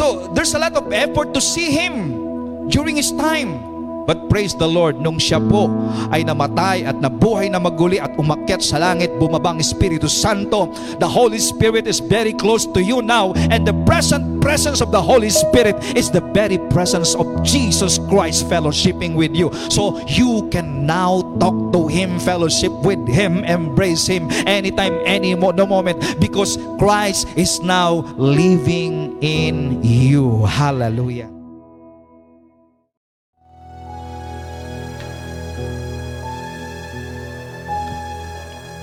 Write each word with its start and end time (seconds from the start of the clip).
So, 0.00 0.32
there's 0.32 0.54
a 0.54 0.58
lot 0.58 0.72
of 0.80 0.90
effort 0.96 1.34
to 1.34 1.42
see 1.42 1.68
Him 1.68 2.72
during 2.72 2.96
His 2.96 3.12
time. 3.12 3.69
But 4.10 4.26
praise 4.26 4.58
the 4.58 4.66
Lord, 4.66 4.98
nung 4.98 5.22
siya 5.22 5.38
po 5.38 5.70
ay 6.10 6.26
namatay 6.26 6.82
at 6.82 6.98
nabuhay 6.98 7.46
na 7.46 7.62
maguli 7.62 8.02
at 8.02 8.10
umakyat 8.18 8.58
sa 8.58 8.82
langit, 8.82 9.14
bumabang 9.22 9.62
Espiritu 9.62 10.10
Santo, 10.10 10.74
the 10.98 11.06
Holy 11.06 11.38
Spirit 11.38 11.86
is 11.86 12.02
very 12.02 12.34
close 12.34 12.66
to 12.74 12.82
you 12.82 13.06
now 13.06 13.30
and 13.54 13.62
the 13.62 13.76
present 13.86 14.42
presence 14.42 14.82
of 14.82 14.90
the 14.90 14.98
Holy 14.98 15.30
Spirit 15.30 15.78
is 15.94 16.10
the 16.10 16.26
very 16.34 16.58
presence 16.74 17.14
of 17.14 17.22
Jesus 17.46 18.02
Christ 18.10 18.50
fellowshipping 18.50 19.14
with 19.14 19.30
you. 19.30 19.54
So 19.70 20.02
you 20.10 20.50
can 20.50 20.90
now 20.90 21.22
talk 21.38 21.70
to 21.70 21.86
Him, 21.86 22.18
fellowship 22.18 22.74
with 22.82 22.98
Him, 23.06 23.46
embrace 23.46 24.10
Him 24.10 24.26
anytime, 24.50 24.98
any 25.06 25.38
mo- 25.38 25.54
no 25.54 25.70
moment 25.70 26.02
because 26.18 26.58
Christ 26.82 27.30
is 27.38 27.62
now 27.62 28.02
living 28.18 29.22
in 29.22 29.86
you. 29.86 30.50
Hallelujah. 30.50 31.39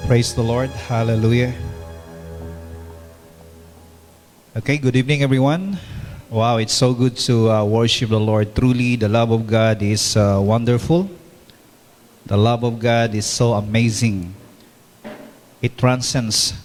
Praise 0.07 0.31
the 0.31 0.41
Lord. 0.41 0.71
Hallelujah. 0.87 1.51
Okay, 4.55 4.77
good 4.77 4.95
evening, 4.95 5.21
everyone. 5.21 5.75
Wow, 6.31 6.63
it's 6.63 6.71
so 6.71 6.93
good 6.93 7.17
to 7.27 7.51
uh, 7.51 7.65
worship 7.65 8.15
the 8.15 8.19
Lord. 8.19 8.55
Truly, 8.55 8.95
the 8.95 9.11
love 9.11 9.31
of 9.35 9.45
God 9.45 9.83
is 9.83 10.15
uh, 10.15 10.39
wonderful. 10.39 11.11
The 12.25 12.37
love 12.37 12.63
of 12.63 12.79
God 12.79 13.15
is 13.15 13.25
so 13.25 13.51
amazing. 13.59 14.33
It 15.61 15.77
transcends 15.77 16.55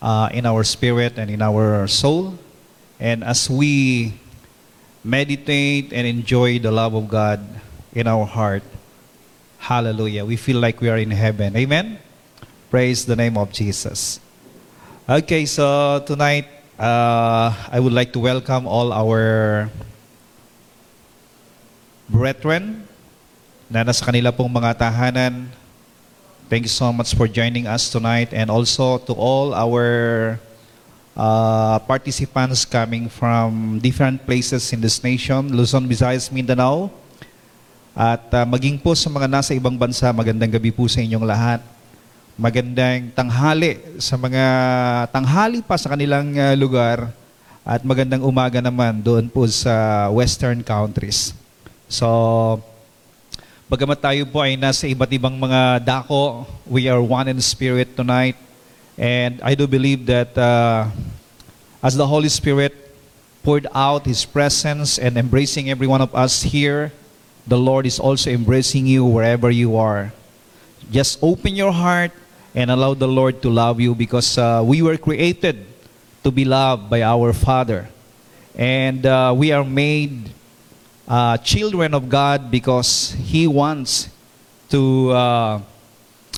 uh, 0.00 0.30
in 0.30 0.46
our 0.46 0.62
spirit 0.62 1.18
and 1.18 1.34
in 1.34 1.42
our 1.42 1.88
soul. 1.88 2.38
And 3.00 3.24
as 3.24 3.50
we 3.50 4.14
meditate 5.02 5.92
and 5.92 6.06
enjoy 6.06 6.60
the 6.60 6.70
love 6.70 6.94
of 6.94 7.08
God 7.08 7.42
in 7.90 8.06
our 8.06 8.24
heart, 8.24 8.62
hallelujah, 9.58 10.24
we 10.24 10.36
feel 10.36 10.60
like 10.60 10.80
we 10.80 10.88
are 10.88 10.98
in 10.98 11.10
heaven. 11.10 11.56
Amen? 11.56 11.98
Praise 12.72 13.04
the 13.04 13.12
name 13.12 13.36
of 13.36 13.52
Jesus. 13.52 14.16
Okay, 15.04 15.44
so 15.44 16.00
tonight 16.08 16.48
uh, 16.80 17.52
I 17.68 17.76
would 17.76 17.92
like 17.92 18.16
to 18.16 18.20
welcome 18.24 18.64
all 18.64 18.96
our 18.96 19.68
brethren 22.08 22.88
na 23.68 23.84
nasa 23.84 24.00
kanila 24.00 24.32
pong 24.32 24.48
mga 24.48 24.88
tahanan. 24.88 25.52
Thank 26.48 26.64
you 26.64 26.72
so 26.72 26.88
much 26.96 27.12
for 27.12 27.28
joining 27.28 27.68
us 27.68 27.92
tonight 27.92 28.32
and 28.32 28.48
also 28.48 28.96
to 29.04 29.12
all 29.12 29.52
our 29.52 30.40
uh, 31.12 31.76
participants 31.84 32.64
coming 32.64 33.12
from 33.12 33.84
different 33.84 34.24
places 34.24 34.72
in 34.72 34.80
this 34.80 34.96
nation, 35.04 35.52
Luzon, 35.52 35.84
Visayas, 35.84 36.32
Mindanao. 36.32 36.88
At 37.92 38.32
uh, 38.32 38.48
maging 38.48 38.80
po 38.80 38.96
sa 38.96 39.12
mga 39.12 39.28
nasa 39.28 39.52
ibang 39.52 39.76
bansa, 39.76 40.08
magandang 40.08 40.56
gabi 40.56 40.72
po 40.72 40.88
sa 40.88 41.04
inyong 41.04 41.28
lahat 41.28 41.60
magandang 42.32 43.12
tanghali 43.12 43.76
sa 44.00 44.16
mga 44.16 44.44
tanghali 45.12 45.60
pa 45.60 45.76
sa 45.76 45.92
kanilang 45.92 46.32
uh, 46.32 46.56
lugar 46.56 47.12
at 47.60 47.84
magandang 47.84 48.24
umaga 48.24 48.56
naman 48.58 49.04
doon 49.04 49.28
po 49.28 49.44
sa 49.46 50.08
western 50.08 50.64
countries. 50.64 51.36
So, 51.92 52.08
bagamat 53.68 54.00
tayo 54.00 54.24
po 54.32 54.40
ay 54.40 54.56
nasa 54.56 54.88
iba't 54.88 55.12
ibang 55.12 55.36
mga 55.36 55.84
dako, 55.84 56.48
we 56.64 56.88
are 56.88 57.04
one 57.04 57.28
in 57.28 57.38
spirit 57.44 57.92
tonight. 57.94 58.34
And 58.96 59.38
I 59.44 59.52
do 59.52 59.68
believe 59.68 60.08
that 60.08 60.32
uh, 60.34 60.88
as 61.84 62.00
the 62.00 62.08
Holy 62.08 62.32
Spirit 62.32 62.72
poured 63.44 63.68
out 63.76 64.08
His 64.08 64.24
presence 64.24 64.96
and 64.96 65.20
embracing 65.20 65.68
every 65.68 65.86
one 65.86 66.00
of 66.00 66.16
us 66.16 66.48
here, 66.48 66.96
the 67.44 67.60
Lord 67.60 67.84
is 67.84 68.00
also 68.00 68.32
embracing 68.32 68.88
you 68.88 69.04
wherever 69.04 69.52
you 69.52 69.76
are. 69.76 70.16
Just 70.88 71.20
open 71.20 71.54
your 71.54 71.72
heart 71.76 72.12
and 72.54 72.70
allow 72.70 72.94
the 72.94 73.08
Lord 73.08 73.40
to 73.42 73.50
love 73.50 73.80
you 73.80 73.94
because 73.94 74.36
uh, 74.36 74.62
we 74.64 74.82
were 74.82 74.96
created 74.96 75.64
to 76.22 76.30
be 76.30 76.44
loved 76.44 76.90
by 76.90 77.02
our 77.02 77.32
Father. 77.32 77.88
And 78.54 79.04
uh, 79.06 79.34
we 79.36 79.52
are 79.52 79.64
made 79.64 80.30
uh, 81.08 81.38
children 81.38 81.94
of 81.94 82.08
God 82.08 82.50
because 82.50 83.12
He 83.12 83.46
wants 83.46 84.08
to 84.68 85.10
uh, 85.10 85.60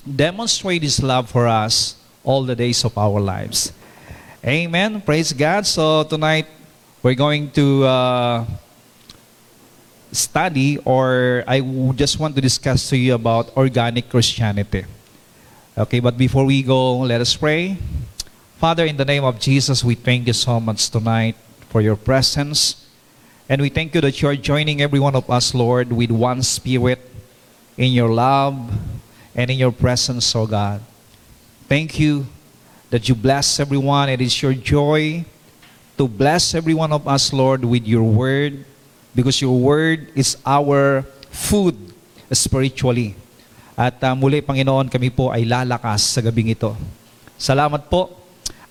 demonstrate 0.03 0.81
His 0.83 1.03
love 1.03 1.29
for 1.29 1.47
us 1.47 1.95
all 2.23 2.43
the 2.43 2.55
days 2.55 2.83
of 2.83 2.97
our 2.97 3.19
lives. 3.19 3.71
Amen. 4.45 5.01
Praise 5.01 5.33
God. 5.33 5.65
So 5.65 6.03
tonight 6.03 6.47
we're 7.03 7.15
going 7.15 7.51
to 7.51 7.83
uh, 7.83 8.45
study, 10.11 10.77
or 10.79 11.43
I 11.47 11.59
just 11.93 12.19
want 12.19 12.35
to 12.35 12.41
discuss 12.41 12.89
to 12.89 12.97
you 12.97 13.15
about 13.15 13.55
organic 13.57 14.09
Christianity. 14.09 14.85
Okay, 15.77 15.99
but 15.99 16.17
before 16.17 16.45
we 16.45 16.63
go, 16.63 16.99
let 16.99 17.19
us 17.19 17.35
pray. 17.35 17.75
Father, 18.55 18.85
in 18.85 18.95
the 18.95 19.03
name 19.03 19.25
of 19.25 19.41
Jesus, 19.41 19.83
we 19.83 19.93
thank 19.93 20.25
you 20.25 20.31
so 20.31 20.57
much 20.57 20.89
tonight 20.89 21.35
for 21.67 21.81
your 21.81 21.97
presence. 21.97 22.87
And 23.49 23.61
we 23.61 23.67
thank 23.67 23.93
you 23.93 23.99
that 23.99 24.21
you 24.21 24.29
are 24.29 24.37
joining 24.37 24.79
every 24.79 25.01
one 25.01 25.17
of 25.17 25.29
us, 25.29 25.53
Lord, 25.53 25.91
with 25.91 26.11
one 26.11 26.43
spirit 26.43 27.03
in 27.75 27.91
your 27.91 28.07
love 28.07 28.55
and 29.35 29.51
in 29.51 29.59
your 29.59 29.73
presence, 29.73 30.33
oh 30.33 30.47
God. 30.47 30.79
Thank 31.67 31.99
you 31.99 32.25
that 32.89 33.09
you 33.09 33.13
bless 33.13 33.59
everyone. 33.59 34.07
It 34.07 34.21
is 34.21 34.41
your 34.41 34.53
joy 34.53 35.25
to 35.97 36.07
bless 36.07 36.55
every 36.55 36.73
one 36.73 36.93
of 36.93 37.05
us, 37.05 37.33
Lord, 37.33 37.65
with 37.65 37.85
your 37.85 38.03
word, 38.03 38.63
because 39.13 39.41
your 39.41 39.59
word 39.59 40.07
is 40.15 40.37
our 40.45 41.01
food 41.31 41.75
spiritually. 42.31 43.17
At 43.75 43.99
uh, 44.07 44.15
muli, 44.15 44.39
Panginoon, 44.39 44.87
kami 44.87 45.11
po 45.11 45.35
ay 45.35 45.43
lalakas 45.43 46.15
sa 46.15 46.23
gabing 46.23 46.55
ito. 46.55 46.71
Salamat 47.35 47.91
po. 47.91 48.15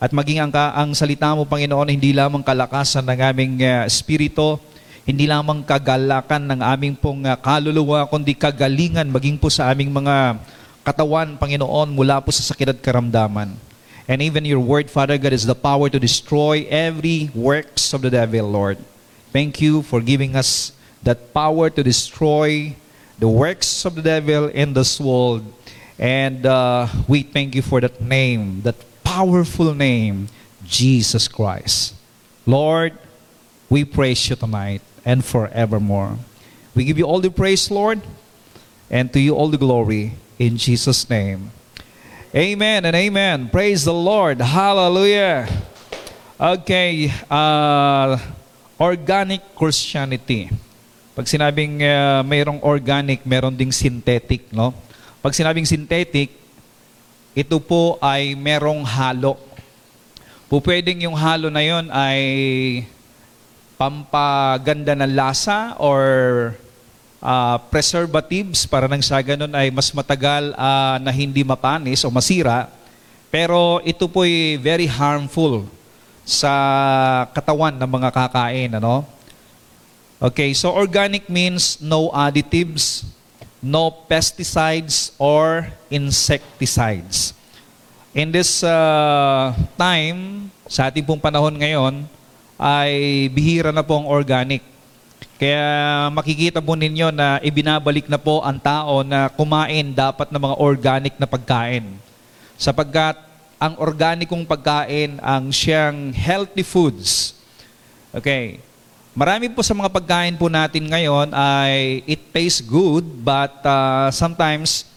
At 0.00 0.12
maging 0.16 0.40
ang, 0.40 0.52
ang 0.52 0.90
salita 0.96 1.36
mo, 1.36 1.44
Panginoon, 1.44 1.92
hindi 1.92 2.16
lamang 2.16 2.40
kalakasan 2.40 3.04
ng 3.04 3.20
aming 3.20 3.54
uh, 3.60 3.84
hindi 5.04 5.28
lamang 5.28 5.60
kagalakan 5.60 6.48
ng 6.48 6.60
aming 6.64 6.96
pong 6.96 7.28
uh, 7.28 7.36
kaluluwa, 7.36 8.08
kundi 8.08 8.32
kagalingan 8.32 9.04
maging 9.12 9.36
po 9.36 9.52
sa 9.52 9.68
aming 9.68 9.92
mga 9.92 10.40
katawan, 10.80 11.36
Panginoon, 11.36 11.92
mula 11.92 12.24
po 12.24 12.32
sa 12.32 12.40
sakit 12.40 12.72
at 12.72 12.80
karamdaman. 12.80 13.52
And 14.08 14.20
even 14.24 14.48
your 14.48 14.60
word, 14.60 14.88
Father 14.88 15.20
God, 15.20 15.36
is 15.36 15.44
the 15.44 15.56
power 15.56 15.92
to 15.92 16.00
destroy 16.00 16.64
every 16.72 17.28
works 17.36 17.92
of 17.92 18.00
the 18.00 18.12
devil, 18.12 18.48
Lord. 18.48 18.80
Thank 19.32 19.60
you 19.60 19.84
for 19.84 20.00
giving 20.00 20.36
us 20.36 20.72
that 21.04 21.36
power 21.36 21.68
to 21.68 21.80
destroy 21.84 22.72
the 23.18 23.28
works 23.28 23.84
of 23.84 23.94
the 23.94 24.02
devil 24.02 24.48
in 24.48 24.74
this 24.74 25.00
world. 25.00 25.44
And 25.98 26.44
uh, 26.44 26.88
we 27.06 27.22
thank 27.22 27.54
you 27.54 27.62
for 27.62 27.80
that 27.80 28.00
name, 28.00 28.62
that 28.62 28.76
powerful 29.04 29.74
name, 29.74 30.28
Jesus 30.66 31.28
Christ. 31.28 31.94
Lord, 32.46 32.98
we 33.70 33.84
praise 33.84 34.28
you 34.28 34.36
tonight 34.36 34.82
and 35.04 35.24
forevermore. 35.24 36.18
We 36.74 36.84
give 36.84 36.98
you 36.98 37.04
all 37.04 37.20
the 37.20 37.30
praise, 37.30 37.70
Lord, 37.70 38.02
and 38.90 39.12
to 39.12 39.20
you 39.20 39.34
all 39.34 39.48
the 39.48 39.58
glory 39.58 40.14
in 40.38 40.56
Jesus' 40.56 41.08
name. 41.08 41.52
Amen 42.34 42.84
and 42.84 42.96
amen. 42.96 43.48
Praise 43.48 43.84
the 43.84 43.94
Lord. 43.94 44.40
Hallelujah. 44.40 45.46
Okay, 46.40 47.12
uh, 47.30 48.18
organic 48.80 49.54
Christianity. 49.54 50.50
Pag 51.14 51.30
sinabing 51.30 51.78
uh, 51.78 52.26
mayroong 52.26 52.58
organic, 52.66 53.22
meron 53.22 53.54
ding 53.54 53.70
synthetic, 53.70 54.50
no? 54.50 54.74
Pag 55.22 55.30
sinabing 55.30 55.62
synthetic, 55.62 56.34
ito 57.38 57.62
po 57.62 58.02
ay 58.02 58.34
merong 58.34 58.82
halo. 58.82 59.38
Po 60.50 60.58
pwedeng 60.58 61.06
yung 61.06 61.14
halo 61.14 61.54
na 61.54 61.62
yon 61.62 61.86
ay 61.94 62.20
pampaganda 63.78 64.98
ng 64.98 65.14
lasa 65.14 65.78
or 65.78 66.02
uh, 67.22 67.62
preservatives 67.70 68.66
para 68.66 68.90
nang 68.90 69.02
sa 69.02 69.22
ganun 69.22 69.54
ay 69.54 69.70
mas 69.70 69.94
matagal 69.94 70.50
uh, 70.58 70.98
na 70.98 71.14
hindi 71.14 71.46
mapanis 71.46 72.02
o 72.02 72.10
masira. 72.10 72.66
Pero 73.30 73.78
ito 73.86 74.10
po 74.10 74.26
ay 74.26 74.58
very 74.58 74.90
harmful 74.90 75.70
sa 76.26 76.50
katawan 77.30 77.78
ng 77.78 77.86
mga 77.86 78.10
kakain, 78.10 78.82
ano? 78.82 79.06
Okay, 80.22 80.54
so 80.54 80.70
organic 80.70 81.26
means 81.26 81.78
no 81.82 82.10
additives, 82.14 83.06
no 83.58 83.90
pesticides 83.90 85.12
or 85.18 85.66
insecticides. 85.90 87.34
In 88.14 88.30
this 88.30 88.62
uh, 88.62 89.50
time, 89.74 90.50
sa 90.70 90.86
ating 90.86 91.02
pong 91.02 91.18
panahon 91.18 91.54
ngayon, 91.58 92.06
ay 92.54 93.26
bihira 93.34 93.74
na 93.74 93.82
po 93.82 93.98
ang 93.98 94.06
organic. 94.06 94.62
Kaya 95.34 96.06
makikita 96.14 96.62
po 96.62 96.78
ninyo 96.78 97.10
na 97.10 97.42
ibinabalik 97.42 98.06
na 98.06 98.16
po 98.16 98.38
ang 98.46 98.56
tao 98.62 99.02
na 99.02 99.26
kumain 99.26 99.90
dapat 99.90 100.30
ng 100.30 100.38
mga 100.38 100.56
organic 100.62 101.14
na 101.18 101.26
pagkain. 101.26 101.90
Sapagkat 102.54 103.18
ang 103.58 103.74
organikong 103.82 104.46
pagkain 104.46 105.18
ang 105.18 105.50
siyang 105.50 106.14
healthy 106.14 106.62
foods 106.62 107.34
Okay. 108.14 108.62
Marami 109.14 109.46
po 109.46 109.62
sa 109.62 109.78
mga 109.78 109.94
pagkain 109.94 110.34
po 110.34 110.50
natin 110.50 110.90
ngayon 110.90 111.30
ay 111.30 112.02
it 112.02 112.34
tastes 112.34 112.58
good 112.58 113.06
but 113.22 113.62
uh, 113.62 114.10
sometimes 114.10 114.90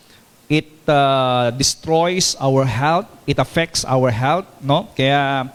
it 0.49 0.73
uh, 0.89 1.53
destroys 1.53 2.33
our 2.41 2.65
health, 2.65 3.05
it 3.29 3.37
affects 3.37 3.85
our 3.85 4.09
health, 4.09 4.49
no? 4.57 4.89
Kaya 4.97 5.45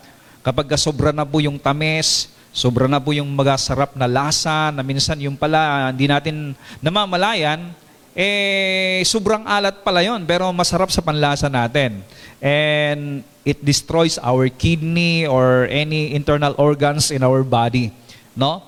kapag 0.46 0.70
ka 0.70 0.78
sobra 0.78 1.10
na 1.10 1.26
po 1.26 1.42
yung 1.42 1.58
tamis, 1.58 2.30
sobra 2.54 2.86
na 2.86 3.02
po 3.02 3.10
yung 3.10 3.26
magasarap 3.34 3.98
na 3.98 4.06
lasa, 4.06 4.70
na 4.70 4.86
minsan 4.86 5.18
yung 5.18 5.34
pala 5.34 5.90
hindi 5.90 6.06
natin 6.06 6.54
namamalayan, 6.78 7.66
eh 8.14 9.02
sobrang 9.02 9.42
alat 9.42 9.82
pala 9.82 10.06
yon 10.06 10.22
pero 10.22 10.46
masarap 10.54 10.94
sa 10.94 11.02
panlasa 11.02 11.50
natin. 11.50 11.98
And 12.38 13.26
it 13.42 13.58
destroys 13.58 14.22
our 14.22 14.46
kidney 14.46 15.26
or 15.26 15.66
any 15.66 16.14
internal 16.14 16.54
organs 16.62 17.10
in 17.10 17.26
our 17.26 17.42
body, 17.42 17.90
no? 18.36 18.62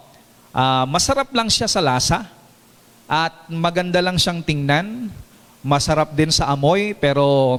Ah, 0.54 0.86
masarap 0.86 1.34
lang 1.34 1.50
siya 1.50 1.66
sa 1.66 1.82
lasa 1.82 2.30
at 3.10 3.50
maganda 3.50 3.98
lang 3.98 4.16
siyang 4.16 4.40
tingnan, 4.40 5.10
masarap 5.66 6.14
din 6.14 6.30
sa 6.30 6.52
amoy 6.54 6.94
pero 6.94 7.58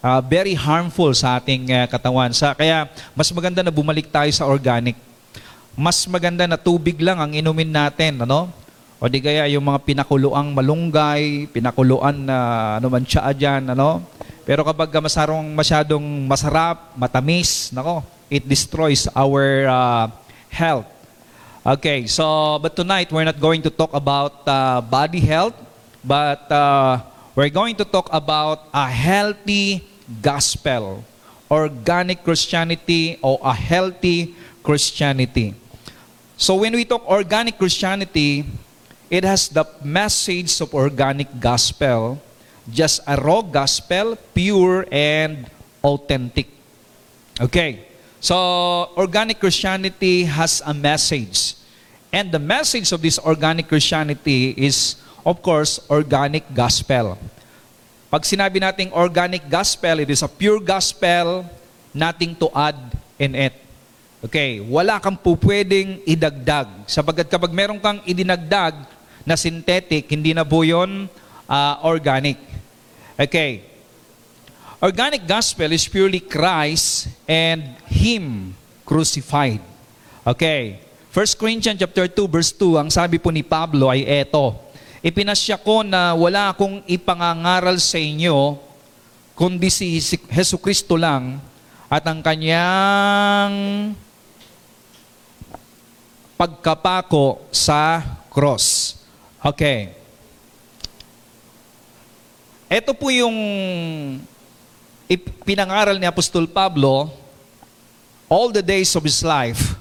ah, 0.00 0.24
very 0.24 0.56
harmful 0.56 1.12
sa 1.12 1.36
ating 1.36 1.68
ah, 1.74 1.86
katawan. 1.86 2.32
Sa 2.32 2.56
kaya 2.56 2.88
mas 3.12 3.28
maganda 3.30 3.60
na 3.60 3.68
bumalik 3.68 4.08
tayo 4.08 4.30
sa 4.32 4.48
organic. 4.48 4.96
Mas 5.76 6.02
maganda 6.08 6.48
na 6.50 6.58
tubig 6.58 6.98
lang 6.98 7.22
ang 7.22 7.30
inumin 7.30 7.70
natin, 7.70 8.26
ano? 8.26 8.50
O 9.00 9.08
di 9.08 9.22
kaya 9.22 9.48
yung 9.48 9.64
mga 9.64 9.80
pinakuluang 9.80 10.52
malunggay, 10.52 11.48
pinakuluan 11.48 12.12
na 12.20 12.36
ano 12.76 12.92
man 12.92 13.00
siya 13.06 13.32
dyan, 13.32 13.72
ano? 13.72 14.04
Pero 14.44 14.60
kapag 14.66 14.92
ka 14.92 15.00
masarong 15.00 15.46
masyadong 15.56 16.04
masarap, 16.26 16.92
matamis, 16.98 17.72
nako, 17.72 18.04
it 18.28 18.44
destroys 18.44 19.08
our 19.16 19.68
ah, 19.68 20.06
health. 20.52 20.99
Okay, 21.60 22.08
so 22.08 22.56
but 22.56 22.72
tonight 22.72 23.12
we're 23.12 23.28
not 23.28 23.36
going 23.36 23.60
to 23.60 23.68
talk 23.68 23.92
about 23.92 24.48
uh, 24.48 24.80
body 24.80 25.20
health, 25.20 25.52
but 26.00 26.48
uh, 26.48 27.04
we're 27.36 27.52
going 27.52 27.76
to 27.76 27.84
talk 27.84 28.08
about 28.16 28.64
a 28.72 28.88
healthy 28.88 29.84
gospel, 30.24 31.04
organic 31.52 32.24
Christianity, 32.24 33.20
or 33.20 33.36
a 33.44 33.52
healthy 33.52 34.32
Christianity. 34.64 35.52
So 36.40 36.56
when 36.56 36.72
we 36.72 36.88
talk 36.88 37.04
organic 37.04 37.60
Christianity, 37.60 38.48
it 39.12 39.28
has 39.28 39.52
the 39.52 39.68
message 39.84 40.64
of 40.64 40.72
organic 40.72 41.28
gospel, 41.36 42.24
just 42.72 43.04
a 43.04 43.20
raw 43.20 43.44
gospel, 43.44 44.16
pure 44.32 44.88
and 44.88 45.44
authentic. 45.84 46.48
Okay. 47.36 47.89
So, 48.20 48.36
organic 49.00 49.40
Christianity 49.40 50.28
has 50.28 50.60
a 50.68 50.76
message. 50.76 51.56
And 52.12 52.28
the 52.28 52.38
message 52.38 52.92
of 52.92 53.00
this 53.00 53.16
organic 53.16 53.64
Christianity 53.64 54.52
is, 54.60 55.00
of 55.24 55.40
course, 55.40 55.80
organic 55.88 56.44
gospel. 56.52 57.16
Pag 58.12 58.28
sinabi 58.28 58.60
nating 58.60 58.92
organic 58.92 59.48
gospel, 59.48 60.04
it 60.04 60.12
is 60.12 60.20
a 60.20 60.28
pure 60.28 60.60
gospel, 60.60 61.48
nothing 61.96 62.36
to 62.36 62.52
add 62.52 62.76
in 63.16 63.32
it. 63.32 63.56
Okay, 64.20 64.60
wala 64.60 65.00
kang 65.00 65.16
po 65.16 65.32
pwedeng 65.40 66.04
idagdag. 66.04 66.68
Sapagkat 66.84 67.24
kapag 67.24 67.56
meron 67.56 67.80
kang 67.80 68.04
idinagdag 68.04 68.76
na 69.24 69.32
synthetic, 69.32 70.12
hindi 70.12 70.36
na 70.36 70.44
po 70.44 70.60
yun 70.60 71.08
ah, 71.48 71.80
organic. 71.88 72.36
Okay, 73.16 73.69
Organic 74.80 75.28
gospel 75.28 75.76
is 75.76 75.84
purely 75.84 76.24
Christ 76.24 77.12
and 77.28 77.76
Him 77.84 78.56
crucified. 78.88 79.60
Okay. 80.24 80.80
1 81.12 81.36
Corinthians 81.36 81.76
chapter 81.76 82.08
2 82.08 82.24
verse 82.24 82.48
2, 82.56 82.80
ang 82.80 82.88
sabi 82.88 83.20
po 83.20 83.28
ni 83.28 83.44
Pablo 83.44 83.92
ay 83.92 84.08
eto, 84.08 84.56
Ipinasya 85.04 85.60
ko 85.60 85.84
na 85.84 86.16
wala 86.16 86.56
akong 86.56 86.80
ipangangaral 86.88 87.76
sa 87.76 88.00
inyo, 88.00 88.56
kundi 89.36 89.68
si 89.68 90.00
Hesu 90.32 90.56
Kristo 90.56 90.96
lang 90.96 91.36
at 91.92 92.00
ang 92.08 92.24
kanyang 92.24 93.52
pagkapako 96.40 97.44
sa 97.52 98.00
cross. 98.32 98.96
Okay. 99.44 99.92
Ito 102.72 102.96
po 102.96 103.12
yung 103.12 103.36
pinangaral 105.18 105.98
ni 105.98 106.06
Apostol 106.06 106.46
Pablo 106.46 107.10
all 108.30 108.54
the 108.54 108.62
days 108.62 108.94
of 108.94 109.02
his 109.02 109.24
life. 109.26 109.74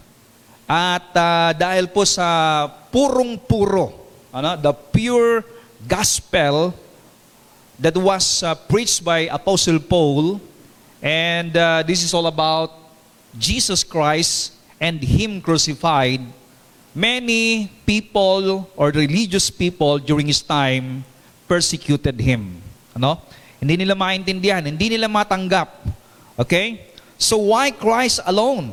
At 0.69 1.09
ah, 1.17 1.49
dahil 1.53 1.89
po 1.89 2.05
sa 2.05 2.69
purong-puro, 2.93 3.89
ano, 4.29 4.53
the 4.57 4.73
pure 4.73 5.41
gospel 5.89 6.73
that 7.81 7.97
was 7.97 8.45
ah, 8.45 8.53
preached 8.53 9.01
by 9.01 9.29
Apostle 9.33 9.81
Paul, 9.81 10.37
and 11.01 11.53
ah, 11.57 11.81
this 11.81 12.05
is 12.05 12.13
all 12.13 12.29
about 12.29 12.73
Jesus 13.37 13.81
Christ 13.85 14.57
and 14.81 15.01
Him 15.01 15.41
crucified, 15.41 16.21
many 16.95 17.69
people 17.85 18.69
or 18.75 18.89
religious 18.89 19.49
people 19.49 19.99
during 19.99 20.27
his 20.27 20.41
time 20.41 21.03
persecuted 21.47 22.19
him. 22.19 22.61
Ano? 22.95 23.21
Hindi 23.59 23.83
nila 23.83 23.95
maintindihan, 23.95 24.63
hindi 24.63 24.95
nila 24.95 25.11
matanggap. 25.11 25.67
Okay? 26.39 26.95
So 27.19 27.51
why 27.51 27.71
Christ 27.71 28.23
alone? 28.23 28.71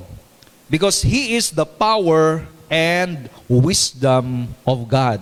Because 0.71 1.03
He 1.03 1.35
is 1.35 1.51
the 1.51 1.67
power 1.67 2.47
and 2.71 3.31
wisdom 3.51 4.55
of 4.67 4.87
God. 4.87 5.19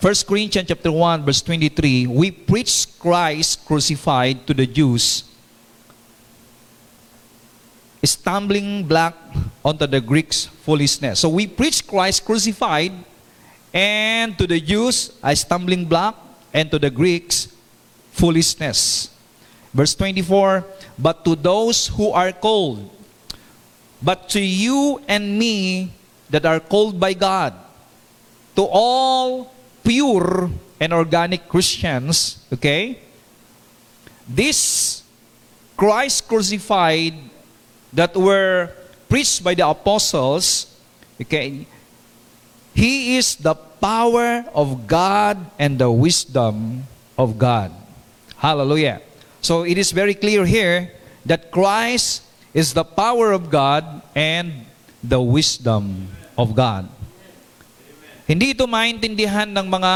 1 0.00 0.14
Corinthians 0.30 0.68
chapter 0.68 0.92
1 0.92 1.26
verse 1.26 1.42
23, 1.42 2.06
we 2.06 2.30
preach 2.30 2.86
Christ 2.98 3.66
crucified 3.66 4.46
to 4.46 4.54
the 4.54 4.64
Jews, 4.64 5.24
stumbling 8.04 8.86
block 8.86 9.18
onto 9.64 9.86
the 9.86 10.00
Greeks' 10.00 10.46
foolishness. 10.62 11.20
So 11.20 11.28
we 11.28 11.46
preach 11.48 11.84
Christ 11.84 12.24
crucified, 12.24 12.92
and 13.74 14.38
to 14.38 14.46
the 14.46 14.60
Jews 14.60 15.18
a 15.20 15.34
stumbling 15.34 15.84
block, 15.84 16.14
and 16.54 16.70
to 16.70 16.78
the 16.78 16.90
Greeks 16.90 17.52
foolishness. 18.18 19.14
Verse 19.72 19.94
24, 19.94 20.66
but 20.98 21.24
to 21.24 21.36
those 21.36 21.86
who 21.86 22.10
are 22.10 22.32
called, 22.32 22.90
but 24.02 24.28
to 24.30 24.40
you 24.40 25.00
and 25.06 25.38
me 25.38 25.92
that 26.30 26.44
are 26.44 26.58
called 26.58 26.98
by 26.98 27.14
God, 27.14 27.54
to 28.56 28.66
all 28.66 29.54
pure 29.84 30.50
and 30.80 30.92
organic 30.92 31.48
Christians, 31.48 32.42
okay? 32.52 32.98
This 34.26 35.02
Christ 35.76 36.26
crucified 36.26 37.14
that 37.92 38.16
were 38.16 38.74
preached 39.08 39.44
by 39.44 39.54
the 39.54 39.68
apostles, 39.68 40.74
okay? 41.20 41.66
He 42.74 43.16
is 43.16 43.36
the 43.36 43.54
power 43.54 44.44
of 44.54 44.86
God 44.86 45.38
and 45.58 45.78
the 45.78 45.90
wisdom 45.90 46.84
of 47.16 47.38
God. 47.38 47.70
Hallelujah. 48.38 49.02
So 49.42 49.66
it 49.66 49.78
is 49.78 49.90
very 49.90 50.14
clear 50.14 50.46
here 50.46 50.94
that 51.26 51.50
Christ 51.50 52.22
is 52.54 52.72
the 52.72 52.86
power 52.86 53.34
of 53.34 53.50
God 53.50 53.84
and 54.14 54.64
the 55.02 55.20
wisdom 55.20 56.08
of 56.38 56.54
God. 56.54 56.86
Hindi 58.30 58.54
ito 58.54 58.68
maintindihan 58.70 59.48
ng 59.50 59.66
mga 59.66 59.94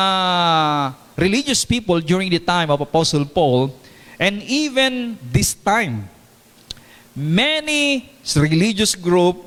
religious 1.14 1.62
people 1.62 2.00
during 2.00 2.32
the 2.32 2.40
time 2.40 2.72
of 2.72 2.80
Apostle 2.80 3.28
Paul 3.28 3.70
and 4.18 4.42
even 4.42 5.20
this 5.20 5.52
time. 5.54 6.08
Many 7.12 8.08
religious 8.34 8.96
group 8.96 9.44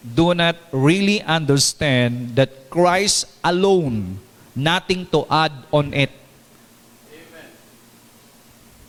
do 0.00 0.32
not 0.32 0.54
really 0.70 1.18
understand 1.26 2.38
that 2.38 2.70
Christ 2.70 3.26
alone, 3.42 4.22
nothing 4.54 5.04
to 5.10 5.26
add 5.26 5.52
on 5.74 5.90
it. 5.92 6.14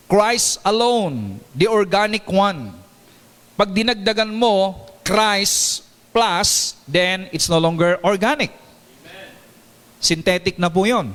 Christ 0.10 0.58
alone, 0.66 1.38
the 1.54 1.70
organic 1.70 2.26
one. 2.26 2.74
Pag 3.54 3.78
dinagdagan 3.78 4.34
mo 4.34 4.74
Christ 5.06 5.86
plus, 6.10 6.74
then 6.90 7.30
it's 7.30 7.46
no 7.46 7.62
longer 7.62 8.02
organic. 8.02 8.50
Synthetic 10.02 10.58
na 10.58 10.74
po 10.74 10.90
yun. 10.90 11.14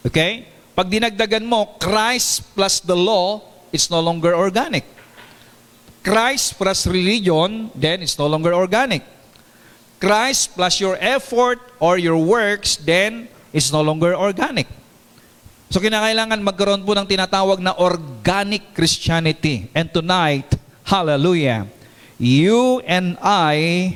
Okay? 0.00 0.48
Pag 0.72 0.88
dinagdagan 0.88 1.44
mo 1.44 1.76
Christ 1.76 2.56
plus 2.56 2.80
the 2.80 2.96
law, 2.96 3.44
it's 3.68 3.92
no 3.92 4.00
longer 4.00 4.32
organic. 4.32 4.88
Christ 6.00 6.56
plus 6.56 6.88
religion, 6.88 7.68
then 7.76 8.00
it's 8.00 8.16
no 8.16 8.32
longer 8.32 8.56
organic. 8.56 9.04
Christ 10.00 10.56
plus 10.56 10.80
your 10.80 10.96
effort 11.00 11.60
or 11.80 12.00
your 12.00 12.16
works, 12.16 12.80
then 12.80 13.28
it's 13.52 13.68
no 13.68 13.84
longer 13.84 14.16
organic. 14.16 14.68
So 15.74 15.82
kinakailangan 15.82 16.38
magkaroon 16.38 16.86
po 16.86 16.94
ng 16.94 17.02
tinatawag 17.02 17.58
na 17.58 17.74
organic 17.74 18.78
Christianity. 18.78 19.66
And 19.74 19.90
tonight, 19.90 20.46
hallelujah, 20.86 21.66
you 22.14 22.78
and 22.86 23.18
I 23.18 23.90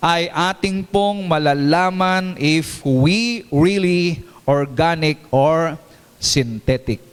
ay 0.00 0.32
ating 0.32 0.88
pong 0.88 1.28
malalaman 1.28 2.40
if 2.40 2.80
we 2.80 3.44
really 3.52 4.24
organic 4.48 5.20
or 5.28 5.76
synthetic. 6.16 7.04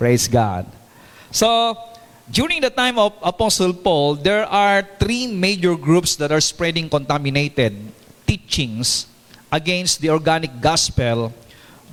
Praise 0.00 0.32
God. 0.32 0.64
So, 1.28 1.76
during 2.32 2.64
the 2.64 2.72
time 2.72 2.96
of 2.96 3.20
Apostle 3.20 3.76
Paul, 3.76 4.16
there 4.16 4.48
are 4.48 4.80
three 4.96 5.28
major 5.28 5.76
groups 5.76 6.16
that 6.24 6.32
are 6.32 6.40
spreading 6.40 6.88
contaminated 6.88 7.76
teachings 8.24 9.04
against 9.52 10.00
the 10.00 10.08
organic 10.08 10.56
gospel 10.56 11.36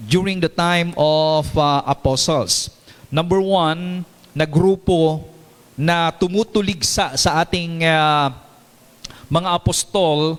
during 0.07 0.39
the 0.41 0.49
time 0.49 0.93
of 0.97 1.47
uh, 1.57 1.83
apostles. 1.85 2.69
Number 3.13 3.39
one, 3.39 4.05
na 4.33 4.49
grupo 4.49 5.21
na 5.77 6.09
tumutuligsa 6.09 7.13
sa 7.17 7.41
ating 7.41 7.85
uh, 7.85 8.33
mga 9.29 9.49
apostol 9.53 10.37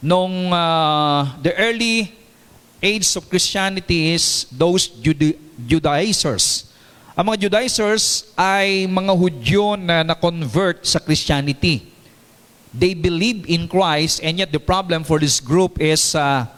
nung 0.00 0.52
uh, 0.52 1.28
the 1.40 1.52
early 1.56 2.12
age 2.82 3.06
of 3.16 3.28
Christianity 3.28 4.12
is 4.12 4.44
those 4.52 4.88
Juda- 4.88 5.38
Judaizers. 5.56 6.72
Ang 7.12 7.28
mga 7.32 7.48
Judaizers 7.48 8.32
ay 8.34 8.88
mga 8.88 9.12
Hudyo 9.12 9.76
na 9.76 10.00
na-convert 10.00 10.84
sa 10.88 10.96
Christianity. 10.96 11.92
They 12.72 12.96
believe 12.96 13.44
in 13.46 13.68
Christ 13.68 14.24
and 14.24 14.40
yet 14.40 14.48
the 14.48 14.60
problem 14.60 15.04
for 15.04 15.20
this 15.20 15.38
group 15.38 15.76
is 15.76 16.16
uh, 16.16 16.48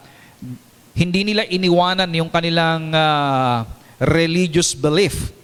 hindi 0.95 1.27
nila 1.27 1.43
iniwanan 1.43 2.07
yung 2.15 2.31
kanilang 2.31 2.89
uh, 2.95 3.67
religious 3.99 4.71
belief. 4.71 5.35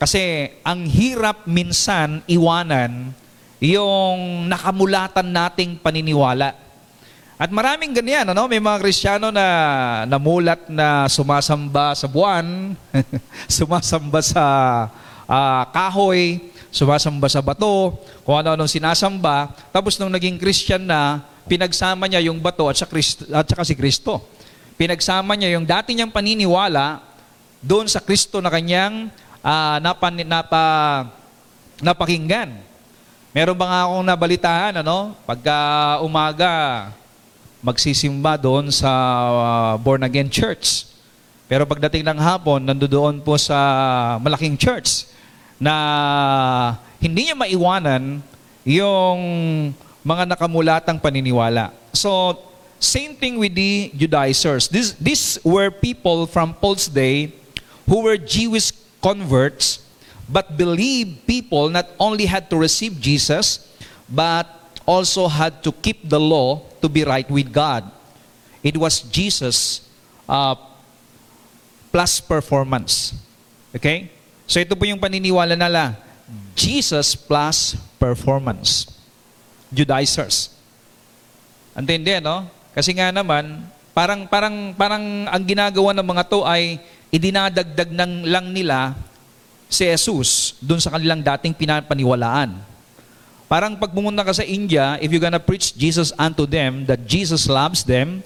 Kasi 0.00 0.48
ang 0.64 0.88
hirap 0.88 1.44
minsan 1.44 2.24
iwanan 2.24 3.12
yung 3.60 4.48
nakamulatan 4.48 5.28
nating 5.28 5.76
paniniwala. 5.76 6.56
At 7.38 7.54
maraming 7.54 7.94
ganyan, 7.94 8.26
ano? 8.26 8.50
May 8.50 8.58
mga 8.58 8.82
Kristiyano 8.82 9.30
na 9.30 9.46
namulat 10.10 10.66
na 10.66 11.06
sumasamba 11.06 11.94
sa 11.94 12.10
buwan, 12.10 12.74
sumasamba 13.60 14.18
sa 14.24 14.44
ah, 15.28 15.62
kahoy, 15.70 16.50
sumasamba 16.72 17.30
sa 17.30 17.38
bato, 17.38 17.94
kung 18.26 18.42
ano-anong 18.42 18.70
sinasamba. 18.70 19.54
Tapos 19.70 19.94
nung 20.00 20.10
naging 20.10 20.34
Christian 20.40 20.82
na, 20.82 21.22
pinagsama 21.48 22.04
niya 22.06 22.28
yung 22.28 22.38
bato 22.38 22.68
at, 22.68 22.76
sa 22.76 22.84
Kristo, 22.84 23.24
at 23.32 23.48
saka 23.48 23.64
si 23.64 23.74
Kristo. 23.78 24.37
Pinagsama 24.78 25.34
niya 25.34 25.58
yung 25.58 25.66
dati 25.66 25.90
niyang 25.92 26.14
paniniwala 26.14 27.02
doon 27.58 27.90
sa 27.90 27.98
Kristo 27.98 28.38
na 28.38 28.46
kanyang 28.46 29.10
ah, 29.42 29.82
napan, 29.82 30.22
napa, 30.22 30.64
napakinggan. 31.82 32.54
Meron 33.34 33.58
ba 33.58 33.66
nga 33.66 33.80
akong 33.84 34.06
nabalitaan, 34.06 34.74
ano? 34.80 35.18
Pagka 35.26 35.58
umaga, 36.00 36.88
magsisimba 37.58 38.38
doon 38.38 38.70
sa 38.70 38.90
uh, 39.28 39.72
born 39.82 40.06
again 40.06 40.30
church. 40.30 40.86
Pero 41.50 41.66
pagdating 41.66 42.06
ng 42.06 42.20
hapon, 42.20 42.62
nandoon 42.62 43.20
po 43.24 43.34
sa 43.34 43.58
malaking 44.22 44.54
church 44.54 45.10
na 45.58 45.74
hindi 47.02 47.28
niya 47.28 47.36
maiwanan 47.36 48.22
yung 48.62 49.18
mga 50.06 50.24
nakamulatang 50.34 51.02
paniniwala. 51.02 51.74
So, 51.90 52.36
same 52.78 53.16
thing 53.16 53.38
with 53.38 53.54
the 53.54 53.92
Judaizers. 53.96 54.68
This, 54.68 54.92
these 54.92 55.38
were 55.44 55.70
people 55.70 56.26
from 56.26 56.54
Paul's 56.54 56.86
day 56.86 57.32
who 57.88 58.02
were 58.02 58.16
Jewish 58.16 58.72
converts 59.02 59.88
but 60.28 60.56
believed 60.56 61.26
people 61.26 61.70
not 61.72 61.88
only 61.98 62.26
had 62.26 62.50
to 62.50 62.56
receive 62.56 63.00
Jesus, 63.00 63.64
but 64.08 64.46
also 64.84 65.26
had 65.26 65.64
to 65.64 65.72
keep 65.72 66.08
the 66.08 66.20
law 66.20 66.62
to 66.80 66.88
be 66.88 67.02
right 67.02 67.28
with 67.30 67.52
God. 67.52 67.90
It 68.62 68.76
was 68.76 69.00
Jesus 69.00 69.88
uh, 70.28 70.54
plus 71.90 72.20
performance. 72.20 73.16
Okay? 73.74 74.12
So 74.46 74.60
ito 74.60 74.76
po 74.76 74.84
yung 74.84 75.00
paniniwala 75.00 75.56
nila. 75.56 75.96
Jesus 76.52 77.16
plus 77.16 77.76
performance. 77.96 78.84
Judaizers. 79.72 80.52
Antindi, 81.72 82.20
no? 82.20 82.57
Kasi 82.78 82.94
nga 82.94 83.10
naman, 83.10 83.58
parang 83.90 84.22
parang 84.30 84.70
parang 84.78 85.26
ang 85.26 85.42
ginagawa 85.42 85.90
ng 85.98 86.06
mga 86.06 86.22
to 86.30 86.46
ay 86.46 86.78
idinadagdag 87.10 87.90
ng 87.90 88.22
lang 88.22 88.54
nila 88.54 88.94
si 89.66 89.82
Jesus 89.82 90.54
dun 90.62 90.78
sa 90.78 90.94
kanilang 90.94 91.18
dating 91.18 91.58
pinapaniwalaan. 91.58 92.54
Parang 93.50 93.74
pag 93.74 93.90
pumunta 93.90 94.22
ka 94.22 94.30
sa 94.30 94.46
India, 94.46 94.94
if 95.02 95.10
you're 95.10 95.18
gonna 95.18 95.42
preach 95.42 95.74
Jesus 95.74 96.14
unto 96.14 96.46
them, 96.46 96.86
that 96.86 97.02
Jesus 97.02 97.50
loves 97.50 97.82
them, 97.82 98.22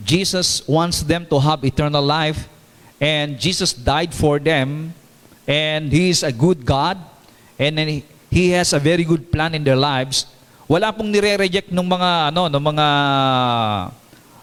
Jesus 0.00 0.64
wants 0.64 1.04
them 1.04 1.28
to 1.28 1.36
have 1.36 1.60
eternal 1.60 2.00
life, 2.00 2.48
and 2.96 3.36
Jesus 3.36 3.76
died 3.76 4.16
for 4.16 4.40
them, 4.40 4.96
and 5.44 5.92
He 5.92 6.08
is 6.08 6.24
a 6.24 6.32
good 6.32 6.64
God, 6.64 6.96
and 7.60 7.76
He 8.32 8.56
has 8.56 8.72
a 8.72 8.80
very 8.80 9.04
good 9.04 9.28
plan 9.28 9.52
in 9.52 9.60
their 9.68 9.76
lives, 9.76 10.24
wala 10.72 10.88
pong 10.88 11.12
nire-reject 11.12 11.68
ng 11.68 11.84
mga, 11.84 12.32
ano, 12.32 12.48
ng 12.48 12.64
mga 12.72 12.86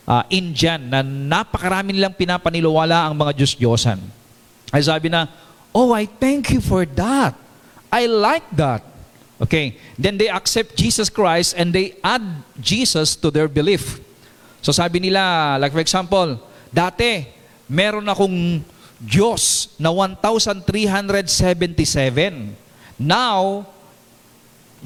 ah, 0.06 0.24
Indian 0.30 0.78
na 0.78 1.02
napakarami 1.02 1.98
nilang 1.98 2.14
pinapaniwala 2.14 3.10
ang 3.10 3.18
mga 3.18 3.34
Diyos-Diyosan. 3.34 3.98
Ay 4.70 4.86
sabi 4.86 5.10
na, 5.10 5.26
oh, 5.74 5.90
I 5.90 6.06
thank 6.06 6.54
you 6.54 6.62
for 6.62 6.86
that. 6.86 7.34
I 7.90 8.06
like 8.06 8.46
that. 8.54 8.86
Okay. 9.42 9.74
Then 9.98 10.22
they 10.22 10.30
accept 10.30 10.78
Jesus 10.78 11.10
Christ 11.10 11.58
and 11.58 11.74
they 11.74 11.98
add 12.06 12.22
Jesus 12.62 13.18
to 13.18 13.34
their 13.34 13.50
belief. 13.50 13.98
So 14.62 14.70
sabi 14.70 15.02
nila, 15.02 15.58
like 15.58 15.74
for 15.74 15.82
example, 15.82 16.38
dati, 16.70 17.26
meron 17.66 18.06
akong 18.06 18.62
Diyos 19.02 19.74
na 19.82 19.90
1,377. 19.90 22.54
Now, 23.02 23.66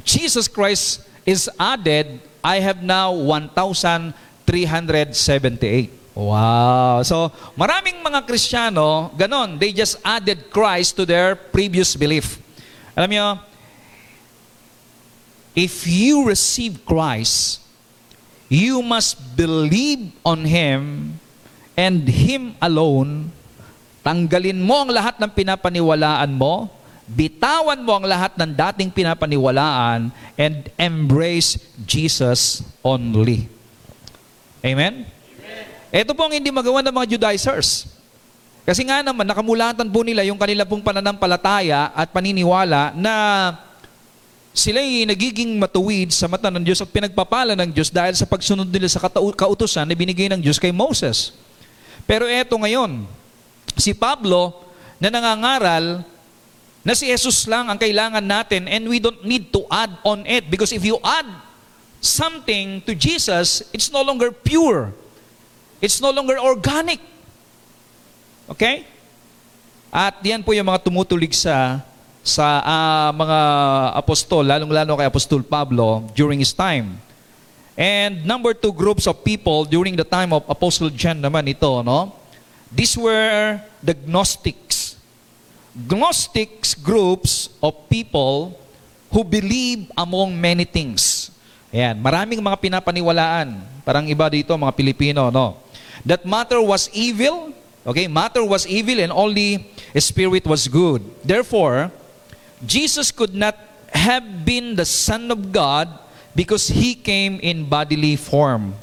Jesus 0.08 0.48
Christ 0.48 1.12
is 1.25 1.50
added, 1.60 2.20
I 2.44 2.60
have 2.60 2.84
now 2.84 3.13
1,378. 3.15 6.03
Wow. 6.13 7.01
So, 7.01 7.34
maraming 7.58 8.06
mga 8.06 8.22
Kristiyano, 8.30 9.10
ganon, 9.18 9.58
they 9.58 9.74
just 9.74 9.98
added 10.06 10.53
Christ 10.53 10.94
to 11.01 11.10
their 11.10 11.34
previous 11.34 11.98
belief. 11.98 12.38
Alam 12.94 13.10
niyo, 13.10 13.42
if 15.58 15.89
you 15.89 16.22
receive 16.30 16.86
Christ, 16.86 17.65
you 18.46 18.86
must 18.86 19.18
believe 19.34 20.13
on 20.22 20.46
Him 20.46 21.18
and 21.74 22.06
Him 22.06 22.53
alone. 22.62 23.34
Tanggalin 24.06 24.62
mo 24.62 24.86
ang 24.86 24.94
lahat 24.94 25.18
ng 25.18 25.34
pinapaniwalaan 25.34 26.30
mo, 26.30 26.70
bitawan 27.07 27.79
mo 27.83 28.00
ang 28.00 28.05
lahat 28.07 28.36
ng 28.39 28.51
dating 28.51 28.89
pinapaniwalaan, 28.91 30.12
and 30.39 30.72
embrace 30.79 31.60
Jesus 31.83 32.63
only. 32.81 33.48
Amen? 34.63 35.05
Ito 35.93 36.15
po 36.15 36.25
ang 36.25 36.33
hindi 36.33 36.50
magawa 36.50 36.81
ng 36.81 36.95
mga 36.95 37.07
Judaizers. 37.15 37.86
Kasi 38.63 38.88
nga 38.88 39.03
naman, 39.03 39.27
nakamulatan 39.27 39.91
po 39.91 40.01
nila 40.07 40.24
yung 40.24 40.39
kanila 40.39 40.63
pong 40.63 40.79
pananampalataya 40.79 41.91
at 41.91 42.15
paniniwala 42.15 42.95
na 42.95 43.13
sila'y 44.55 45.03
nagiging 45.03 45.60
matuwid 45.60 46.15
sa 46.15 46.31
mata 46.31 46.48
ng 46.48 46.63
Diyos 46.63 46.79
at 46.79 46.88
pinagpapala 46.88 47.60
ng 47.60 47.69
Diyos 47.75 47.91
dahil 47.91 48.15
sa 48.15 48.24
pagsunod 48.24 48.69
nila 48.72 48.88
sa 48.88 49.03
kautusan 49.12 49.83
na 49.83 49.98
binigay 49.98 50.31
ng 50.31 50.39
Diyos 50.39 50.62
kay 50.62 50.72
Moses. 50.72 51.36
Pero 52.07 52.24
eto 52.24 52.55
ngayon, 52.55 53.03
si 53.75 53.91
Pablo 53.91 54.63
na 55.01 55.12
nangangaral 55.12 56.07
na 56.84 56.92
si 56.92 57.08
Jesus 57.08 57.48
lang 57.48 57.72
ang 57.72 57.80
kailangan 57.80 58.22
natin 58.22 58.68
and 58.68 58.84
we 58.86 59.00
don't 59.00 59.24
need 59.24 59.48
to 59.56 59.63
add 59.72 59.92
on 60.04 60.28
it 60.28 60.52
because 60.52 60.75
if 60.75 60.84
you 60.84 61.00
add 61.00 61.25
something 62.04 62.84
to 62.84 62.92
Jesus, 62.92 63.63
it's 63.72 63.88
no 63.88 64.04
longer 64.04 64.36
pure. 64.36 64.92
It's 65.80 66.04
no 66.04 66.12
longer 66.12 66.36
organic. 66.40 67.00
Okay? 68.52 68.84
At 69.88 70.20
yan 70.20 70.44
po 70.44 70.52
yung 70.52 70.68
mga 70.68 70.84
tumutulig 70.84 71.32
sa 71.32 71.80
sa 72.24 72.63
ah, 72.63 73.12
mga 73.12 73.40
apostol, 74.00 74.44
lalong-lalo 74.48 74.96
kay 74.96 75.08
Apostol 75.08 75.44
Pablo 75.44 76.08
during 76.16 76.40
his 76.40 76.56
time. 76.56 77.00
And 77.75 78.24
number 78.24 78.54
two 78.54 78.72
groups 78.72 79.08
of 79.08 79.24
people 79.24 79.66
during 79.66 79.96
the 79.96 80.06
time 80.06 80.32
of 80.32 80.46
Apostle 80.48 80.92
John 80.94 81.20
naman 81.20 81.48
ito, 81.50 81.82
no? 81.82 82.16
These 82.70 83.00
were 83.00 83.60
the 83.82 83.96
Gnostics. 84.08 84.83
Gnostics 85.74 86.77
groups 86.77 87.50
of 87.58 87.74
people 87.89 88.53
who 89.10 89.25
believe 89.25 89.89
among 89.98 90.38
many 90.38 90.65
things. 90.70 91.34
Ayan, 91.74 91.98
maraming 91.98 92.38
mga 92.38 92.62
pinapaniwalaan. 92.62 93.58
Parang 93.82 94.06
iba 94.06 94.30
dito, 94.30 94.53
mga 94.53 94.74
Pilipino, 94.77 95.34
no? 95.34 95.58
That 96.06 96.22
matter 96.30 96.62
was 96.62 96.89
evil, 96.94 97.50
okay? 97.82 98.06
Matter 98.06 98.46
was 98.46 98.70
evil 98.70 99.01
and 99.01 99.10
only 99.10 99.65
spirit 99.98 100.46
was 100.46 100.70
good. 100.70 101.01
Therefore, 101.25 101.89
Jesus 102.62 103.10
could 103.10 103.34
not 103.34 103.58
have 103.89 104.46
been 104.46 104.77
the 104.77 104.86
Son 104.86 105.34
of 105.34 105.50
God 105.50 105.89
because 106.38 106.70
He 106.70 106.94
came 106.94 107.42
in 107.42 107.65
bodily 107.65 108.13
form. 108.18 108.77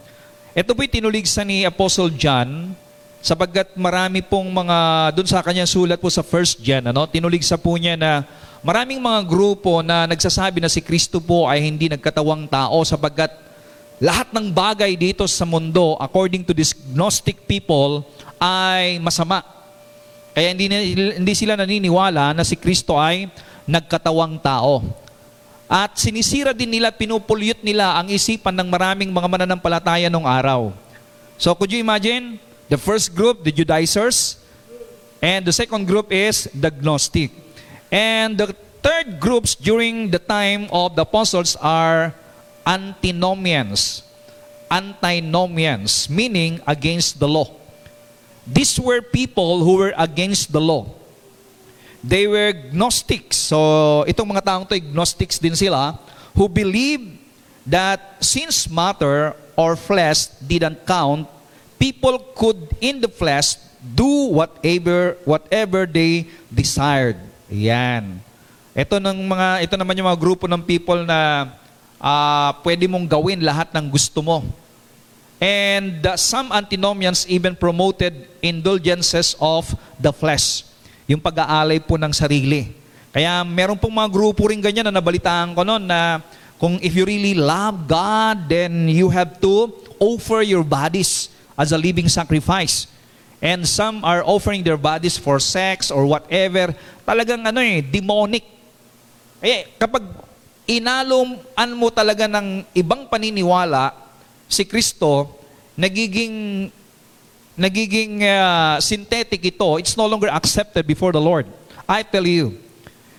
Ito 0.50 0.74
po'y 0.74 0.90
tinuligsa 0.90 1.46
ni 1.46 1.62
Apostle 1.62 2.10
John 2.10 2.74
sapagkat 3.20 3.76
marami 3.76 4.24
pong 4.24 4.48
mga, 4.48 4.76
dun 5.12 5.28
sa 5.28 5.44
kanyang 5.44 5.68
sulat 5.68 6.00
po 6.00 6.08
sa 6.08 6.24
first 6.24 6.60
John, 6.64 6.88
ano, 6.88 7.04
tinuligsa 7.04 7.60
po 7.60 7.76
niya 7.76 7.94
na 7.96 8.24
maraming 8.64 9.00
mga 9.00 9.20
grupo 9.28 9.84
na 9.84 10.08
nagsasabi 10.08 10.60
na 10.60 10.72
si 10.72 10.80
Kristo 10.80 11.20
po 11.20 11.44
ay 11.44 11.60
hindi 11.60 11.88
nagkatawang 11.92 12.48
tao 12.48 12.80
sapagkat 12.84 13.32
lahat 14.00 14.32
ng 14.32 14.48
bagay 14.48 14.96
dito 14.96 15.28
sa 15.28 15.44
mundo, 15.44 16.00
according 16.00 16.40
to 16.40 16.56
these 16.56 16.72
Gnostic 16.72 17.44
people, 17.44 18.00
ay 18.40 18.96
masama. 18.96 19.44
Kaya 20.32 20.56
hindi, 20.56 20.72
hindi 21.20 21.34
sila 21.36 21.52
naniniwala 21.52 22.32
na 22.32 22.40
si 22.40 22.56
Kristo 22.56 22.96
ay 22.96 23.28
nagkatawang 23.68 24.40
tao. 24.40 24.80
At 25.68 26.00
sinisira 26.00 26.56
din 26.56 26.72
nila, 26.72 26.88
pinupulyot 26.88 27.60
nila 27.60 28.00
ang 28.00 28.08
isipan 28.08 28.56
ng 28.56 28.68
maraming 28.72 29.12
mga 29.12 29.28
mananampalataya 29.28 30.08
nung 30.08 30.24
araw. 30.24 30.72
So 31.36 31.52
could 31.52 31.68
you 31.68 31.84
imagine? 31.84 32.40
The 32.70 32.78
first 32.78 33.18
group, 33.18 33.42
the 33.42 33.50
Judaizers, 33.50 34.38
and 35.18 35.44
the 35.44 35.50
second 35.50 35.90
group 35.90 36.12
is 36.14 36.46
the 36.54 36.70
Gnostic. 36.70 37.34
And 37.90 38.38
the 38.38 38.54
third 38.78 39.18
groups 39.18 39.58
during 39.58 40.14
the 40.14 40.22
time 40.22 40.70
of 40.70 40.94
the 40.94 41.02
apostles 41.02 41.58
are 41.58 42.14
antinomians. 42.64 44.06
Antinomians, 44.70 46.06
meaning 46.08 46.62
against 46.62 47.18
the 47.18 47.26
law. 47.26 47.50
These 48.46 48.78
were 48.78 49.02
people 49.02 49.66
who 49.66 49.74
were 49.74 49.94
against 49.98 50.52
the 50.52 50.60
law. 50.60 50.86
They 52.06 52.30
were 52.30 52.54
Gnostics. 52.70 53.50
So, 53.50 54.06
itong 54.06 54.30
mga 54.30 54.46
taong 54.46 54.64
to, 54.70 54.78
Gnostics 54.78 55.42
din 55.42 55.58
sila, 55.58 55.98
who 56.38 56.46
believed 56.48 57.18
that 57.66 58.22
since 58.22 58.70
matter 58.70 59.34
or 59.58 59.74
flesh 59.74 60.30
didn't 60.46 60.86
count, 60.86 61.26
people 61.80 62.20
could 62.36 62.60
in 62.84 63.00
the 63.00 63.08
flesh 63.08 63.56
do 63.80 64.36
whatever 64.36 65.16
whatever 65.24 65.88
they 65.88 66.28
desired. 66.52 67.16
Yan. 67.48 68.20
Ito 68.76 69.00
ng 69.00 69.24
mga 69.24 69.64
ito 69.64 69.74
naman 69.80 69.96
yung 69.96 70.12
mga 70.12 70.20
grupo 70.20 70.44
ng 70.44 70.60
people 70.60 71.08
na 71.08 71.48
ah, 71.96 72.52
pwede 72.60 72.84
mong 72.84 73.08
gawin 73.08 73.40
lahat 73.40 73.72
ng 73.72 73.88
gusto 73.88 74.20
mo. 74.20 74.44
And 75.40 76.04
uh, 76.04 76.20
some 76.20 76.52
antinomians 76.52 77.24
even 77.24 77.56
promoted 77.56 78.12
indulgences 78.44 79.32
of 79.40 79.72
the 79.96 80.12
flesh. 80.12 80.68
Yung 81.08 81.18
pag-aalay 81.18 81.80
po 81.80 81.96
ng 81.96 82.12
sarili. 82.12 82.76
Kaya 83.08 83.40
meron 83.42 83.80
pong 83.80 83.96
mga 83.96 84.12
grupo 84.12 84.52
rin 84.52 84.60
ganyan 84.60 84.92
na 84.92 85.00
nabalitaan 85.00 85.56
ko 85.56 85.64
noon 85.64 85.88
na 85.88 86.20
kung 86.60 86.76
if 86.84 86.92
you 86.92 87.08
really 87.08 87.32
love 87.32 87.88
God, 87.88 88.52
then 88.52 88.84
you 88.84 89.08
have 89.08 89.40
to 89.40 89.72
offer 89.96 90.44
your 90.44 90.60
bodies 90.60 91.32
as 91.56 91.72
a 91.72 91.78
living 91.78 92.08
sacrifice. 92.10 92.86
And 93.40 93.64
some 93.64 94.04
are 94.04 94.20
offering 94.20 94.60
their 94.60 94.76
bodies 94.76 95.16
for 95.16 95.40
sex 95.40 95.88
or 95.88 96.04
whatever. 96.04 96.76
Talagang 97.08 97.40
ano 97.40 97.64
eh, 97.64 97.80
demonic. 97.80 98.44
Eh, 99.40 99.72
kapag 99.80 100.04
inaloan 100.68 101.40
mo 101.72 101.88
talaga 101.88 102.28
ng 102.28 102.68
ibang 102.76 103.08
paniniwala, 103.08 103.96
si 104.44 104.68
Kristo, 104.68 105.30
nagiging 105.78 106.68
nagiging 107.60 108.24
ah, 108.24 108.80
synthetic 108.80 109.40
ito. 109.44 109.76
It's 109.76 109.96
no 109.96 110.08
longer 110.08 110.32
accepted 110.32 110.88
before 110.88 111.12
the 111.12 111.20
Lord. 111.20 111.44
I 111.84 112.00
tell 112.00 112.24
you, 112.24 112.56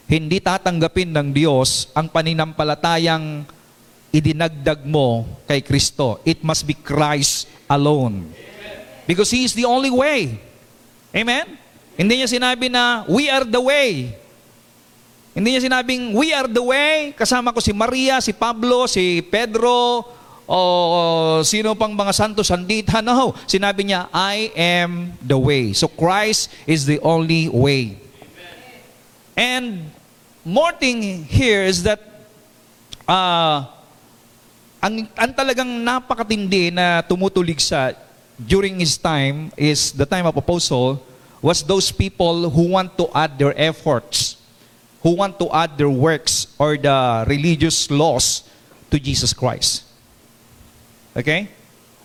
hindi 0.09 0.41
tatanggapin 0.41 1.13
ng 1.13 1.29
Diyos 1.31 1.93
ang 1.93 2.09
paninampalatayang 2.09 3.45
idinagdag 4.11 4.83
mo 4.83 5.25
kay 5.47 5.63
Kristo. 5.63 6.19
It 6.27 6.43
must 6.43 6.67
be 6.67 6.75
Christ 6.75 7.47
alone. 7.71 8.27
Because 9.07 9.31
He 9.31 9.47
is 9.47 9.55
the 9.55 9.65
only 9.65 9.89
way. 9.89 10.37
Amen? 11.15 11.57
Hindi 11.95 12.23
niya 12.23 12.29
sinabi 12.31 12.71
na, 12.71 13.03
we 13.07 13.27
are 13.27 13.43
the 13.43 13.59
way. 13.59 14.15
Hindi 15.31 15.55
niya 15.55 15.63
sinabing, 15.63 16.11
we 16.11 16.35
are 16.35 16.47
the 16.47 16.63
way. 16.63 17.15
Kasama 17.15 17.55
ko 17.55 17.63
si 17.63 17.71
Maria, 17.71 18.19
si 18.19 18.35
Pablo, 18.35 18.83
si 18.87 19.23
Pedro, 19.23 20.03
o 20.43 21.39
sino 21.47 21.71
pang 21.79 21.95
mga 21.95 22.11
santo 22.11 22.43
sandita. 22.43 22.99
No. 22.99 23.31
Sinabi 23.47 23.87
niya, 23.87 24.11
I 24.11 24.51
am 24.51 25.15
the 25.23 25.39
way. 25.39 25.71
So 25.71 25.87
Christ 25.87 26.51
is 26.67 26.83
the 26.83 26.99
only 26.99 27.47
way. 27.47 27.95
And 29.39 29.87
more 30.43 30.75
thing 30.75 31.23
here 31.23 31.63
is 31.63 31.87
that 31.87 32.03
uh, 33.07 33.71
ang, 34.81 35.05
ang 35.13 35.31
talagang 35.31 35.69
napakatindi 35.69 36.73
na 36.73 37.05
tumutulig 37.05 37.61
sa 37.61 37.93
during 38.41 38.81
his 38.81 38.97
time 38.97 39.53
is 39.53 39.93
the 39.93 40.09
time 40.09 40.25
of 40.25 40.33
apostle 40.33 40.97
was 41.37 41.61
those 41.61 41.93
people 41.93 42.49
who 42.49 42.73
want 42.73 42.97
to 42.97 43.05
add 43.13 43.37
their 43.37 43.53
efforts, 43.53 44.41
who 45.05 45.13
want 45.13 45.37
to 45.37 45.45
add 45.53 45.77
their 45.77 45.93
works 45.93 46.49
or 46.57 46.77
the 46.81 46.97
religious 47.29 47.93
laws 47.93 48.49
to 48.89 48.97
Jesus 48.97 49.37
Christ. 49.37 49.85
Okay? 51.13 51.49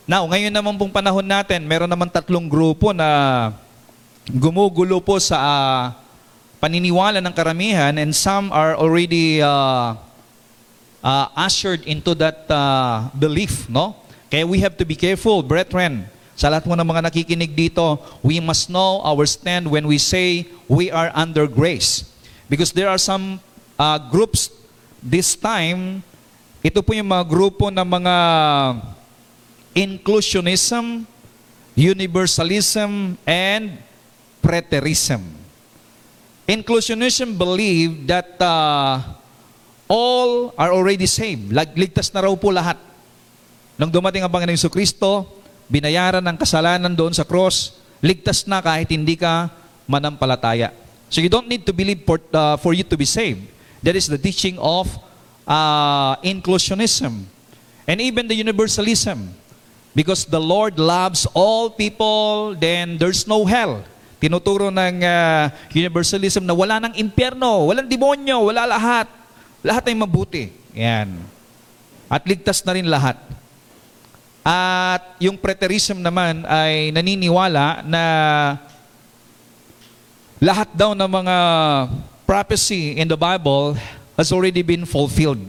Now, 0.05 0.29
ngayon 0.29 0.53
naman 0.53 0.77
pong 0.77 0.93
panahon 0.93 1.25
natin, 1.25 1.65
meron 1.65 1.89
naman 1.89 2.13
tatlong 2.13 2.45
grupo 2.45 2.93
na 2.93 3.53
gumugulo 4.29 5.01
po 5.01 5.17
sa 5.17 5.37
ah, 5.41 5.83
paniniwala 6.61 7.25
ng 7.25 7.35
karamihan 7.35 7.97
and 7.97 8.13
some 8.13 8.53
are 8.53 8.77
already 8.77 9.41
uh, 9.41 9.97
uh, 11.07 11.31
ushered 11.39 11.87
into 11.87 12.19
that 12.19 12.51
uh, 12.51 13.07
belief, 13.15 13.71
no? 13.71 13.95
Kaya 14.27 14.43
we 14.43 14.59
have 14.59 14.75
to 14.75 14.83
be 14.83 14.99
careful, 14.99 15.47
brethren. 15.47 16.11
Sa 16.35 16.51
lahat 16.51 16.67
mo 16.67 16.75
ng 16.75 16.83
mga 16.83 17.07
nakikinig 17.07 17.55
dito, 17.55 18.03
we 18.27 18.43
must 18.43 18.67
know 18.67 18.99
our 19.07 19.23
stand 19.25 19.71
when 19.71 19.87
we 19.87 20.03
say 20.03 20.51
we 20.67 20.91
are 20.91 21.15
under 21.15 21.47
grace. 21.47 22.11
Because 22.51 22.75
there 22.75 22.91
are 22.91 22.99
some 22.99 23.39
uh, 23.79 23.97
groups 24.11 24.51
this 24.99 25.39
time, 25.39 26.03
ito 26.61 26.83
po 26.83 26.93
yung 26.93 27.07
mga 27.07 27.25
grupo 27.25 27.71
ng 27.71 27.87
mga 27.87 28.17
inclusionism, 29.73 31.07
universalism, 31.79 33.15
and 33.25 33.79
preterism. 34.43 35.23
Inclusionism 36.45 37.39
believe 37.39 38.05
that 38.11 38.37
uh, 38.43 39.16
all 39.87 40.55
are 40.59 40.75
already 40.75 41.07
saved. 41.07 41.51
Ligtas 41.55 42.11
na 42.15 42.27
raw 42.27 42.35
po 42.35 42.51
lahat. 42.51 42.79
Nung 43.79 43.91
dumating 43.91 44.23
ang 44.25 44.33
Panginoon 44.33 44.57
Yesu 44.57 44.71
Kristo, 44.71 45.27
binayaran 45.71 46.23
ng 46.23 46.37
kasalanan 46.39 46.93
doon 46.95 47.15
sa 47.15 47.27
cross, 47.27 47.79
ligtas 48.03 48.47
na 48.47 48.63
kahit 48.63 48.91
hindi 48.91 49.19
ka 49.19 49.51
manampalataya. 49.87 50.75
So 51.11 51.23
you 51.23 51.31
don't 51.31 51.47
need 51.47 51.63
to 51.67 51.73
believe 51.73 52.03
for, 52.03 52.19
uh, 52.35 52.59
for 52.59 52.75
you 52.75 52.83
to 52.83 52.97
be 52.99 53.07
saved. 53.07 53.47
That 53.83 53.95
is 53.95 54.11
the 54.11 54.19
teaching 54.19 54.59
of 54.59 54.91
uh, 55.47 56.19
inclusionism. 56.27 57.23
And 57.87 57.97
even 58.03 58.27
the 58.27 58.35
universalism. 58.35 59.31
Because 59.95 60.27
the 60.27 60.43
Lord 60.43 60.77
loves 60.77 61.25
all 61.33 61.71
people, 61.71 62.53
then 62.59 62.99
there's 62.99 63.25
no 63.25 63.47
hell. 63.47 63.81
Tinuturo 64.21 64.69
ng 64.69 65.01
uh, 65.01 65.49
universalism 65.73 66.45
na 66.45 66.53
wala 66.53 66.83
ng 66.85 66.93
impyerno, 67.01 67.73
walang 67.73 67.89
demonyo, 67.89 68.45
wala 68.45 68.69
lahat. 68.69 69.09
Lahat 69.65 69.85
ay 69.89 69.97
mabuti. 69.97 70.53
Yan. 70.77 71.17
At 72.09 72.25
ligtas 72.29 72.61
na 72.65 72.75
rin 72.77 72.87
lahat. 72.87 73.17
At 74.47 75.19
yung 75.19 75.35
preterism 75.35 75.99
naman 75.99 76.47
ay 76.47 76.95
naniniwala 76.95 77.83
na 77.83 78.03
lahat 80.39 80.71
daw 80.71 80.95
ng 80.95 81.11
mga 81.11 81.37
prophecy 82.29 82.95
in 82.95 83.11
the 83.11 83.19
Bible 83.19 83.75
has 84.15 84.31
already 84.31 84.63
been 84.63 84.87
fulfilled. 84.87 85.43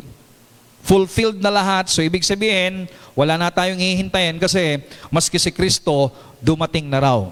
Fulfilled 0.81 1.37
na 1.37 1.51
lahat. 1.51 1.91
So 1.91 2.01
ibig 2.01 2.25
sabihin, 2.25 2.89
wala 3.13 3.37
na 3.37 3.53
tayong 3.53 3.77
hihintayin 3.77 4.39
kasi 4.39 4.81
maski 5.13 5.37
si 5.37 5.51
Kristo 5.53 6.09
dumating 6.41 6.87
na 6.87 7.03
raw. 7.03 7.27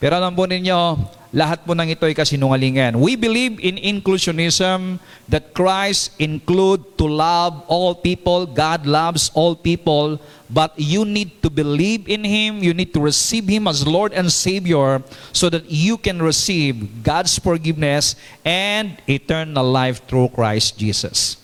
Pero 0.00 0.16
alam 0.16 0.32
po 0.32 0.44
ninyo, 0.48 0.96
lahat 1.30 1.62
po 1.62 1.78
ng 1.78 1.86
ito 1.94 2.02
ay 2.06 2.14
kasinungalingan. 2.14 2.98
We 2.98 3.14
believe 3.14 3.62
in 3.62 3.78
inclusionism 3.78 4.98
that 5.30 5.54
Christ 5.54 6.10
include 6.18 6.98
to 6.98 7.06
love 7.06 7.62
all 7.70 7.94
people. 7.94 8.50
God 8.50 8.82
loves 8.82 9.30
all 9.34 9.54
people. 9.54 10.18
But 10.50 10.74
you 10.74 11.06
need 11.06 11.38
to 11.46 11.50
believe 11.50 12.10
in 12.10 12.26
Him. 12.26 12.58
You 12.66 12.74
need 12.74 12.90
to 12.98 13.00
receive 13.00 13.46
Him 13.46 13.70
as 13.70 13.86
Lord 13.86 14.10
and 14.10 14.26
Savior 14.26 15.06
so 15.30 15.46
that 15.54 15.70
you 15.70 15.94
can 15.94 16.18
receive 16.18 17.06
God's 17.06 17.38
forgiveness 17.38 18.18
and 18.42 18.98
eternal 19.06 19.62
life 19.62 20.02
through 20.10 20.34
Christ 20.34 20.74
Jesus. 20.74 21.38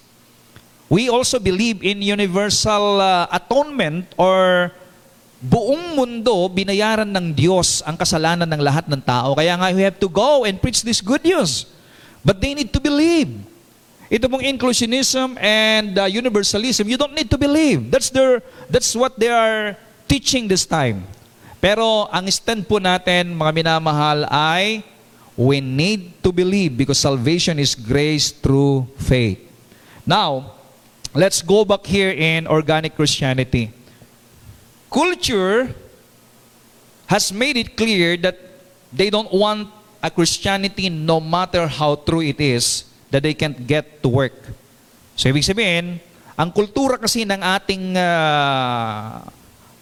We 0.90 1.06
also 1.10 1.38
believe 1.38 1.82
in 1.82 2.02
universal 2.02 2.98
uh, 2.98 3.26
atonement 3.30 4.10
or 4.18 4.74
buong 5.40 5.94
mundo 5.94 6.48
binayaran 6.48 7.08
ng 7.08 7.36
Diyos 7.36 7.84
ang 7.84 7.96
kasalanan 7.96 8.48
ng 8.48 8.62
lahat 8.62 8.88
ng 8.88 9.00
tao. 9.04 9.36
Kaya 9.36 9.56
nga 9.56 9.68
we 9.72 9.84
have 9.84 10.00
to 10.00 10.08
go 10.08 10.48
and 10.48 10.56
preach 10.56 10.80
this 10.80 11.04
good 11.04 11.22
news. 11.22 11.68
But 12.26 12.42
they 12.42 12.56
need 12.56 12.72
to 12.74 12.80
believe. 12.82 13.30
Ito 14.06 14.30
pong 14.30 14.46
inclusionism 14.46 15.34
and 15.42 15.98
uh, 15.98 16.06
universalism, 16.06 16.86
you 16.86 16.98
don't 16.98 17.14
need 17.14 17.30
to 17.30 17.38
believe. 17.38 17.90
That's 17.90 18.10
their 18.10 18.38
that's 18.70 18.94
what 18.94 19.18
they 19.18 19.30
are 19.30 19.74
teaching 20.06 20.46
this 20.46 20.62
time. 20.62 21.06
Pero 21.58 22.06
ang 22.14 22.30
stand 22.30 22.70
po 22.70 22.78
natin, 22.78 23.34
mga 23.34 23.52
minamahal, 23.54 24.30
ay 24.30 24.86
we 25.34 25.58
need 25.58 26.22
to 26.22 26.30
believe 26.30 26.78
because 26.78 27.02
salvation 27.02 27.58
is 27.58 27.74
grace 27.74 28.30
through 28.30 28.86
faith. 28.94 29.42
Now, 30.06 30.54
let's 31.10 31.42
go 31.42 31.66
back 31.66 31.82
here 31.84 32.14
in 32.14 32.46
organic 32.46 32.94
Christianity. 32.94 33.75
Culture 34.96 35.76
has 37.04 37.28
made 37.28 37.60
it 37.60 37.76
clear 37.76 38.16
that 38.16 38.40
they 38.88 39.12
don't 39.12 39.28
want 39.28 39.68
a 40.00 40.08
Christianity 40.08 40.88
no 40.88 41.20
matter 41.20 41.68
how 41.68 42.00
true 42.00 42.24
it 42.24 42.40
is 42.40 42.88
that 43.12 43.20
they 43.20 43.36
can't 43.36 43.68
get 43.68 44.00
to 44.00 44.08
work. 44.08 44.32
So 45.12 45.28
ibig 45.28 45.44
sabihin, 45.44 46.00
ang 46.32 46.48
kultura 46.48 46.96
kasi 46.96 47.28
ng 47.28 47.44
ating 47.44 47.92
ah, 48.00 49.20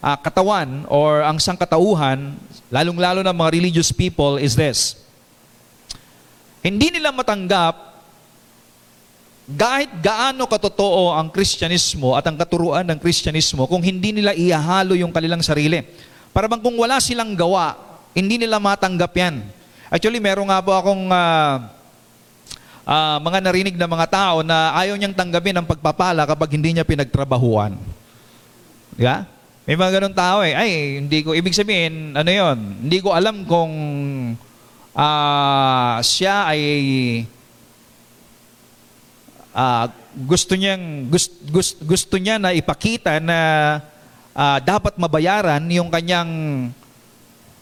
ah, 0.03 0.18
katawan 0.18 0.83
or 0.90 1.22
ang 1.22 1.38
sangkatauhan, 1.38 2.35
lalong-lalo 2.74 3.22
na 3.22 3.31
mga 3.31 3.55
religious 3.55 3.94
people 3.94 4.35
is 4.35 4.59
this. 4.59 4.98
Hindi 6.59 6.90
nila 6.90 7.14
matanggap 7.14 7.93
kahit 9.44 9.92
gaano 10.00 10.48
katotoo 10.48 11.12
ang 11.12 11.28
Kristyanismo 11.28 12.16
at 12.16 12.24
ang 12.24 12.37
katuruan 12.40 12.88
ng 12.88 12.96
Kristyanismo 12.96 13.68
kung 13.68 13.85
hindi 13.85 14.16
nila 14.16 14.33
ihahalo 14.33 14.96
yung 14.96 15.12
kanilang 15.12 15.44
sarili. 15.44 15.85
Para 16.33 16.48
bang 16.48 16.64
kung 16.64 16.80
wala 16.80 16.96
silang 16.96 17.37
gawa, 17.37 17.76
hindi 18.16 18.40
nila 18.40 18.57
matanggap 18.57 19.12
yan. 19.12 19.44
Actually, 19.92 20.16
meron 20.16 20.48
nga 20.48 20.64
po 20.64 20.72
akong 20.72 21.12
ah, 21.12 21.68
ah, 22.88 23.20
mga 23.20 23.38
narinig 23.44 23.76
na 23.76 23.85
mga 23.85 24.07
tao 24.09 24.37
na 24.40 24.72
ayaw 24.80 24.96
niyang 24.96 25.14
tanggapin 25.14 25.61
ang 25.61 25.68
pagpapala 25.68 26.24
kapag 26.24 26.57
hindi 26.57 26.72
niya 26.72 26.88
pinagtrabahuan. 26.88 27.76
Ba? 28.96 29.28
May 29.68 29.76
mga 29.76 30.00
ganun 30.00 30.16
tao 30.16 30.40
eh. 30.40 30.57
Ay, 30.57 31.04
hindi 31.04 31.20
ko, 31.20 31.37
ibig 31.37 31.52
sabihin, 31.52 32.16
ano 32.16 32.30
yon? 32.33 32.88
Hindi 32.88 32.98
ko 33.04 33.12
alam 33.12 33.44
kung 33.44 33.72
ah, 34.96 36.00
siya 36.00 36.48
ay 36.48 36.61
ah, 39.54 39.88
gusto 40.12 40.58
niyang 40.58 41.08
gusto, 41.08 41.32
gusto, 41.48 41.78
gusto 41.86 42.14
niya 42.18 42.42
na 42.42 42.50
ipakita 42.50 43.22
na 43.22 43.38
ah, 44.34 44.58
dapat 44.58 44.98
mabayaran 44.98 45.62
yung 45.70 45.88
kanyang 45.88 46.68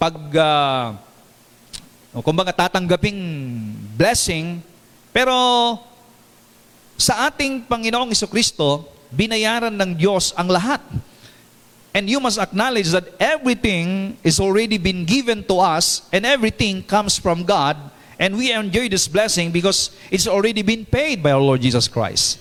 pag 0.00 0.16
o 2.12 2.18
kumbaga 2.20 2.50
tatanggaping 2.50 3.20
blessing 3.94 4.58
pero 5.12 5.36
sa 6.96 7.28
ating 7.28 7.68
Panginoong 7.68 8.16
Kristo 8.26 8.88
binayaran 9.12 9.76
ng 9.76 9.92
Diyos 9.92 10.32
ang 10.34 10.48
lahat. 10.48 10.80
And 11.92 12.08
you 12.08 12.16
must 12.24 12.40
acknowledge 12.40 12.88
that 12.96 13.04
everything 13.20 14.16
is 14.24 14.40
already 14.40 14.80
been 14.80 15.04
given 15.04 15.44
to 15.44 15.60
us 15.60 16.08
and 16.08 16.24
everything 16.24 16.80
comes 16.80 17.20
from 17.20 17.44
God 17.44 17.76
and 18.22 18.38
we 18.38 18.54
enjoy 18.54 18.86
this 18.86 19.10
blessing 19.10 19.50
because 19.50 19.90
it's 20.06 20.30
already 20.30 20.62
been 20.62 20.86
paid 20.86 21.18
by 21.18 21.34
our 21.34 21.42
Lord 21.42 21.58
Jesus 21.58 21.90
Christ. 21.90 22.38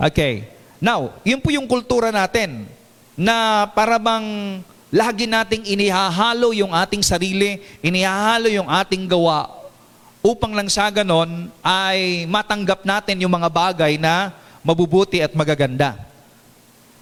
Okay. 0.00 0.48
Now, 0.80 1.12
yun 1.20 1.44
po 1.44 1.52
yung 1.52 1.68
kultura 1.68 2.08
natin 2.08 2.64
na 3.12 3.68
para 3.68 4.00
bang 4.00 4.24
lagi 4.88 5.28
nating 5.28 5.68
inihahalo 5.68 6.56
yung 6.56 6.72
ating 6.72 7.04
sarili, 7.04 7.60
inihahalo 7.84 8.48
yung 8.48 8.64
ating 8.64 9.04
gawa 9.04 9.60
upang 10.24 10.56
lang 10.56 10.72
sa 10.72 10.88
ganon 10.88 11.52
ay 11.60 12.24
matanggap 12.24 12.80
natin 12.88 13.20
yung 13.20 13.32
mga 13.36 13.52
bagay 13.52 14.00
na 14.00 14.32
mabubuti 14.64 15.20
at 15.20 15.36
magaganda. 15.36 16.00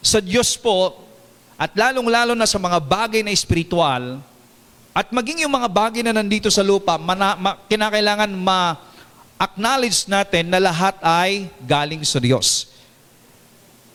Sa 0.02 0.18
Diyos 0.18 0.58
po, 0.58 1.06
at 1.58 1.70
lalong-lalo 1.74 2.34
na 2.34 2.46
sa 2.46 2.58
mga 2.58 2.78
bagay 2.82 3.22
na 3.22 3.34
espiritual, 3.34 4.22
at 4.98 5.14
maging 5.14 5.46
yung 5.46 5.54
mga 5.54 5.70
bagay 5.70 6.02
na 6.02 6.10
nandito 6.10 6.50
sa 6.50 6.66
lupa, 6.66 6.98
mana, 6.98 7.38
ma, 7.38 7.54
kinakailangan 7.70 8.34
ma-acknowledge 8.34 10.10
natin 10.10 10.50
na 10.50 10.58
lahat 10.58 10.98
ay 10.98 11.46
galing 11.62 12.02
sa 12.02 12.18
Diyos. 12.18 12.74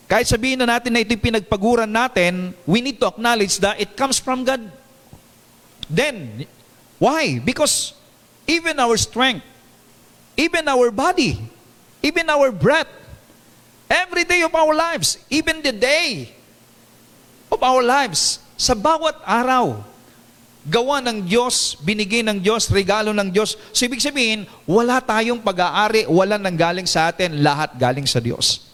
Kahit 0.08 0.24
sabihin 0.24 0.64
na 0.64 0.64
natin 0.64 0.96
na 0.96 1.04
ito'y 1.04 1.20
pinagpaguran 1.20 1.92
natin, 1.92 2.56
we 2.64 2.80
need 2.80 2.96
to 2.96 3.04
acknowledge 3.04 3.60
that 3.60 3.76
it 3.76 3.92
comes 4.00 4.16
from 4.16 4.48
God. 4.48 4.64
Then, 5.92 6.48
why? 6.96 7.36
Because 7.36 7.92
even 8.48 8.80
our 8.80 8.96
strength, 8.96 9.44
even 10.40 10.64
our 10.64 10.88
body, 10.88 11.36
even 12.00 12.32
our 12.32 12.48
breath, 12.48 12.88
every 13.92 14.24
day 14.24 14.40
of 14.40 14.56
our 14.56 14.72
lives, 14.72 15.20
even 15.28 15.60
the 15.60 15.76
day 15.76 16.32
of 17.52 17.60
our 17.60 17.84
lives, 17.84 18.40
sa 18.56 18.72
bawat 18.72 19.20
araw, 19.28 19.84
gawa 20.64 21.04
ng 21.04 21.28
Diyos, 21.28 21.76
binigay 21.84 22.24
ng 22.24 22.40
Diyos, 22.40 22.72
regalo 22.72 23.12
ng 23.12 23.28
Diyos. 23.28 23.60
So 23.70 23.84
ibig 23.84 24.00
sabihin, 24.00 24.48
wala 24.64 24.98
tayong 25.04 25.44
pag-aari, 25.44 26.08
wala 26.08 26.40
nang 26.40 26.56
galing 26.56 26.88
sa 26.88 27.12
atin, 27.12 27.44
lahat 27.44 27.76
galing 27.76 28.08
sa 28.08 28.16
Diyos. 28.16 28.64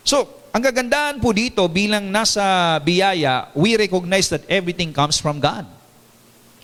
So, 0.00 0.24
ang 0.50 0.64
kagandahan 0.64 1.20
po 1.20 1.30
dito 1.30 1.62
bilang 1.68 2.08
nasa 2.08 2.42
biyaya, 2.80 3.52
we 3.52 3.76
recognize 3.76 4.32
that 4.32 4.42
everything 4.48 4.90
comes 4.90 5.20
from 5.20 5.38
God. 5.38 5.68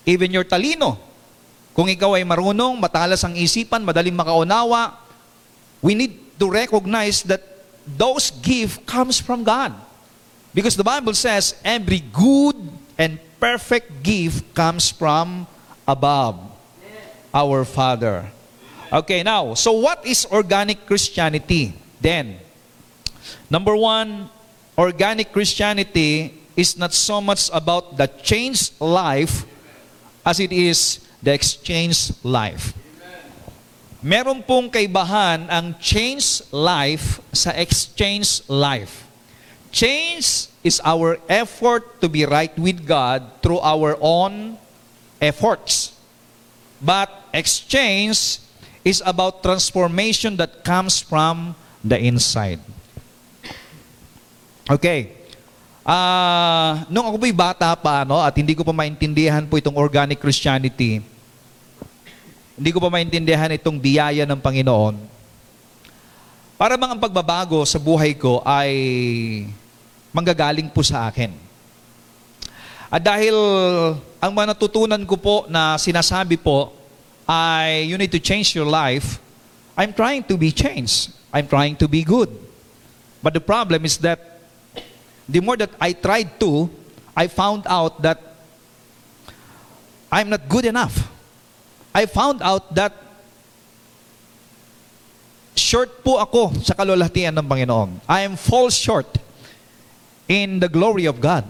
Even 0.09 0.33
your 0.33 0.49
talino. 0.49 0.99
Kung 1.77 1.93
ikaw 1.93 2.17
ay 2.17 2.25
marunong, 2.25 2.81
matalas 2.81 3.21
ang 3.23 3.37
isipan, 3.37 3.85
madaling 3.85 4.17
makaunawa, 4.17 4.97
we 5.85 5.93
need 5.93 6.17
to 6.41 6.49
recognize 6.49 7.21
that 7.29 7.45
those 7.85 8.33
gift 8.41 8.89
comes 8.89 9.21
from 9.21 9.45
God. 9.45 9.77
Because 10.57 10.73
the 10.73 10.87
Bible 10.87 11.13
says 11.13 11.53
every 11.61 12.01
good 12.01 12.57
and 12.97 13.21
perfect 13.47 14.03
gift 14.03 14.43
comes 14.59 14.91
from 14.91 15.47
above 15.87 16.35
our 17.31 17.63
Father. 17.63 18.27
Okay, 18.91 19.23
now, 19.23 19.55
so 19.55 19.71
what 19.71 20.03
is 20.03 20.27
organic 20.35 20.83
Christianity 20.83 21.71
then? 22.03 22.43
Number 23.47 23.79
one, 23.79 24.27
organic 24.75 25.31
Christianity 25.31 26.35
is 26.59 26.75
not 26.75 26.91
so 26.91 27.23
much 27.23 27.47
about 27.55 27.95
the 27.95 28.11
changed 28.19 28.75
life 28.83 29.47
as 30.27 30.43
it 30.43 30.51
is 30.51 30.99
the 31.23 31.31
exchanged 31.31 32.19
life. 32.27 32.75
Meron 34.03 34.43
pong 34.43 34.67
kaibahan 34.67 35.47
ang 35.47 35.79
changed 35.79 36.51
life 36.51 37.23
sa 37.31 37.55
exchanged 37.55 38.43
life. 38.51 39.06
Change 39.77 40.49
is 40.65 40.81
our 40.81 41.21
effort 41.29 42.01
to 42.01 42.09
be 42.09 42.25
right 42.25 42.57
with 42.57 42.81
God 42.89 43.45
through 43.45 43.61
our 43.61 43.93
own 44.01 44.57
efforts. 45.21 45.93
But 46.81 47.13
exchange 47.29 48.41
is 48.81 49.05
about 49.05 49.45
transformation 49.45 50.41
that 50.41 50.65
comes 50.65 51.05
from 51.05 51.53
the 51.85 52.01
inside. 52.01 52.65
Okay. 54.65 55.13
Ah, 55.85 56.89
nung 56.89 57.13
ako 57.13 57.21
po'y 57.21 57.37
bata 57.37 57.77
pa 57.77 58.01
no 58.09 58.25
at 58.25 58.33
hindi 58.33 58.57
ko 58.57 58.65
pa 58.65 58.73
maintindihan 58.73 59.45
po 59.45 59.61
itong 59.61 59.77
organic 59.77 60.25
Christianity. 60.25 61.05
Hindi 62.57 62.71
ko 62.73 62.81
pa 62.81 62.89
maintindihan 62.89 63.53
itong 63.53 63.77
biyaya 63.77 64.25
ng 64.25 64.41
Panginoon. 64.41 64.97
Para 66.57 66.81
ang 66.81 66.97
pagbabago 66.97 67.61
sa 67.69 67.77
buhay 67.77 68.17
ko 68.17 68.41
ay 68.41 68.73
manggagaling 70.17 70.73
po 70.73 70.81
sa 70.81 71.13
akin. 71.13 71.29
At 72.89 73.05
dahil 73.05 73.37
ang 74.17 74.33
mga 74.33 74.57
natutunan 74.57 75.03
ko 75.05 75.21
po 75.21 75.37
na 75.53 75.77
sinasabi 75.77 76.41
po 76.41 76.73
ay 77.29 77.85
you 77.93 78.01
need 78.01 78.09
to 78.09 78.23
change 78.23 78.57
your 78.57 78.65
life, 78.65 79.21
I'm 79.77 79.93
trying 79.93 80.25
to 80.33 80.41
be 80.41 80.49
changed. 80.49 81.13
I'm 81.29 81.45
trying 81.45 81.77
to 81.77 81.87
be 81.91 82.01
good. 82.01 82.33
But 83.21 83.37
the 83.37 83.45
problem 83.45 83.85
is 83.85 84.01
that 84.01 84.41
the 85.29 85.45
more 85.45 85.61
that 85.61 85.77
I 85.77 85.93
tried 85.93 86.41
to, 86.41 86.73
I 87.13 87.29
found 87.29 87.69
out 87.69 88.01
that 88.01 88.17
I'm 90.09 90.33
not 90.33 90.49
good 90.49 90.65
enough. 90.65 91.13
I 91.93 92.07
found 92.07 92.41
out 92.41 92.73
that 92.73 92.95
short 95.53 96.01
po 96.01 96.23
ako 96.23 96.57
sa 96.63 96.73
kalulahatian 96.73 97.37
ng 97.37 97.45
Panginoon. 97.45 98.01
I 98.09 98.25
am 98.25 98.39
fall 98.39 98.71
short 98.73 99.26
in 100.29 100.59
the 100.59 100.69
glory 100.69 101.07
of 101.07 101.21
God. 101.23 101.47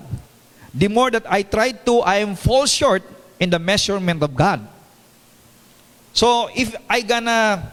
The 0.77 0.89
more 0.89 1.11
that 1.11 1.25
I 1.25 1.43
tried 1.43 1.85
to, 1.89 2.05
I 2.05 2.21
am 2.21 2.37
fall 2.37 2.69
short 2.69 3.03
in 3.41 3.49
the 3.49 3.59
measurement 3.59 4.23
of 4.23 4.37
God. 4.37 4.61
So, 6.13 6.49
if 6.53 6.73
I 6.89 7.01
gonna 7.01 7.73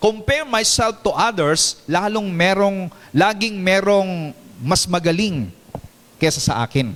compare 0.00 0.44
myself 0.44 1.00
to 1.04 1.10
others, 1.12 1.80
lalong 1.88 2.28
merong, 2.32 2.92
laging 3.12 3.56
merong 3.60 4.32
mas 4.60 4.84
magaling 4.84 5.52
kesa 6.20 6.40
sa 6.40 6.64
akin. 6.64 6.92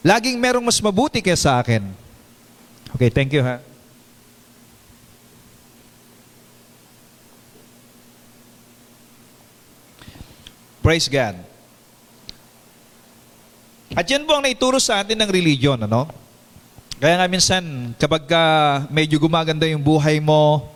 Laging 0.00 0.40
merong 0.40 0.64
mas 0.64 0.80
mabuti 0.80 1.20
kesa 1.20 1.52
sa 1.52 1.52
akin. 1.60 1.84
Okay, 2.96 3.08
thank 3.08 3.32
you 3.32 3.44
ha. 3.44 3.69
Praise 10.80 11.12
God. 11.12 11.36
At 13.92 14.06
yan 14.08 14.24
po 14.24 14.38
ang 14.38 14.44
naituro 14.44 14.80
sa 14.80 15.04
atin 15.04 15.18
ng 15.18 15.30
religion, 15.30 15.76
ano? 15.76 16.08
Kaya 17.00 17.20
nga 17.20 17.26
minsan, 17.28 17.92
kapag 17.96 18.24
ka 18.28 18.42
medyo 18.88 19.20
gumaganda 19.20 19.68
yung 19.68 19.84
buhay 19.84 20.20
mo, 20.20 20.68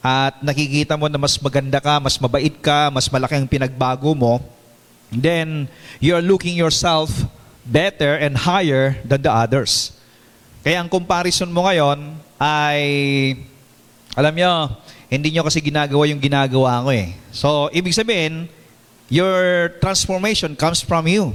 at 0.00 0.40
nakikita 0.40 0.96
mo 0.96 1.12
na 1.12 1.20
mas 1.20 1.36
maganda 1.36 1.76
ka, 1.76 2.00
mas 2.00 2.16
mabait 2.16 2.56
ka, 2.56 2.88
mas 2.88 3.04
malaki 3.12 3.36
ang 3.36 3.44
pinagbago 3.44 4.16
mo, 4.16 4.40
then 5.12 5.68
you're 6.00 6.24
looking 6.24 6.56
yourself 6.56 7.12
better 7.68 8.16
and 8.16 8.48
higher 8.48 8.96
than 9.04 9.20
the 9.20 9.28
others. 9.28 9.92
Kaya 10.64 10.80
ang 10.80 10.88
comparison 10.88 11.52
mo 11.52 11.68
ngayon 11.68 12.16
ay, 12.40 12.80
alam 14.16 14.32
nyo, 14.32 14.52
hindi 15.12 15.36
nyo 15.36 15.44
kasi 15.44 15.60
ginagawa 15.60 16.08
yung 16.08 16.20
ginagawa 16.20 16.80
ko 16.80 16.90
eh. 16.96 17.12
So, 17.28 17.68
ibig 17.68 17.92
sabihin, 17.92 18.48
your 19.10 19.68
transformation 19.82 20.56
comes 20.56 20.80
from 20.80 21.04
you. 21.10 21.34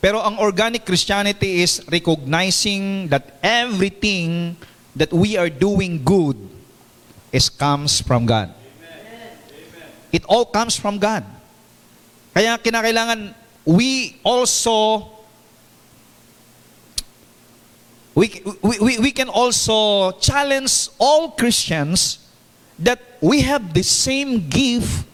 Pero 0.00 0.24
ang 0.24 0.40
organic 0.40 0.88
Christianity 0.88 1.60
is 1.60 1.84
recognizing 1.92 3.12
that 3.12 3.36
everything 3.44 4.56
that 4.96 5.12
we 5.12 5.36
are 5.36 5.52
doing 5.52 6.00
good 6.00 6.40
is 7.28 7.52
comes 7.52 8.00
from 8.00 8.24
God. 8.24 8.48
It 10.08 10.24
all 10.24 10.48
comes 10.48 10.74
from 10.80 10.96
God. 10.96 11.22
Kaya 12.32 12.56
kinakailangan 12.56 13.34
we 13.66 14.16
also 14.24 15.06
we, 18.14 18.42
we, 18.62 18.78
we, 18.78 18.92
we 18.98 19.12
can 19.12 19.28
also 19.28 20.12
challenge 20.18 20.88
all 20.98 21.30
Christians 21.32 22.18
that 22.78 23.00
we 23.20 23.42
have 23.42 23.74
the 23.74 23.82
same 23.82 24.48
gift, 24.48 25.06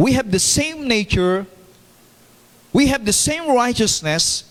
we 0.00 0.16
have 0.16 0.32
the 0.32 0.40
same 0.40 0.88
nature, 0.88 1.44
we 2.72 2.88
have 2.88 3.04
the 3.04 3.12
same 3.12 3.52
righteousness, 3.52 4.48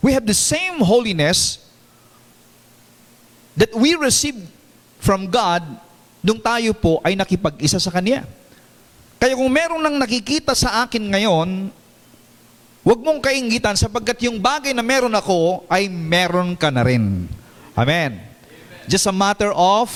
we 0.00 0.16
have 0.16 0.24
the 0.24 0.32
same 0.32 0.80
holiness 0.80 1.60
that 3.52 3.68
we 3.76 3.92
receive 4.00 4.48
from 4.96 5.28
God 5.28 5.60
nung 6.24 6.40
tayo 6.40 6.72
po 6.72 7.04
ay 7.04 7.12
nakipag-isa 7.12 7.76
sa 7.76 7.92
Kanya. 7.92 8.24
Kaya 9.20 9.36
kung 9.36 9.52
meron 9.52 9.84
nang 9.84 10.00
nakikita 10.00 10.56
sa 10.56 10.88
akin 10.88 11.04
ngayon, 11.04 11.68
huwag 12.80 13.00
mong 13.04 13.20
kaingitan 13.20 13.76
sapagkat 13.76 14.24
yung 14.24 14.40
bagay 14.40 14.72
na 14.72 14.80
meron 14.80 15.12
ako 15.12 15.68
ay 15.68 15.84
meron 15.92 16.56
ka 16.56 16.72
na 16.72 16.80
rin. 16.80 17.28
Amen. 17.76 18.24
Just 18.88 19.04
a 19.04 19.12
matter 19.12 19.52
of 19.52 19.92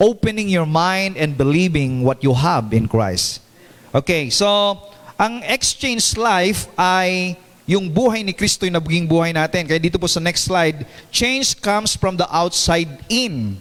opening 0.00 0.48
your 0.48 0.64
mind 0.64 1.20
and 1.20 1.36
believing 1.36 2.00
what 2.00 2.24
you 2.24 2.32
have 2.32 2.72
in 2.72 2.88
Christ. 2.88 3.49
Okay, 3.90 4.30
so 4.30 4.78
ang 5.18 5.42
exchange 5.42 6.14
life 6.14 6.70
ay 6.78 7.34
yung 7.66 7.90
buhay 7.90 8.22
ni 8.22 8.30
Kristo 8.30 8.62
yung 8.62 8.78
nabiging 8.78 9.02
buhay 9.02 9.34
natin. 9.34 9.66
Kaya 9.66 9.82
dito 9.82 9.98
po 9.98 10.06
sa 10.06 10.22
next 10.22 10.46
slide, 10.46 10.86
change 11.10 11.58
comes 11.58 11.98
from 11.98 12.14
the 12.14 12.26
outside 12.30 12.86
in. 13.10 13.58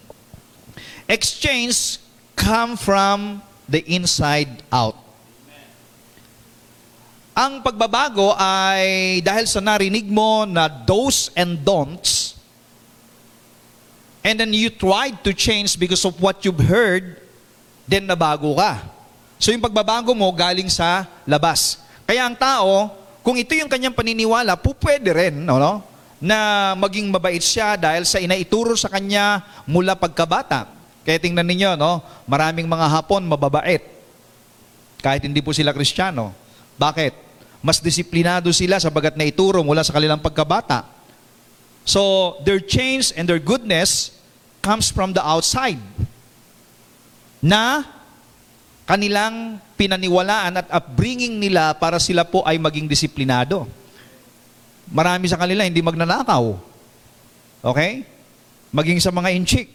Exchange 1.09 1.97
come 2.37 2.77
from 2.77 3.41
the 3.65 3.81
inside 3.89 4.61
out. 4.69 4.93
Ang 7.33 7.65
pagbabago 7.65 8.37
ay 8.37 9.17
dahil 9.25 9.49
sa 9.49 9.57
narinig 9.57 10.05
mo 10.05 10.45
na 10.45 10.69
do's 10.69 11.33
and 11.33 11.57
don'ts, 11.65 12.37
and 14.21 14.37
then 14.37 14.53
you 14.53 14.69
tried 14.69 15.25
to 15.25 15.33
change 15.33 15.73
because 15.73 16.05
of 16.05 16.13
what 16.21 16.45
you've 16.45 16.69
heard, 16.69 17.17
then 17.89 18.05
nabago 18.05 18.53
ka. 18.53 18.98
So 19.39 19.55
yung 19.55 19.63
pagbabago 19.63 20.11
mo 20.11 20.27
galing 20.35 20.67
sa 20.67 21.07
labas. 21.23 21.79
Kaya 22.03 22.27
ang 22.27 22.35
tao, 22.35 22.91
kung 23.23 23.39
ito 23.39 23.55
yung 23.55 23.71
kanyang 23.71 23.95
paniniwala, 23.95 24.59
po 24.59 24.75
pwede 24.75 25.15
rin, 25.15 25.47
no, 25.47 25.55
no? 25.55 25.79
na 26.19 26.75
maging 26.75 27.07
mabait 27.07 27.39
siya 27.39 27.79
dahil 27.79 28.03
sa 28.03 28.19
inaituro 28.19 28.75
sa 28.75 28.91
kanya 28.91 29.39
mula 29.63 29.95
pagkabata. 29.95 30.67
Kaya 31.07 31.15
tingnan 31.15 31.47
ninyo, 31.47 31.79
no? 31.79 32.03
maraming 32.27 32.67
mga 32.67 32.91
Hapon 32.91 33.23
mababait. 33.23 33.79
Kahit 34.99 35.23
hindi 35.23 35.39
po 35.39 35.55
sila 35.55 35.71
Kristiyano. 35.71 36.35
Bakit? 36.75 37.15
Mas 37.63 37.79
disiplinado 37.79 38.51
sila 38.51 38.83
sabagat 38.83 39.15
naituro 39.15 39.63
mula 39.63 39.79
sa 39.79 39.95
kanilang 39.95 40.19
pagkabata. 40.19 40.83
So, 41.87 42.35
their 42.43 42.59
change 42.59 43.15
and 43.15 43.23
their 43.23 43.39
goodness 43.39 44.11
comes 44.59 44.91
from 44.91 45.15
the 45.15 45.23
outside. 45.23 45.79
Na 47.39 47.87
kanilang 48.89 49.61
pinaniwalaan 49.77 50.65
at 50.65 50.67
upbringing 50.73 51.37
nila 51.37 51.77
para 51.77 52.01
sila 52.01 52.25
po 52.25 52.41
ay 52.41 52.57
maging 52.57 52.89
disiplinado. 52.89 53.69
Marami 54.89 55.29
sa 55.29 55.37
kanila 55.37 55.61
hindi 55.61 55.77
magnanakaw. 55.85 56.57
Okay? 57.69 58.01
Maging 58.73 58.97
sa 58.97 59.13
mga 59.13 59.29
inchik. 59.37 59.69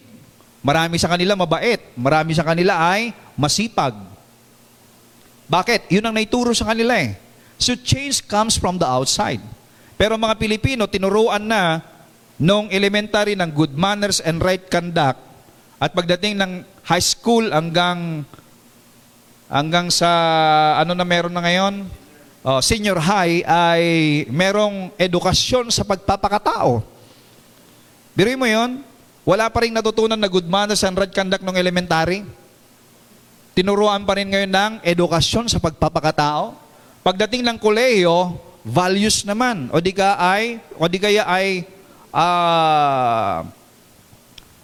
Marami 0.59 0.99
sa 0.99 1.07
kanila 1.07 1.39
mabait. 1.39 1.79
Marami 1.95 2.35
sa 2.35 2.43
kanila 2.43 2.75
ay 2.75 3.15
masipag. 3.39 3.95
Bakit? 5.47 5.95
Yun 5.95 6.11
ang 6.11 6.15
naituro 6.19 6.51
sa 6.51 6.67
kanila 6.75 6.99
eh. 6.99 7.15
So 7.55 7.79
change 7.79 8.27
comes 8.27 8.59
from 8.59 8.75
the 8.75 8.87
outside. 8.89 9.39
Pero 9.95 10.19
mga 10.19 10.35
Pilipino, 10.35 10.91
tinuruan 10.91 11.47
na 11.47 11.79
nung 12.35 12.67
elementary 12.67 13.39
ng 13.39 13.47
good 13.55 13.79
manners 13.79 14.19
and 14.19 14.43
right 14.43 14.67
conduct 14.67 15.23
at 15.79 15.95
pagdating 15.95 16.35
ng 16.35 16.67
high 16.83 16.99
school 16.99 17.47
hanggang 17.47 18.27
hanggang 19.49 19.93
sa 19.93 20.09
ano 20.81 20.97
na 20.97 21.05
meron 21.05 21.33
na 21.33 21.41
ngayon, 21.41 21.85
oh, 22.45 22.61
senior 22.61 22.97
high 22.97 23.45
ay 23.45 23.83
merong 24.29 24.93
edukasyon 24.97 25.69
sa 25.69 25.85
pagpapakatao. 25.85 26.81
Biruin 28.15 28.39
mo 28.39 28.47
yon, 28.47 28.81
wala 29.27 29.49
pa 29.49 29.65
rin 29.65 29.73
natutunan 29.73 30.17
na 30.17 30.29
good 30.29 30.47
manners 30.47 30.85
and 30.85 30.95
right 30.95 31.11
conduct 31.11 31.43
ng 31.43 31.57
elementary. 31.57 32.23
Tinuruan 33.55 34.03
pa 34.03 34.19
rin 34.19 34.27
ngayon 34.29 34.51
ng 34.51 34.73
edukasyon 34.83 35.47
sa 35.47 35.59
pagpapakatao. 35.59 36.55
Pagdating 37.05 37.45
ng 37.45 37.57
kolehiyo, 37.59 38.35
values 38.65 39.23
naman. 39.23 39.69
O 39.69 39.79
di 39.79 39.93
ka 39.93 40.17
ay, 40.17 40.59
o 40.75 40.89
di 40.89 40.97
kaya 40.97 41.23
ay 41.23 41.63
ah, 42.09 43.45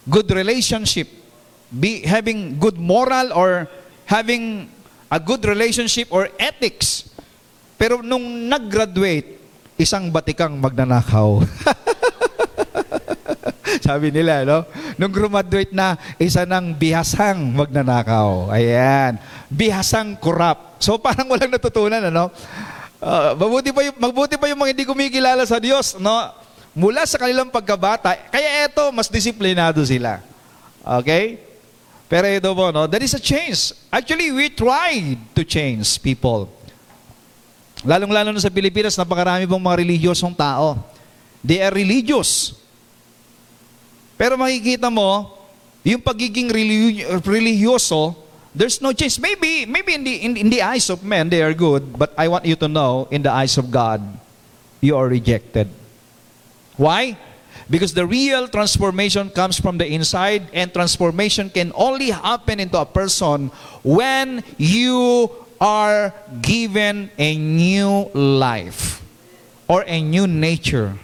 good 0.10 0.28
relationship. 0.34 1.08
Be, 1.72 2.04
having 2.04 2.60
good 2.60 2.76
moral 2.76 3.32
or 3.32 3.70
having 4.12 4.68
a 5.08 5.16
good 5.16 5.40
relationship 5.48 6.12
or 6.12 6.28
ethics. 6.36 7.08
Pero 7.80 8.04
nung 8.04 8.52
nag-graduate, 8.52 9.40
isang 9.80 10.12
batikang 10.12 10.60
magnanakaw. 10.60 11.40
Sabi 13.88 14.12
nila, 14.12 14.44
no? 14.44 14.68
Nung 15.00 15.10
graduate 15.10 15.72
na, 15.72 15.96
isa 16.20 16.44
ng 16.44 16.76
bihasang 16.76 17.40
magnanakaw. 17.56 18.52
Ayan. 18.52 19.16
Bihasang 19.48 20.20
kurap. 20.20 20.78
So 20.84 21.00
parang 21.00 21.32
walang 21.32 21.50
natutunan, 21.50 22.04
ano? 22.04 22.30
Uh, 23.02 23.34
mabuti 23.34 23.74
pa 23.74 23.82
yung, 23.82 23.98
mabuti 23.98 24.36
pa 24.38 24.46
yung 24.52 24.60
mga 24.62 24.78
hindi 24.78 24.86
kumikilala 24.86 25.42
sa 25.48 25.58
Diyos, 25.58 25.98
no? 25.98 26.14
Mula 26.78 27.08
sa 27.08 27.18
kanilang 27.18 27.50
pagkabata, 27.50 28.14
kaya 28.30 28.70
eto, 28.70 28.94
mas 28.94 29.10
disiplinado 29.10 29.82
sila. 29.82 30.22
Okay? 31.02 31.51
Pero 32.12 32.28
ito 32.28 32.52
po, 32.52 32.76
no? 32.76 32.92
There 32.92 33.08
is 33.08 33.16
a 33.16 33.24
change. 33.24 33.72
Actually, 33.88 34.36
we 34.36 34.52
tried 34.52 35.16
to 35.32 35.48
change 35.48 35.96
people. 36.04 36.52
Lalong-lalo 37.88 38.36
na 38.36 38.44
sa 38.44 38.52
Pilipinas, 38.52 39.00
napakarami 39.00 39.48
pong 39.48 39.64
mga 39.64 39.80
religiosong 39.80 40.36
tao. 40.36 40.76
They 41.40 41.64
are 41.64 41.72
religious. 41.72 42.52
Pero 44.20 44.36
makikita 44.36 44.92
mo, 44.92 45.40
yung 45.88 46.04
pagiging 46.04 46.52
religyoso, 47.24 48.20
there's 48.52 48.84
no 48.84 48.92
change. 48.92 49.16
Maybe, 49.16 49.64
maybe 49.64 49.96
in 49.96 50.04
the, 50.04 50.14
in, 50.20 50.32
in 50.36 50.50
the 50.52 50.60
eyes 50.60 50.92
of 50.92 51.08
men, 51.08 51.32
they 51.32 51.40
are 51.40 51.56
good. 51.56 51.96
But 51.96 52.12
I 52.20 52.28
want 52.28 52.44
you 52.44 52.60
to 52.60 52.68
know, 52.68 53.08
in 53.08 53.24
the 53.24 53.32
eyes 53.32 53.56
of 53.56 53.72
God, 53.72 54.04
you 54.84 55.00
are 55.00 55.08
rejected. 55.08 55.72
Why? 56.76 57.16
Because 57.72 57.96
the 57.96 58.04
real 58.04 58.52
transformation 58.52 59.32
comes 59.32 59.56
from 59.56 59.80
the 59.80 59.88
inside, 59.88 60.52
and 60.52 60.68
transformation 60.76 61.48
can 61.48 61.72
only 61.72 62.12
happen 62.12 62.60
into 62.60 62.76
a 62.76 62.84
person 62.84 63.48
when 63.80 64.44
you 64.60 65.32
are 65.56 66.12
given 66.44 67.08
a 67.16 67.40
new 67.40 68.12
life 68.12 69.00
or 69.72 69.88
a 69.88 70.04
new 70.04 70.28
nature. 70.28 71.00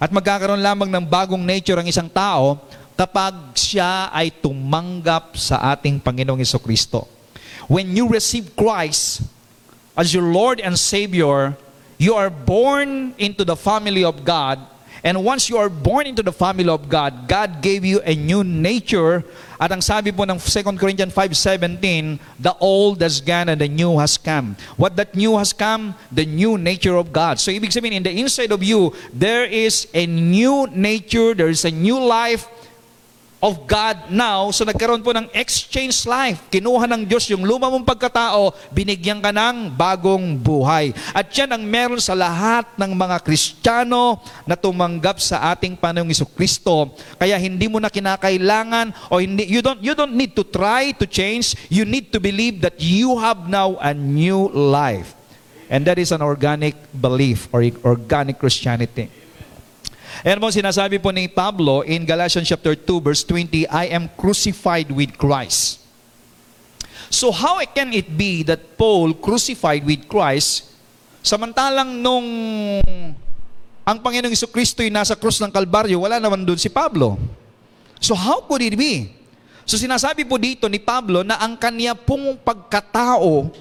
At 0.00 0.08
magkakaroon 0.08 0.64
lamang 0.64 0.88
ng 0.88 1.04
bagong 1.04 1.44
nature 1.44 1.76
ang 1.76 1.84
isang 1.84 2.08
tao 2.08 2.64
kapag 2.96 3.52
siya 3.52 4.08
ay 4.08 4.32
tumanggap 4.32 5.36
sa 5.36 5.76
ating 5.76 6.00
Panginoong 6.00 6.40
Heso 6.40 6.56
Kristo. 6.56 7.04
When 7.68 7.92
you 7.92 8.08
receive 8.08 8.56
Christ 8.56 9.20
as 9.92 10.16
your 10.16 10.32
Lord 10.32 10.64
and 10.64 10.80
Savior, 10.80 11.52
you 12.00 12.16
are 12.16 12.32
born 12.32 13.12
into 13.20 13.44
the 13.44 13.56
family 13.56 14.00
of 14.00 14.24
God. 14.24 14.64
And 15.06 15.22
once 15.22 15.46
you 15.46 15.54
are 15.54 15.70
born 15.70 16.10
into 16.10 16.18
the 16.26 16.34
family 16.34 16.66
of 16.66 16.90
God, 16.90 17.30
God 17.30 17.62
gave 17.62 17.86
you 17.86 18.02
a 18.02 18.18
new 18.18 18.42
nature 18.42 19.22
At 19.56 19.72
ang 19.72 19.80
sabi 19.80 20.12
po 20.12 20.28
ng 20.28 20.36
2 20.36 20.76
Corinthians 20.76 21.12
5.17, 21.16 22.20
the 22.36 22.52
old 22.60 23.00
has 23.00 23.24
gone 23.24 23.48
and 23.48 23.56
the 23.60 23.68
new 23.68 23.96
has 23.96 24.20
come. 24.20 24.52
What 24.76 25.00
that 25.00 25.16
new 25.16 25.40
has 25.40 25.56
come? 25.56 25.96
The 26.12 26.28
new 26.28 26.60
nature 26.60 26.96
of 27.00 27.08
God. 27.08 27.40
So 27.40 27.48
ibig 27.48 27.72
sabihin, 27.72 27.96
in 27.96 28.04
the 28.04 28.12
inside 28.12 28.52
of 28.52 28.60
you, 28.60 28.92
there 29.16 29.48
is 29.48 29.88
a 29.96 30.04
new 30.04 30.68
nature, 30.68 31.32
there 31.32 31.48
is 31.48 31.64
a 31.64 31.72
new 31.72 31.96
life, 31.96 32.44
of 33.46 33.62
God 33.70 34.10
now. 34.10 34.50
So 34.50 34.66
nagkaroon 34.66 35.06
po 35.06 35.14
ng 35.14 35.30
exchange 35.30 36.02
life. 36.02 36.50
Kinuha 36.50 36.90
ng 36.90 37.06
Diyos 37.06 37.30
yung 37.30 37.46
luma 37.46 37.70
mong 37.70 37.86
pagkatao, 37.86 38.50
binigyan 38.74 39.22
ka 39.22 39.30
ng 39.30 39.70
bagong 39.70 40.34
buhay. 40.34 40.90
At 41.14 41.30
yan 41.30 41.54
ang 41.54 41.62
meron 41.62 42.02
sa 42.02 42.18
lahat 42.18 42.66
ng 42.74 42.90
mga 42.90 43.22
Kristiyano 43.22 44.18
na 44.42 44.58
tumanggap 44.58 45.22
sa 45.22 45.54
ating 45.54 45.78
Panginoong 45.78 46.10
Iso 46.10 46.26
Kristo. 46.26 46.90
Kaya 47.22 47.38
hindi 47.38 47.70
mo 47.70 47.78
na 47.78 47.86
kinakailangan 47.86 49.14
o 49.14 49.22
hindi, 49.22 49.46
you 49.46 49.62
don't, 49.62 49.78
you 49.78 49.94
don't 49.94 50.18
need 50.18 50.34
to 50.34 50.42
try 50.42 50.90
to 50.90 51.06
change. 51.06 51.54
You 51.70 51.86
need 51.86 52.10
to 52.10 52.18
believe 52.18 52.66
that 52.66 52.82
you 52.82 53.14
have 53.22 53.46
now 53.46 53.78
a 53.78 53.94
new 53.94 54.50
life. 54.50 55.14
And 55.70 55.86
that 55.86 56.02
is 56.02 56.10
an 56.10 56.22
organic 56.22 56.74
belief 56.94 57.46
or 57.54 57.62
organic 57.86 58.42
Christianity. 58.42 59.25
Ayan 60.24 60.40
po 60.40 60.48
sinasabi 60.48 60.96
po 60.96 61.12
ni 61.12 61.28
Pablo 61.28 61.84
in 61.84 62.08
Galatians 62.08 62.48
chapter 62.48 62.72
2 62.72 63.04
verse 63.04 63.20
20, 63.28 63.68
I 63.68 63.92
am 63.92 64.08
crucified 64.16 64.88
with 64.88 65.12
Christ. 65.20 65.84
So 67.12 67.28
how 67.28 67.60
can 67.68 67.92
it 67.92 68.08
be 68.16 68.40
that 68.48 68.80
Paul 68.80 69.12
crucified 69.12 69.84
with 69.84 70.08
Christ 70.08 70.72
samantalang 71.20 72.00
nung 72.00 72.28
ang 73.86 73.98
Panginoong 74.00 74.32
Iso 74.32 74.48
Kristo'y 74.48 74.90
nasa 74.90 75.14
krus 75.14 75.38
ng 75.38 75.52
Kalbaryo, 75.52 76.00
wala 76.02 76.16
naman 76.18 76.42
doon 76.42 76.58
si 76.58 76.72
Pablo. 76.72 77.20
So 78.00 78.16
how 78.16 78.42
could 78.42 78.64
it 78.64 78.74
be? 78.74 79.12
So 79.68 79.76
sinasabi 79.76 80.24
po 80.24 80.40
dito 80.40 80.66
ni 80.66 80.80
Pablo 80.80 81.22
na 81.22 81.38
ang 81.38 81.60
kanya 81.60 81.92
pong 81.92 82.40
pagkatao, 82.40 83.52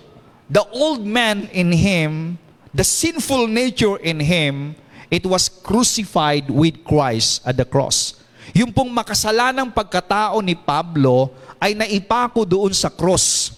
the 0.47 0.63
old 0.71 1.03
man 1.03 1.51
in 1.51 1.69
him, 1.69 2.39
the 2.71 2.85
sinful 2.85 3.45
nature 3.45 3.99
in 4.01 4.17
him, 4.23 4.73
it 5.15 5.23
was 5.23 5.47
crucified 5.47 6.51
with 6.51 6.83
Christ 6.83 7.39
at 7.47 7.55
the 7.55 7.63
cross. 7.63 8.19
Yung 8.51 8.75
pong 8.75 8.91
makasalanang 8.91 9.71
pagkatao 9.71 10.43
ni 10.43 10.59
Pablo 10.59 11.31
ay 11.55 11.71
naipako 11.71 12.43
doon 12.43 12.75
sa 12.75 12.91
cross 12.91 13.55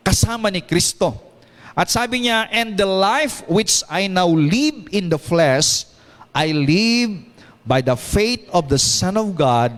kasama 0.00 0.48
ni 0.48 0.64
Kristo. 0.64 1.12
At 1.76 1.92
sabi 1.92 2.26
niya, 2.26 2.48
and 2.50 2.74
the 2.74 2.88
life 2.88 3.44
which 3.46 3.84
I 3.86 4.08
now 4.08 4.26
live 4.26 4.88
in 4.90 5.12
the 5.12 5.20
flesh, 5.20 5.86
I 6.32 6.50
live 6.50 7.22
by 7.62 7.84
the 7.84 7.94
faith 7.94 8.48
of 8.50 8.66
the 8.72 8.80
Son 8.80 9.14
of 9.14 9.36
God 9.36 9.70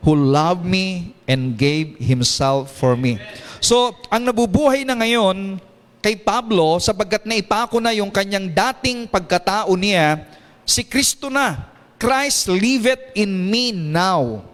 who 0.00 0.14
loved 0.16 0.64
me 0.64 1.12
and 1.28 1.58
gave 1.58 2.00
Himself 2.00 2.72
for 2.72 2.96
me. 2.96 3.20
So, 3.60 3.92
ang 4.08 4.24
nabubuhay 4.24 4.88
na 4.88 4.96
ngayon 4.96 5.60
kay 6.04 6.20
Pablo, 6.20 6.76
sapagkat 6.84 7.24
naipako 7.24 7.80
na 7.80 7.96
yung 7.96 8.12
kanyang 8.12 8.52
dating 8.52 9.08
pagkatao 9.08 9.72
niya, 9.72 10.20
si 10.68 10.84
Kristo 10.84 11.32
na. 11.32 11.72
Christ 11.96 12.52
liveth 12.52 13.16
in 13.16 13.32
me 13.32 13.72
now. 13.72 14.44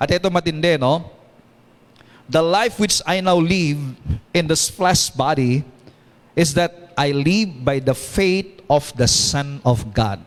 At 0.00 0.08
ito 0.08 0.32
matindi, 0.32 0.80
no? 0.80 1.04
The 2.24 2.40
life 2.40 2.80
which 2.80 3.04
I 3.04 3.20
now 3.20 3.36
live 3.36 3.76
in 4.32 4.48
this 4.48 4.72
flesh 4.72 5.12
body 5.12 5.60
is 6.32 6.56
that 6.56 6.96
I 6.96 7.12
live 7.12 7.60
by 7.60 7.84
the 7.84 7.92
faith 7.92 8.64
of 8.64 8.88
the 8.96 9.04
Son 9.04 9.60
of 9.60 9.92
God. 9.92 10.24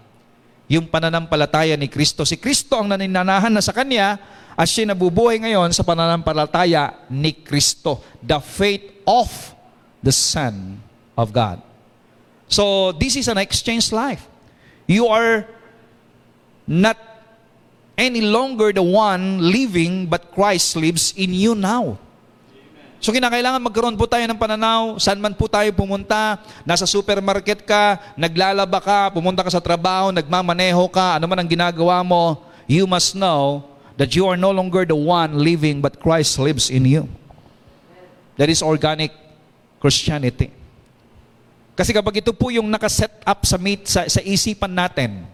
Yung 0.70 0.86
pananampalataya 0.86 1.74
ni 1.74 1.90
Kristo. 1.90 2.22
Si 2.22 2.38
Kristo 2.38 2.78
ang 2.78 2.86
naninanahan 2.86 3.50
na 3.50 3.66
sa 3.66 3.74
Kanya 3.74 4.22
at 4.54 4.70
siya 4.70 4.94
nabubuhay 4.94 5.42
ngayon 5.42 5.74
sa 5.74 5.82
pananampalataya 5.82 7.02
ni 7.10 7.34
Kristo. 7.34 8.06
The 8.22 8.38
faith 8.38 9.02
of 9.10 9.57
the 10.08 10.16
Son 10.16 10.80
of 11.20 11.36
God. 11.36 11.60
So, 12.48 12.96
this 12.96 13.20
is 13.20 13.28
an 13.28 13.36
exchange 13.36 13.92
life. 13.92 14.24
You 14.88 15.12
are 15.12 15.44
not 16.64 16.96
any 18.00 18.24
longer 18.24 18.72
the 18.72 18.86
one 18.86 19.44
living, 19.44 20.08
but 20.08 20.32
Christ 20.32 20.80
lives 20.80 21.12
in 21.20 21.36
you 21.36 21.60
now. 21.60 22.00
So 22.98 23.14
kinakailangan 23.14 23.62
magkaroon 23.62 23.94
po 23.94 24.10
tayo 24.10 24.26
ng 24.26 24.40
pananaw, 24.42 24.98
saan 24.98 25.22
man 25.22 25.38
po 25.38 25.46
tayo 25.46 25.70
pumunta, 25.70 26.42
nasa 26.66 26.90
supermarket 26.90 27.62
ka, 27.62 28.02
naglalaba 28.18 28.82
ka, 28.82 29.00
pumunta 29.14 29.46
ka 29.46 29.54
sa 29.54 29.62
trabaho, 29.62 30.10
nagmamaneho 30.10 30.82
ka, 30.90 31.22
ano 31.22 31.30
man 31.30 31.46
ang 31.46 31.50
ginagawa 31.50 32.02
mo, 32.02 32.42
you 32.66 32.90
must 32.90 33.14
know 33.14 33.70
that 34.02 34.18
you 34.18 34.26
are 34.26 34.38
no 34.38 34.50
longer 34.50 34.82
the 34.82 34.98
one 34.98 35.38
living, 35.38 35.78
but 35.78 36.02
Christ 36.02 36.42
lives 36.42 36.74
in 36.74 36.90
you. 36.90 37.06
That 38.42 38.50
is 38.50 38.66
organic 38.66 39.14
Christianity. 39.78 40.50
Kasi 41.78 41.94
kapag 41.94 42.26
ito 42.26 42.34
po 42.34 42.50
yung 42.50 42.66
nakaset 42.66 43.22
up 43.22 43.46
sa, 43.46 43.58
sa, 43.86 44.02
sa 44.10 44.22
isipan 44.26 44.74
natin, 44.74 45.30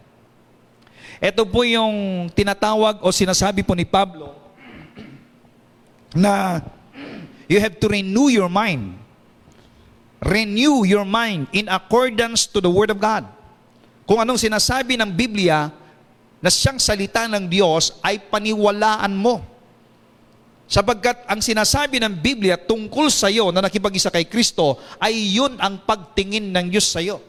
ito 1.23 1.43
po 1.47 1.63
yung 1.63 2.27
tinatawag 2.35 2.99
o 2.99 3.07
sinasabi 3.15 3.63
po 3.63 3.71
ni 3.71 3.87
Pablo 3.87 4.35
na 6.11 6.59
you 7.47 7.63
have 7.63 7.79
to 7.79 7.87
renew 7.87 8.27
your 8.27 8.51
mind. 8.51 8.99
Renew 10.19 10.83
your 10.83 11.07
mind 11.07 11.47
in 11.55 11.71
accordance 11.71 12.47
to 12.47 12.59
the 12.59 12.67
Word 12.67 12.91
of 12.91 12.99
God. 12.99 13.23
Kung 14.03 14.19
anong 14.19 14.39
sinasabi 14.39 14.99
ng 14.99 15.11
Biblia 15.15 15.71
na 16.43 16.51
siyang 16.51 16.75
salita 16.75 17.23
ng 17.27 17.47
Diyos 17.47 18.03
ay 18.03 18.19
paniwalaan 18.27 19.15
mo. 19.15 19.52
Sapagkat 20.73 21.29
ang 21.29 21.37
sinasabi 21.37 22.01
ng 22.01 22.17
Biblia 22.17 22.57
tungkol 22.57 23.13
sa 23.13 23.29
iyo 23.29 23.53
na 23.53 23.61
nakipag-isa 23.61 24.09
kay 24.09 24.25
Kristo 24.25 24.81
ay 24.97 25.37
yun 25.37 25.53
ang 25.61 25.77
pagtingin 25.85 26.49
ng 26.49 26.73
Diyos 26.73 26.89
sa 26.89 26.97
iyo. 26.97 27.21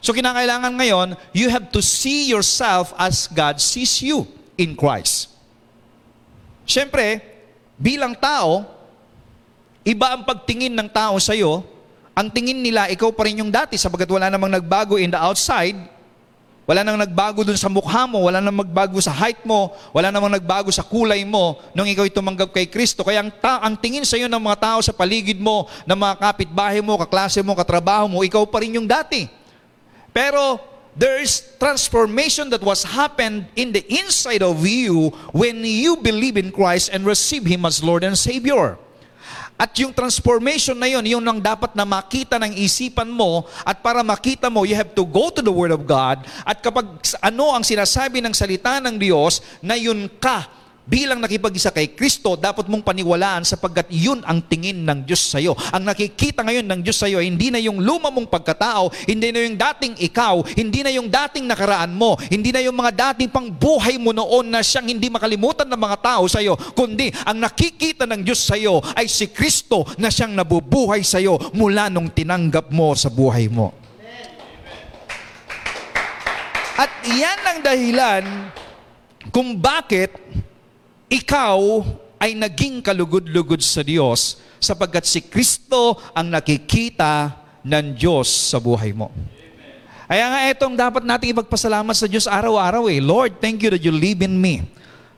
So 0.00 0.16
kinakailangan 0.16 0.72
ngayon, 0.72 1.08
you 1.36 1.52
have 1.52 1.68
to 1.76 1.84
see 1.84 2.24
yourself 2.24 2.96
as 2.96 3.28
God 3.28 3.60
sees 3.60 4.00
you 4.00 4.24
in 4.56 4.72
Christ. 4.72 5.28
Siyempre, 6.64 7.20
bilang 7.76 8.16
tao, 8.16 8.64
iba 9.84 10.16
ang 10.16 10.24
pagtingin 10.24 10.72
ng 10.72 10.88
tao 10.88 11.20
sa 11.20 11.36
iyo. 11.36 11.68
Ang 12.16 12.32
tingin 12.32 12.64
nila, 12.64 12.88
ikaw 12.88 13.12
pa 13.12 13.28
rin 13.28 13.44
yung 13.44 13.52
dati 13.52 13.76
sapagkat 13.76 14.08
wala 14.08 14.32
namang 14.32 14.56
nagbago 14.56 14.96
in 14.96 15.12
the 15.12 15.20
outside. 15.20 15.76
Wala 16.66 16.82
nang 16.82 16.98
nagbago 16.98 17.46
dun 17.46 17.54
sa 17.54 17.70
mukha 17.70 18.10
mo, 18.10 18.26
wala 18.26 18.42
nang 18.42 18.58
magbago 18.58 18.98
sa 18.98 19.14
height 19.14 19.46
mo, 19.46 19.70
wala 19.94 20.10
namang 20.10 20.34
nagbago 20.34 20.66
sa 20.74 20.82
kulay 20.82 21.22
mo 21.22 21.62
nung 21.70 21.86
ikaw 21.86 22.02
tumanggap 22.10 22.50
kay 22.50 22.66
Kristo. 22.66 23.06
Kaya 23.06 23.22
ang, 23.22 23.30
ta- 23.30 23.62
ang 23.62 23.78
tingin 23.78 24.02
sa 24.02 24.18
iyo 24.18 24.26
ng 24.26 24.42
mga 24.42 24.58
tao 24.58 24.78
sa 24.82 24.90
paligid 24.90 25.38
mo, 25.38 25.70
ng 25.86 25.94
mga 25.94 26.14
kapitbahay 26.18 26.82
mo, 26.82 26.98
kaklase 26.98 27.38
mo, 27.38 27.54
katrabaho 27.54 28.10
mo, 28.10 28.26
ikaw 28.26 28.42
pa 28.50 28.66
rin 28.66 28.82
yung 28.82 28.90
dati. 28.90 29.30
Pero 30.10 30.58
there 30.98 31.22
is 31.22 31.54
transformation 31.62 32.50
that 32.50 32.66
was 32.66 32.82
happened 32.82 33.46
in 33.54 33.70
the 33.70 33.86
inside 33.86 34.42
of 34.42 34.66
you 34.66 35.14
when 35.30 35.62
you 35.62 35.94
believe 36.02 36.34
in 36.34 36.50
Christ 36.50 36.90
and 36.90 37.06
receive 37.06 37.46
Him 37.46 37.62
as 37.62 37.78
Lord 37.78 38.02
and 38.02 38.18
Savior. 38.18 38.74
At 39.56 39.72
yung 39.80 39.92
transformation 39.96 40.76
na 40.76 40.84
yun, 40.84 41.04
yun 41.04 41.24
ang 41.24 41.40
dapat 41.40 41.72
na 41.72 41.88
makita 41.88 42.36
ng 42.36 42.52
isipan 42.60 43.08
mo. 43.08 43.48
At 43.64 43.80
para 43.80 44.04
makita 44.04 44.52
mo, 44.52 44.68
you 44.68 44.76
have 44.76 44.92
to 44.92 45.04
go 45.08 45.32
to 45.32 45.40
the 45.40 45.52
Word 45.52 45.72
of 45.72 45.88
God. 45.88 46.28
At 46.44 46.60
kapag 46.60 46.84
ano 47.24 47.56
ang 47.56 47.64
sinasabi 47.64 48.20
ng 48.20 48.36
salita 48.36 48.76
ng 48.84 49.00
Diyos 49.00 49.40
na 49.64 49.80
yun 49.80 50.12
ka 50.20 50.55
bilang 50.86 51.18
nakipag-isa 51.18 51.74
kay 51.74 51.92
Kristo, 51.98 52.38
dapat 52.38 52.70
mong 52.70 52.86
paniwalaan 52.86 53.42
sapagkat 53.42 53.90
yun 53.90 54.22
ang 54.22 54.38
tingin 54.38 54.86
ng 54.86 55.02
Diyos 55.02 55.18
sa 55.18 55.42
iyo. 55.42 55.58
Ang 55.74 55.82
nakikita 55.82 56.46
ngayon 56.46 56.62
ng 56.62 56.80
Diyos 56.80 57.02
sa 57.02 57.10
iyo, 57.10 57.18
hindi 57.18 57.50
na 57.50 57.58
yung 57.58 57.82
luma 57.82 58.08
mong 58.14 58.30
pagkatao, 58.30 58.94
hindi 59.10 59.34
na 59.34 59.42
yung 59.42 59.58
dating 59.58 59.98
ikaw, 59.98 60.46
hindi 60.54 60.86
na 60.86 60.94
yung 60.94 61.10
dating 61.10 61.50
nakaraan 61.50 61.90
mo, 61.90 62.14
hindi 62.30 62.54
na 62.54 62.62
yung 62.62 62.78
mga 62.78 63.12
dating 63.12 63.34
pang 63.34 63.50
buhay 63.50 63.98
mo 63.98 64.14
noon 64.14 64.46
na 64.46 64.62
siyang 64.62 64.86
hindi 64.86 65.10
makalimutan 65.10 65.66
ng 65.66 65.80
mga 65.82 65.98
tao 65.98 66.24
sa 66.30 66.38
iyo, 66.38 66.54
kundi 66.54 67.10
ang 67.26 67.42
nakikita 67.42 68.06
ng 68.06 68.22
Diyos 68.22 68.46
sa 68.46 68.54
iyo 68.54 68.78
ay 68.94 69.10
si 69.10 69.26
Kristo 69.34 69.82
na 69.98 70.06
siyang 70.06 70.38
nabubuhay 70.38 71.02
sa 71.02 71.18
iyo 71.18 71.34
mula 71.50 71.90
nung 71.90 72.14
tinanggap 72.14 72.70
mo 72.70 72.94
sa 72.94 73.10
buhay 73.10 73.50
mo. 73.50 73.74
At 76.76 76.92
iyan 77.08 77.40
ang 77.42 77.58
dahilan 77.64 78.24
kung 79.32 79.58
bakit 79.58 80.12
ikaw 81.06 81.84
ay 82.18 82.34
naging 82.34 82.82
kalugod-lugod 82.82 83.62
sa 83.62 83.84
Diyos 83.84 84.40
sapagkat 84.58 85.04
si 85.04 85.22
Kristo 85.22 86.00
ang 86.16 86.32
nakikita 86.32 87.36
ng 87.62 87.94
Diyos 87.94 88.26
sa 88.26 88.58
buhay 88.58 88.90
mo. 88.90 89.12
Kaya 90.06 90.26
nga 90.30 90.40
itong 90.54 90.74
dapat 90.78 91.02
nating 91.02 91.34
ipagpasalamat 91.34 91.94
sa 91.98 92.06
Diyos 92.06 92.30
araw-araw 92.30 92.86
eh. 92.86 93.02
Lord, 93.02 93.42
thank 93.42 93.58
you 93.62 93.74
that 93.74 93.82
you 93.82 93.90
live 93.90 94.22
in 94.22 94.38
me. 94.38 94.62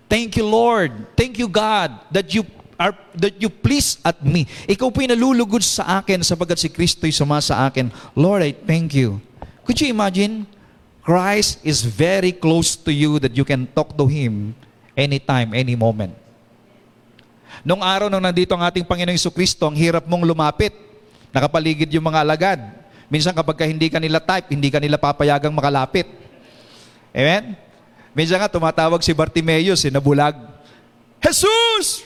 Thank 0.09 0.41
you, 0.41 0.49
Lord. 0.49 1.13
Thank 1.13 1.37
you, 1.37 1.45
God, 1.45 1.93
that 2.09 2.33
you 2.33 2.49
are 2.81 2.97
that 3.19 3.37
you 3.37 3.53
please 3.53 4.01
at 4.01 4.25
me. 4.25 4.49
Ikaw 4.65 4.89
po 4.89 5.05
yung 5.05 5.13
nalulugod 5.13 5.61
sa 5.61 6.01
akin 6.01 6.25
sapagkat 6.25 6.57
si 6.57 6.69
Kristo'y 6.73 7.13
suma 7.13 7.45
sa 7.45 7.69
akin. 7.69 7.93
Lord, 8.17 8.41
I 8.41 8.57
thank 8.57 8.97
you. 8.97 9.21
Could 9.69 9.77
you 9.85 9.93
imagine? 9.93 10.49
Christ 11.05 11.65
is 11.65 11.85
very 11.85 12.37
close 12.37 12.77
to 12.77 12.93
you 12.93 13.17
that 13.21 13.33
you 13.33 13.45
can 13.45 13.69
talk 13.73 13.97
to 13.97 14.05
Him 14.05 14.53
anytime, 14.99 15.55
any 15.55 15.79
moment. 15.79 16.11
Nung 17.63 17.87
araw 17.87 18.11
nung 18.11 18.23
nandito 18.23 18.51
ang 18.59 18.67
ating 18.67 18.83
Panginoong 18.83 19.15
Hesus 19.15 19.31
Kristo, 19.31 19.71
ang 19.71 19.79
hirap 19.79 20.11
mong 20.11 20.27
lumapit. 20.27 20.75
Nakapaligid 21.31 21.87
yung 21.95 22.07
mga 22.11 22.27
alagad. 22.27 22.59
Minsan 23.07 23.31
kapag 23.33 23.63
ka 23.63 23.65
hindi 23.65 23.87
ka 23.87 24.03
nila 24.03 24.19
type, 24.19 24.51
hindi 24.51 24.69
ka 24.69 24.83
nila 24.83 24.99
papayagang 24.99 25.55
makalapit. 25.55 26.11
Amen? 27.15 27.55
Minsan 28.13 28.43
nga 28.43 28.51
tumatawag 28.51 29.01
si 29.01 29.15
Bartimeus, 29.15 29.87
si 29.87 29.89
nabulag. 29.89 30.35
Jesus! 31.23 32.05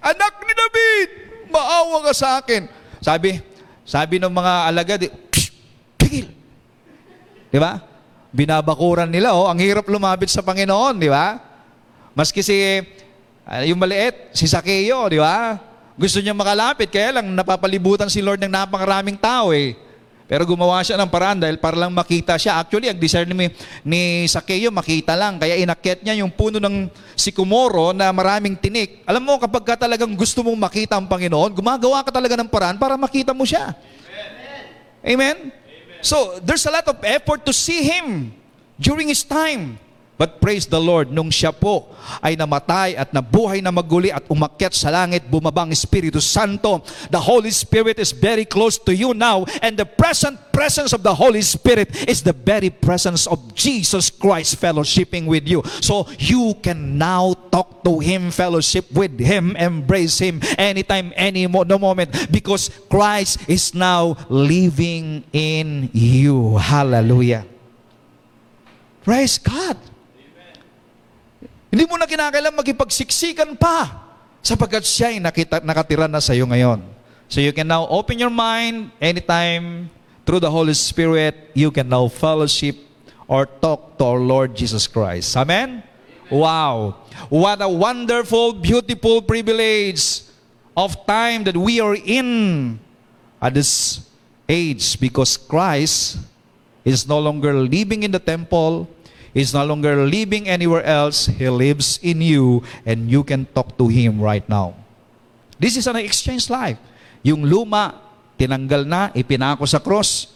Anak 0.00 0.40
ni 0.42 0.52
David! 0.56 1.08
Maawa 1.52 2.08
ka 2.08 2.12
sa 2.16 2.28
akin. 2.40 2.66
Sabi, 2.98 3.38
sabi 3.84 4.16
ng 4.16 4.32
mga 4.32 4.52
alagad, 4.72 5.00
"Psst! 5.28 5.52
tigil! 6.00 6.28
Di 7.52 7.58
ba? 7.60 7.78
Binabakuran 8.34 9.06
nila, 9.06 9.36
oh. 9.36 9.46
Ang 9.46 9.62
hirap 9.62 9.86
lumapit 9.86 10.32
sa 10.32 10.42
Panginoon, 10.42 10.98
di 10.98 11.06
ba? 11.06 11.38
Maski 12.14 12.46
si, 12.46 12.54
ah, 13.42 13.66
yung 13.66 13.78
maliit, 13.78 14.30
si 14.30 14.46
Sakeo, 14.46 15.10
di 15.10 15.18
ba? 15.18 15.58
Gusto 15.98 16.22
niya 16.22 16.34
makalapit, 16.34 16.90
kaya 16.90 17.18
lang 17.18 17.30
napapalibutan 17.34 18.10
si 18.10 18.22
Lord 18.22 18.42
ng 18.42 18.50
napangaraming 18.50 19.18
tao 19.18 19.50
eh. 19.50 19.74
Pero 20.24 20.48
gumawa 20.48 20.80
siya 20.80 20.96
ng 20.96 21.10
paraan 21.12 21.36
dahil 21.36 21.60
para 21.60 21.76
lang 21.76 21.92
makita 21.92 22.40
siya. 22.40 22.56
Actually, 22.56 22.88
ang 22.88 22.96
desire 22.96 23.28
ni, 23.28 23.52
ni 23.84 24.24
Sakeo, 24.24 24.72
makita 24.72 25.12
lang. 25.12 25.36
Kaya 25.36 25.60
inakyat 25.60 26.00
niya 26.00 26.16
yung 26.24 26.32
puno 26.32 26.56
ng 26.56 26.88
sikumoro 27.12 27.92
na 27.92 28.08
maraming 28.08 28.56
tinik. 28.56 29.04
Alam 29.04 29.20
mo, 29.20 29.36
kapag 29.36 29.62
ka 29.62 29.74
talagang 29.84 30.16
gusto 30.16 30.40
mong 30.40 30.56
makita 30.56 30.96
ang 30.96 31.04
Panginoon, 31.04 31.52
gumagawa 31.52 32.00
ka 32.00 32.10
talaga 32.10 32.40
ng 32.40 32.48
paraan 32.48 32.80
para 32.80 32.96
makita 32.96 33.36
mo 33.36 33.44
siya. 33.44 33.76
Amen? 35.04 35.52
So, 36.00 36.40
there's 36.40 36.64
a 36.64 36.72
lot 36.72 36.88
of 36.88 36.96
effort 37.04 37.44
to 37.44 37.52
see 37.52 37.84
Him 37.84 38.32
during 38.80 39.12
His 39.12 39.20
time. 39.20 39.76
But 40.24 40.40
praise 40.40 40.64
the 40.64 40.80
Lord, 40.80 41.12
nung 41.12 41.28
siya 41.28 41.52
po 41.52 41.92
ay 42.24 42.32
namatay 42.32 42.96
at 42.96 43.12
nabuhay 43.12 43.60
na 43.60 43.68
maguli 43.68 44.08
at 44.08 44.24
umakyat 44.24 44.72
sa 44.72 44.88
langit, 44.88 45.28
bumabang 45.28 45.68
Espiritu 45.68 46.16
Santo. 46.16 46.80
The 47.12 47.20
Holy 47.20 47.52
Spirit 47.52 48.00
is 48.00 48.16
very 48.16 48.48
close 48.48 48.80
to 48.88 48.96
you 48.96 49.12
now 49.12 49.44
and 49.60 49.76
the 49.76 49.84
present 49.84 50.40
presence 50.48 50.96
of 50.96 51.04
the 51.04 51.12
Holy 51.12 51.44
Spirit 51.44 52.08
is 52.08 52.24
the 52.24 52.32
very 52.32 52.72
presence 52.72 53.28
of 53.28 53.52
Jesus 53.52 54.08
Christ 54.08 54.56
fellowshipping 54.56 55.28
with 55.28 55.44
you. 55.44 55.60
So 55.84 56.08
you 56.16 56.56
can 56.64 56.96
now 56.96 57.36
talk 57.52 57.84
to 57.84 58.00
Him, 58.00 58.32
fellowship 58.32 58.88
with 58.96 59.20
Him, 59.20 59.60
embrace 59.60 60.24
Him 60.24 60.40
anytime, 60.56 61.12
any 61.20 61.44
mo- 61.44 61.68
no 61.68 61.76
moment 61.76 62.32
because 62.32 62.72
Christ 62.88 63.44
is 63.44 63.76
now 63.76 64.16
living 64.32 65.28
in 65.36 65.92
you. 65.92 66.56
Hallelujah. 66.56 67.44
Praise 69.04 69.36
God. 69.36 69.76
Hindi 71.74 71.90
mo 71.90 71.98
na 71.98 72.06
kinakailangan 72.06 72.54
makipagsiksikan 72.54 73.58
pa 73.58 74.06
sapagkat 74.46 74.86
siya 74.86 75.10
ay 75.10 75.18
nakita, 75.18 75.58
nakatira 75.58 76.06
na 76.06 76.22
sa 76.22 76.30
iyo 76.30 76.46
ngayon. 76.46 76.78
So 77.26 77.42
you 77.42 77.50
can 77.50 77.66
now 77.66 77.82
open 77.90 78.14
your 78.14 78.30
mind 78.30 78.94
anytime 79.02 79.90
through 80.22 80.38
the 80.38 80.46
Holy 80.46 80.78
Spirit, 80.78 81.50
you 81.50 81.74
can 81.74 81.90
now 81.90 82.06
fellowship 82.06 82.78
or 83.26 83.50
talk 83.58 83.98
to 83.98 84.06
our 84.06 84.22
Lord 84.22 84.54
Jesus 84.54 84.86
Christ. 84.86 85.34
Amen? 85.34 85.82
Wow. 86.30 86.94
What 87.26 87.58
a 87.58 87.66
wonderful, 87.66 88.54
beautiful 88.54 89.18
privilege 89.18 90.30
of 90.78 90.94
time 91.10 91.42
that 91.42 91.58
we 91.58 91.82
are 91.82 91.98
in 91.98 92.78
at 93.42 93.58
this 93.58 94.06
age 94.46 94.94
because 95.02 95.34
Christ 95.34 96.22
is 96.86 97.02
no 97.10 97.18
longer 97.18 97.50
living 97.50 98.06
in 98.06 98.14
the 98.14 98.22
temple, 98.22 98.86
is 99.34 99.52
no 99.52 99.66
longer 99.66 100.06
living 100.06 100.48
anywhere 100.48 100.86
else. 100.86 101.26
He 101.26 101.50
lives 101.50 101.98
in 102.00 102.22
you 102.22 102.62
and 102.86 103.10
you 103.10 103.26
can 103.26 103.44
talk 103.50 103.76
to 103.76 103.90
Him 103.90 104.22
right 104.22 104.46
now. 104.48 104.78
This 105.58 105.76
is 105.76 105.90
an 105.90 105.98
exchange 105.98 106.48
life. 106.48 106.78
Yung 107.26 107.42
luma, 107.42 107.98
tinanggal 108.38 108.86
na, 108.86 109.10
ipinako 109.12 109.66
sa 109.66 109.82
cross. 109.82 110.30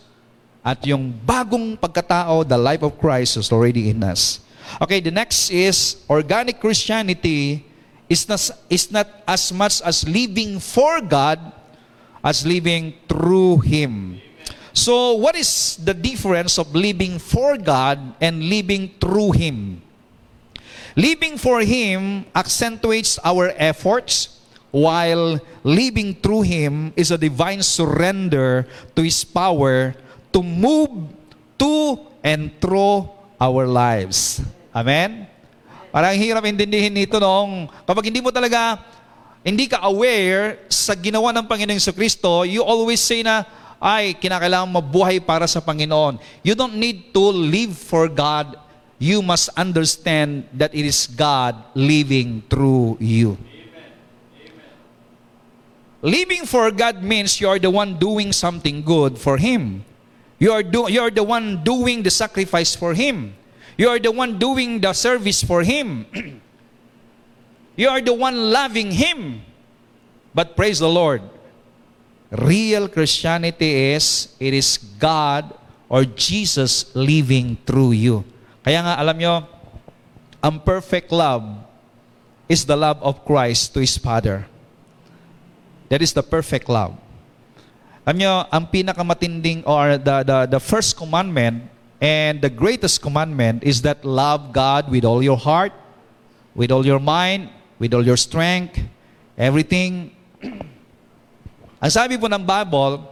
At 0.66 0.82
yung 0.84 1.14
bagong 1.14 1.78
pagkatao, 1.78 2.42
the 2.42 2.58
life 2.58 2.82
of 2.82 2.98
Christ 2.98 3.38
is 3.38 3.48
already 3.54 3.88
in 3.88 4.02
us. 4.02 4.42
Okay, 4.82 5.00
the 5.00 5.14
next 5.14 5.48
is 5.48 6.02
organic 6.10 6.60
Christianity 6.60 7.64
is 8.10 8.28
not, 8.28 8.42
is 8.68 8.90
not 8.90 9.08
as 9.24 9.48
much 9.54 9.80
as 9.80 10.04
living 10.04 10.60
for 10.60 11.00
God 11.00 11.40
as 12.22 12.44
living 12.44 12.94
through 13.08 13.64
Him. 13.64 14.17
So, 14.72 15.14
what 15.14 15.36
is 15.36 15.76
the 15.80 15.94
difference 15.94 16.58
of 16.58 16.74
living 16.74 17.18
for 17.18 17.56
God 17.56 17.98
and 18.20 18.48
living 18.48 18.92
through 19.00 19.32
Him? 19.32 19.82
Living 20.96 21.38
for 21.38 21.62
Him 21.62 22.26
accentuates 22.34 23.18
our 23.24 23.54
efforts, 23.56 24.38
while 24.70 25.40
living 25.64 26.14
through 26.14 26.42
Him 26.42 26.92
is 26.96 27.10
a 27.10 27.18
divine 27.18 27.62
surrender 27.62 28.68
to 28.94 29.00
His 29.02 29.24
power 29.24 29.94
to 30.32 30.40
move 30.42 31.08
to 31.56 31.98
and 32.22 32.52
through 32.60 33.08
our 33.40 33.64
lives. 33.66 34.42
Amen? 34.74 35.26
Parang 35.88 36.12
hirap 36.12 36.44
intindihin 36.44 36.92
nito 36.92 37.16
noong 37.16 37.72
kapag 37.88 38.12
hindi 38.12 38.20
mo 38.20 38.28
talaga 38.28 38.76
hindi 39.40 39.64
ka 39.70 39.80
aware 39.88 40.68
sa 40.68 40.92
ginawa 40.92 41.32
ng 41.32 41.46
Panginoong 41.48 41.80
Kristo, 41.96 42.44
you 42.44 42.60
always 42.60 43.00
say 43.00 43.24
na, 43.24 43.48
ay, 43.78 44.18
kinakailangan 44.18 44.74
mabuhay 44.74 45.22
para 45.22 45.46
sa 45.46 45.62
Panginoon. 45.62 46.18
You 46.42 46.58
don't 46.58 46.74
need 46.74 47.14
to 47.14 47.22
live 47.30 47.78
for 47.78 48.10
God. 48.10 48.58
You 48.98 49.22
must 49.22 49.54
understand 49.54 50.50
that 50.58 50.74
it 50.74 50.82
is 50.82 51.06
God 51.06 51.54
living 51.78 52.42
through 52.50 52.98
you. 52.98 53.38
Living 56.02 56.46
for 56.46 56.70
God 56.70 57.02
means 57.02 57.40
you 57.40 57.48
are 57.48 57.58
the 57.58 57.70
one 57.70 57.98
doing 57.98 58.30
something 58.30 58.82
good 58.82 59.18
for 59.18 59.38
Him. 59.38 59.82
You 60.38 60.52
are, 60.52 60.62
do, 60.62 60.86
you 60.90 61.02
are 61.02 61.10
the 61.10 61.24
one 61.26 61.62
doing 61.64 62.02
the 62.02 62.10
sacrifice 62.10 62.74
for 62.74 62.94
Him. 62.94 63.34
You 63.76 63.88
are 63.88 63.98
the 63.98 64.10
one 64.10 64.38
doing 64.38 64.80
the 64.80 64.92
service 64.92 65.42
for 65.42 65.62
Him. 65.62 66.06
you 67.76 67.88
are 67.88 68.00
the 68.00 68.14
one 68.14 68.50
loving 68.50 68.90
Him. 68.90 69.42
But 70.34 70.54
praise 70.54 70.78
the 70.78 70.88
Lord, 70.88 71.22
real 72.30 72.88
Christianity 72.88 73.94
is, 73.94 74.34
it 74.40 74.52
is 74.52 74.78
God 74.98 75.54
or 75.88 76.04
Jesus 76.04 76.94
living 76.94 77.56
through 77.64 77.92
you. 77.96 78.24
Kaya 78.60 78.84
nga, 78.84 78.94
alam 79.00 79.16
nyo, 79.16 79.34
ang 80.44 80.60
perfect 80.60 81.08
love 81.10 81.44
is 82.48 82.64
the 82.68 82.76
love 82.76 83.00
of 83.00 83.24
Christ 83.24 83.72
to 83.74 83.80
His 83.80 83.96
Father. 83.96 84.44
That 85.88 86.04
is 86.04 86.12
the 86.12 86.22
perfect 86.22 86.68
love. 86.68 86.96
Alam 88.04 88.16
nyo, 88.20 88.32
ang 88.52 88.68
pinakamatinding 88.68 89.64
or 89.64 89.96
the, 89.96 90.24
the, 90.24 90.38
the 90.56 90.60
first 90.60 90.96
commandment 90.96 91.64
and 92.00 92.40
the 92.40 92.52
greatest 92.52 93.00
commandment 93.00 93.64
is 93.64 93.82
that 93.82 94.04
love 94.04 94.52
God 94.52 94.88
with 94.92 95.04
all 95.04 95.24
your 95.24 95.36
heart, 95.36 95.72
with 96.54 96.70
all 96.70 96.84
your 96.84 97.00
mind, 97.00 97.48
with 97.80 97.92
all 97.92 98.04
your 98.04 98.16
strength, 98.16 98.80
everything. 99.36 100.12
Ang 101.78 101.92
sabi 101.94 102.18
po 102.18 102.26
ng 102.26 102.42
Bible, 102.42 103.06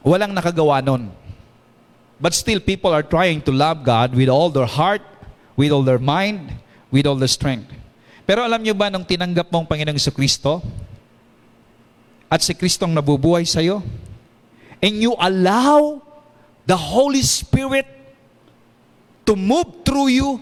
walang 0.00 0.32
nakagawa 0.32 0.80
nun. 0.80 1.12
But 2.16 2.32
still, 2.32 2.62
people 2.62 2.94
are 2.94 3.04
trying 3.04 3.44
to 3.44 3.52
love 3.52 3.84
God 3.84 4.16
with 4.16 4.32
all 4.32 4.48
their 4.48 4.68
heart, 4.68 5.02
with 5.58 5.74
all 5.74 5.84
their 5.84 6.00
mind, 6.00 6.56
with 6.88 7.04
all 7.04 7.18
their 7.18 7.28
strength. 7.28 7.68
Pero 8.24 8.46
alam 8.46 8.62
niyo 8.62 8.72
ba 8.72 8.88
nung 8.88 9.04
tinanggap 9.04 9.50
mo 9.50 9.60
ang 9.60 9.68
Panginoong 9.68 9.98
Iso 9.98 10.14
Kristo, 10.14 10.62
at 12.32 12.40
si 12.40 12.56
Kristong 12.56 12.96
nabubuhay 12.96 13.44
sa 13.44 13.60
iyo, 13.60 13.84
and 14.80 14.96
you 14.96 15.12
allow 15.20 16.00
the 16.64 16.78
Holy 16.78 17.20
Spirit 17.20 17.84
to 19.28 19.36
move 19.36 19.84
through 19.84 20.08
you, 20.08 20.40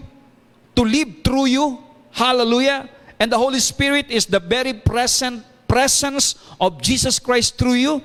to 0.71 0.87
live 0.87 1.19
through 1.19 1.51
you, 1.51 1.83
hallelujah, 2.15 2.87
and 3.19 3.27
the 3.27 3.35
Holy 3.35 3.59
Spirit 3.59 4.07
is 4.07 4.23
the 4.23 4.39
very 4.39 4.71
present 4.71 5.43
presence 5.71 6.35
of 6.59 6.83
Jesus 6.83 7.15
Christ 7.15 7.55
through 7.55 7.79
you, 7.79 8.03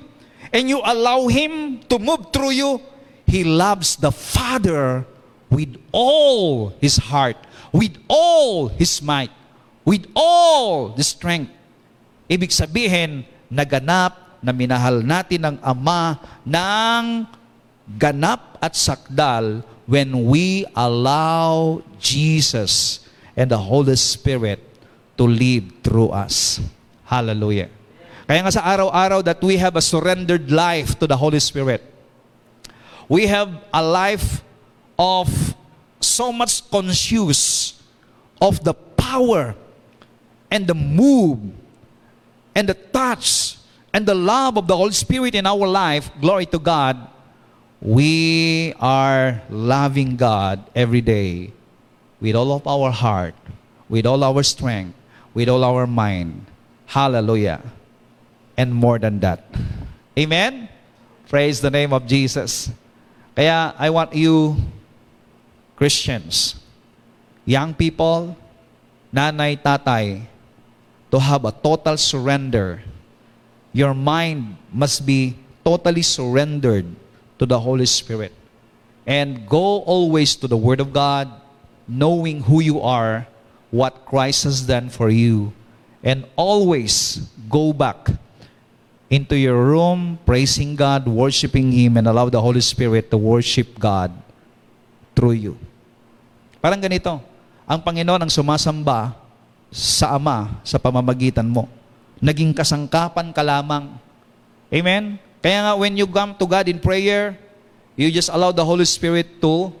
and 0.55 0.71
you 0.71 0.79
allow 0.79 1.27
Him 1.27 1.83
to 1.91 1.99
move 1.99 2.31
through 2.31 2.55
you, 2.55 2.79
He 3.27 3.43
loves 3.43 3.99
the 3.99 4.15
Father 4.15 5.03
with 5.51 5.75
all 5.91 6.71
His 6.79 6.95
heart, 6.95 7.35
with 7.75 7.99
all 8.07 8.71
His 8.71 9.03
might, 9.03 9.35
with 9.83 10.07
all 10.15 10.95
the 10.95 11.03
strength. 11.03 11.51
Ibig 12.31 12.55
sabihin, 12.55 13.27
naganap 13.51 14.39
na 14.39 14.55
minahal 14.55 15.03
natin 15.03 15.43
ang 15.43 15.57
Ama 15.59 16.23
ng 16.47 17.27
ganap 17.99 18.55
at 18.63 18.79
sakdal 18.79 19.59
when 19.87 20.27
we 20.27 20.63
allow 20.71 21.83
Jesus 21.99 23.03
and 23.35 23.51
the 23.51 23.59
Holy 23.59 23.99
Spirit 23.99 24.63
to 25.19 25.27
live 25.27 25.67
through 25.83 26.15
us. 26.15 26.63
Hallelujah. 27.07 27.71
Kaya 28.27 28.43
nga 28.43 28.51
sa 28.51 28.67
araw-araw 28.67 29.23
that 29.23 29.39
we 29.39 29.55
have 29.55 29.79
a 29.79 29.83
surrendered 29.83 30.51
life 30.51 30.99
to 30.99 31.07
the 31.07 31.15
Holy 31.15 31.39
Spirit. 31.39 31.79
We 33.07 33.31
have 33.31 33.47
a 33.71 33.79
life 33.79 34.43
of 34.99 35.31
so 36.03 36.35
much 36.35 36.59
conscious 36.67 37.79
of 38.43 38.59
the 38.67 38.75
power 38.99 39.55
and 40.51 40.67
the 40.67 40.75
move 40.75 41.39
and 42.51 42.67
the 42.67 42.75
touch 42.75 43.55
and 43.95 44.03
the 44.03 44.13
love 44.13 44.59
of 44.59 44.67
the 44.67 44.75
Holy 44.75 44.91
Spirit 44.91 45.33
in 45.33 45.47
our 45.47 45.63
life, 45.63 46.11
glory 46.19 46.45
to 46.51 46.59
God, 46.59 46.99
we 47.79 48.73
are 48.81 49.41
loving 49.49 50.17
God 50.17 50.65
every 50.75 51.01
day 51.01 51.53
with 52.19 52.35
all 52.35 52.51
of 52.51 52.67
our 52.67 52.91
heart, 52.91 53.35
with 53.87 54.05
all 54.05 54.23
our 54.23 54.43
strength, 54.43 54.97
with 55.33 55.47
all 55.47 55.63
our 55.63 55.87
mind. 55.87 56.45
Hallelujah. 56.87 57.61
And 58.55 58.73
more 58.73 58.97
than 58.97 59.19
that. 59.19 59.43
Amen? 60.17 60.69
Praise 61.29 61.59
the 61.59 61.69
name 61.69 61.91
of 61.91 62.07
Jesus. 62.07 62.71
Kaya 63.35 63.75
I 63.77 63.91
want 63.91 64.15
you, 64.15 64.55
Christians, 65.75 66.55
young 67.45 67.75
people, 67.75 68.33
nanay, 69.13 69.59
tatay, 69.61 70.25
to 71.11 71.19
have 71.19 71.45
a 71.45 71.51
total 71.51 71.99
surrender. 71.99 72.81
Your 73.75 73.93
mind 73.93 74.57
must 74.71 75.05
be 75.05 75.35
totally 75.63 76.01
surrendered 76.01 76.87
to 77.37 77.45
the 77.45 77.59
Holy 77.59 77.85
Spirit. 77.85 78.31
And 79.05 79.47
go 79.47 79.83
always 79.83 80.35
to 80.39 80.47
the 80.47 80.57
Word 80.57 80.79
of 80.79 80.91
God, 80.91 81.29
knowing 81.87 82.41
who 82.41 82.59
you 82.59 82.81
are, 82.81 83.27
what 83.69 84.07
Christ 84.07 84.43
has 84.45 84.63
done 84.63 84.89
for 84.89 85.11
you, 85.11 85.53
and 86.07 86.23
always 86.39 87.19
go 87.51 87.75
back 87.75 88.07
into 89.11 89.35
your 89.35 89.59
room, 89.59 90.15
praising 90.23 90.71
God, 90.71 91.03
worshiping 91.03 91.67
Him, 91.75 91.99
and 91.99 92.07
allow 92.07 92.31
the 92.31 92.39
Holy 92.39 92.63
Spirit 92.63 93.11
to 93.11 93.19
worship 93.19 93.75
God 93.75 94.15
through 95.11 95.35
you. 95.35 95.53
Parang 96.63 96.79
ganito, 96.79 97.19
ang 97.67 97.83
Panginoon 97.83 98.23
ang 98.23 98.31
sumasamba 98.31 99.19
sa 99.67 100.15
Ama 100.15 100.63
sa 100.63 100.79
pamamagitan 100.79 101.43
mo. 101.43 101.67
Naging 102.23 102.55
kasangkapan 102.55 103.35
ka 103.35 103.43
lamang. 103.43 103.91
Amen? 104.71 105.19
Kaya 105.43 105.59
nga, 105.67 105.73
when 105.75 105.99
you 105.99 106.07
come 106.07 106.31
to 106.39 106.47
God 106.47 106.71
in 106.71 106.79
prayer, 106.79 107.35
you 107.99 108.07
just 108.15 108.31
allow 108.31 108.55
the 108.55 108.63
Holy 108.63 108.87
Spirit 108.87 109.43
to 109.43 109.75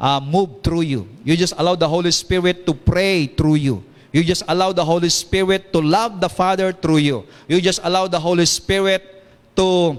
uh, 0.00 0.20
move 0.24 0.64
through 0.64 0.88
you. 0.88 1.04
You 1.20 1.36
just 1.36 1.52
allow 1.60 1.76
the 1.76 1.88
Holy 1.88 2.12
Spirit 2.12 2.64
to 2.64 2.72
pray 2.72 3.28
through 3.28 3.60
you. 3.60 3.84
You 4.14 4.22
just 4.22 4.46
allow 4.46 4.70
the 4.70 4.86
Holy 4.86 5.10
Spirit 5.10 5.74
to 5.74 5.82
love 5.82 6.22
the 6.22 6.30
Father 6.30 6.70
through 6.70 7.02
you. 7.02 7.26
You 7.50 7.58
just 7.58 7.82
allow 7.82 8.06
the 8.06 8.22
Holy 8.22 8.46
Spirit 8.46 9.02
to 9.58 9.98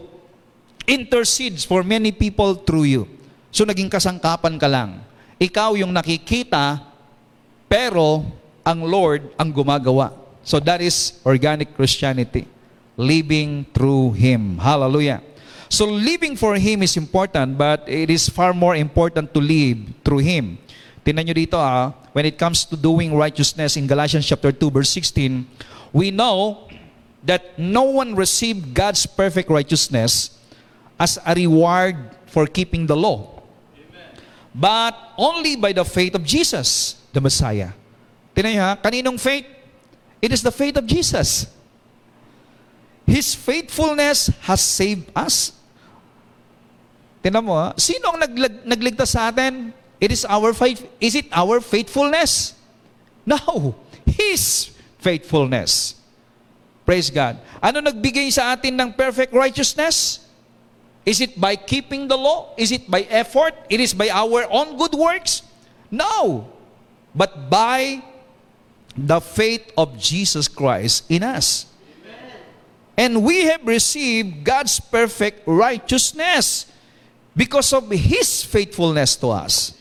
intercede 0.88 1.59
for 1.59 1.84
many 1.84 2.16
people 2.16 2.55
through 2.55 2.88
you. 2.88 3.03
So 3.51 3.68
naging 3.68 3.91
kasangkapan 3.91 4.55
ka 4.55 4.72
lang. 4.72 5.03
Ikaw 5.36 5.76
yung 5.76 5.91
nakikita, 5.91 6.80
pero 7.68 8.24
ang 8.63 8.88
Lord 8.88 9.36
ang 9.36 9.51
gumagawa. 9.51 10.16
So 10.47 10.63
that 10.63 10.80
is 10.80 11.20
organic 11.28 11.76
Christianity. 11.76 12.47
Living 12.95 13.68
through 13.76 14.16
Him. 14.16 14.63
Hallelujah. 14.63 15.20
So 15.68 15.84
living 15.91 16.39
for 16.39 16.55
Him 16.55 16.88
is 16.88 16.95
important, 16.95 17.59
but 17.59 17.84
it 17.84 18.07
is 18.07 18.32
far 18.32 18.55
more 18.55 18.80
important 18.80 19.36
to 19.36 19.43
live 19.43 19.91
through 20.07 20.24
Him. 20.24 20.55
Tingnan 21.06 21.30
nyo 21.30 21.38
dito 21.38 21.53
ah, 21.62 21.93
when 22.18 22.26
it 22.26 22.34
comes 22.41 22.66
to 22.66 22.74
doing 22.74 23.14
righteousness 23.14 23.78
in 23.78 23.86
Galatians 23.86 24.26
chapter 24.26 24.49
2 24.49 24.74
verse 24.74 24.89
16, 24.89 25.45
we 25.93 26.10
know 26.10 26.66
that 27.22 27.53
no 27.62 27.86
one 27.86 28.18
received 28.18 28.74
God's 28.74 29.06
perfect 29.06 29.45
righteousness 29.53 30.34
as 30.97 31.22
a 31.22 31.38
reward 31.38 32.10
for 32.26 32.49
keeping 32.49 32.89
the 32.89 32.97
law. 32.97 33.38
But 34.49 34.97
only 35.14 35.53
by 35.53 35.78
the 35.78 35.86
faith 35.86 36.18
of 36.18 36.26
Jesus, 36.26 36.97
the 37.14 37.22
Messiah. 37.22 37.78
Tingnan 38.34 38.51
nyo 38.58 38.64
ha, 38.66 38.72
kaninong 38.82 39.22
faith? 39.22 39.45
It 40.26 40.34
is 40.34 40.41
the 40.41 40.49
faith 40.49 40.74
of 40.82 40.89
Jesus. 40.89 41.45
His 43.06 43.38
faithfulness 43.38 44.34
has 44.41 44.58
saved 44.58 45.14
us. 45.14 45.53
Tingnan 47.22 47.45
mo 47.45 47.53
ha, 47.62 47.78
sino 47.78 48.10
ang 48.10 48.26
nagligtas 48.66 49.14
sa 49.14 49.30
atin? 49.30 49.70
It 49.99 50.11
is 50.11 50.25
our 50.25 50.53
faith. 50.53 50.87
Is 50.99 51.15
it 51.15 51.27
our 51.31 51.61
faithfulness? 51.61 52.53
No. 53.25 53.75
His 54.05 54.71
faithfulness. 54.99 55.95
Praise 56.85 57.09
God. 57.09 57.41
Ano 57.61 57.81
nagbigay 57.81 58.29
sa 58.29 58.53
atin 58.53 58.77
ng 58.77 58.93
perfect 58.93 59.33
righteousness? 59.33 60.21
Is 61.05 61.21
it 61.21 61.39
by 61.39 61.55
keeping 61.55 62.07
the 62.07 62.17
law? 62.17 62.53
Is 62.57 62.73
it 62.73 62.89
by 62.89 63.05
effort? 63.09 63.53
It 63.69 63.79
is 63.79 63.93
by 63.93 64.09
our 64.09 64.45
own 64.49 64.77
good 64.77 64.93
works? 64.93 65.41
No. 65.89 66.49
But 67.13 67.49
by 67.49 68.01
the 68.97 69.21
faith 69.21 69.71
of 69.77 69.97
Jesus 69.97 70.47
Christ 70.47 71.05
in 71.09 71.21
us. 71.21 71.69
And 72.97 73.23
we 73.23 73.45
have 73.45 73.65
received 73.67 74.43
God's 74.43 74.79
perfect 74.79 75.43
righteousness 75.45 76.65
because 77.35 77.73
of 77.73 77.91
His 77.91 78.43
faithfulness 78.43 79.15
to 79.17 79.29
us. 79.29 79.75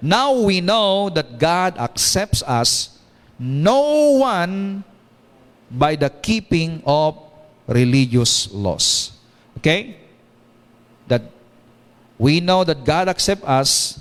Now 0.00 0.32
we 0.32 0.60
know 0.60 1.10
that 1.10 1.38
God 1.38 1.76
accepts 1.78 2.42
us, 2.42 2.98
no 3.38 4.18
one 4.22 4.84
by 5.70 5.96
the 5.96 6.10
keeping 6.10 6.82
of 6.86 7.18
religious 7.66 8.50
laws. 8.52 9.12
Okay? 9.58 9.96
That 11.08 11.22
we 12.18 12.40
know 12.40 12.64
that 12.64 12.84
God 12.84 13.08
accepts 13.08 13.44
us, 13.44 14.00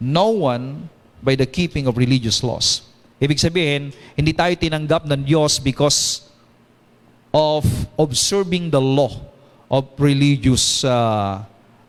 no 0.00 0.30
one 0.30 0.88
by 1.22 1.34
the 1.34 1.46
keeping 1.46 1.86
of 1.86 1.96
religious 1.96 2.42
laws. 2.42 2.82
Ibig 3.16 3.40
sabihin, 3.40 3.96
hindi 4.12 4.36
tayo 4.36 4.52
tinanggap 4.56 5.08
ng 5.08 5.24
Diyos 5.24 5.56
because 5.56 6.28
of 7.32 7.64
observing 7.96 8.68
the 8.68 8.80
law 8.80 9.12
of 9.72 9.88
religious 9.96 10.84
uh, 10.84 11.40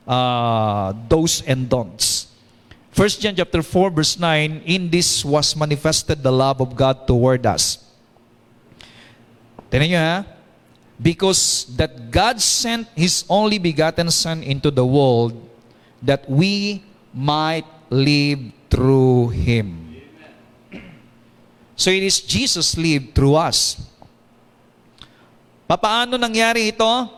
uh, 0.08 0.96
do's 1.12 1.44
and 1.44 1.68
don'ts. 1.68 2.32
1 2.98 3.22
John 3.22 3.38
chapter 3.38 3.62
4 3.62 3.94
verse 3.94 4.18
9, 4.18 4.66
in 4.66 4.90
this 4.90 5.22
was 5.22 5.54
manifested 5.54 6.26
the 6.26 6.34
love 6.34 6.58
of 6.58 6.74
God 6.74 7.06
toward 7.06 7.46
us. 7.46 7.78
Tignan 9.70 9.94
nyo 9.94 10.02
ha? 10.02 10.18
Because 10.98 11.70
that 11.78 12.10
God 12.10 12.42
sent 12.42 12.90
His 12.98 13.22
only 13.30 13.62
begotten 13.62 14.10
Son 14.10 14.42
into 14.42 14.74
the 14.74 14.82
world 14.82 15.38
that 16.02 16.26
we 16.26 16.82
might 17.14 17.70
live 17.94 18.42
through 18.66 19.30
Him. 19.30 20.02
So 21.78 21.94
it 21.94 22.02
is 22.02 22.18
Jesus 22.18 22.74
lived 22.74 23.14
through 23.14 23.38
us. 23.38 23.78
Papaano 25.70 26.18
nangyari 26.18 26.74
ito? 26.74 27.14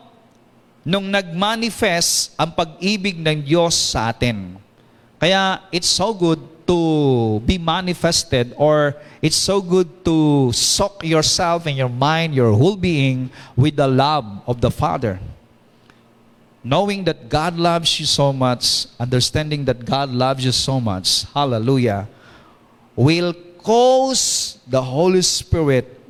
Nung 0.84 1.08
nag-manifest 1.08 2.36
ang 2.36 2.52
pag-ibig 2.52 3.16
ng 3.16 3.40
Diyos 3.40 3.72
sa 3.72 4.12
atin. 4.12 4.59
Kaya 5.20 5.60
it's 5.70 5.86
so 5.86 6.14
good 6.16 6.40
to 6.64 7.40
be 7.44 7.58
manifested 7.58 8.54
or 8.56 8.96
it's 9.20 9.36
so 9.36 9.60
good 9.60 10.04
to 10.04 10.50
soak 10.52 11.04
yourself 11.04 11.66
and 11.66 11.76
your 11.76 11.92
mind, 11.92 12.34
your 12.34 12.52
whole 12.56 12.76
being 12.76 13.28
with 13.54 13.76
the 13.76 13.86
love 13.86 14.24
of 14.46 14.60
the 14.60 14.70
Father. 14.70 15.20
Knowing 16.64 17.04
that 17.04 17.28
God 17.28 17.56
loves 17.56 18.00
you 18.00 18.06
so 18.06 18.32
much, 18.32 18.86
understanding 18.98 19.64
that 19.64 19.84
God 19.84 20.08
loves 20.10 20.44
you 20.44 20.52
so 20.52 20.80
much, 20.80 21.24
hallelujah, 21.34 22.08
will 22.96 23.34
cause 23.62 24.58
the 24.66 24.80
Holy 24.80 25.22
Spirit 25.22 26.00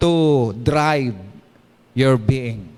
to 0.00 0.52
drive 0.64 1.14
your 1.94 2.16
being. 2.16 2.69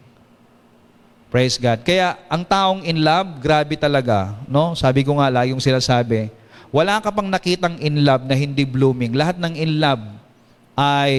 Praise 1.33 1.57
God. 1.57 1.81
Kaya 1.81 2.21
ang 2.29 2.45
taong 2.45 2.85
in 2.85 3.01
love, 3.01 3.41
grabe 3.41 3.73
talaga, 3.81 4.37
no? 4.45 4.77
Sabi 4.77 5.01
ko 5.01 5.17
nga 5.17 5.33
la, 5.33 5.49
yung 5.49 5.65
sila 5.65 5.81
sabi, 5.81 6.29
wala 6.69 7.01
ka 7.01 7.09
pang 7.09 7.25
nakitang 7.25 7.81
in 7.81 8.05
love 8.05 8.29
na 8.29 8.37
hindi 8.37 8.69
blooming. 8.69 9.17
Lahat 9.17 9.41
ng 9.41 9.57
in 9.57 9.81
love 9.81 10.05
ay 10.77 11.13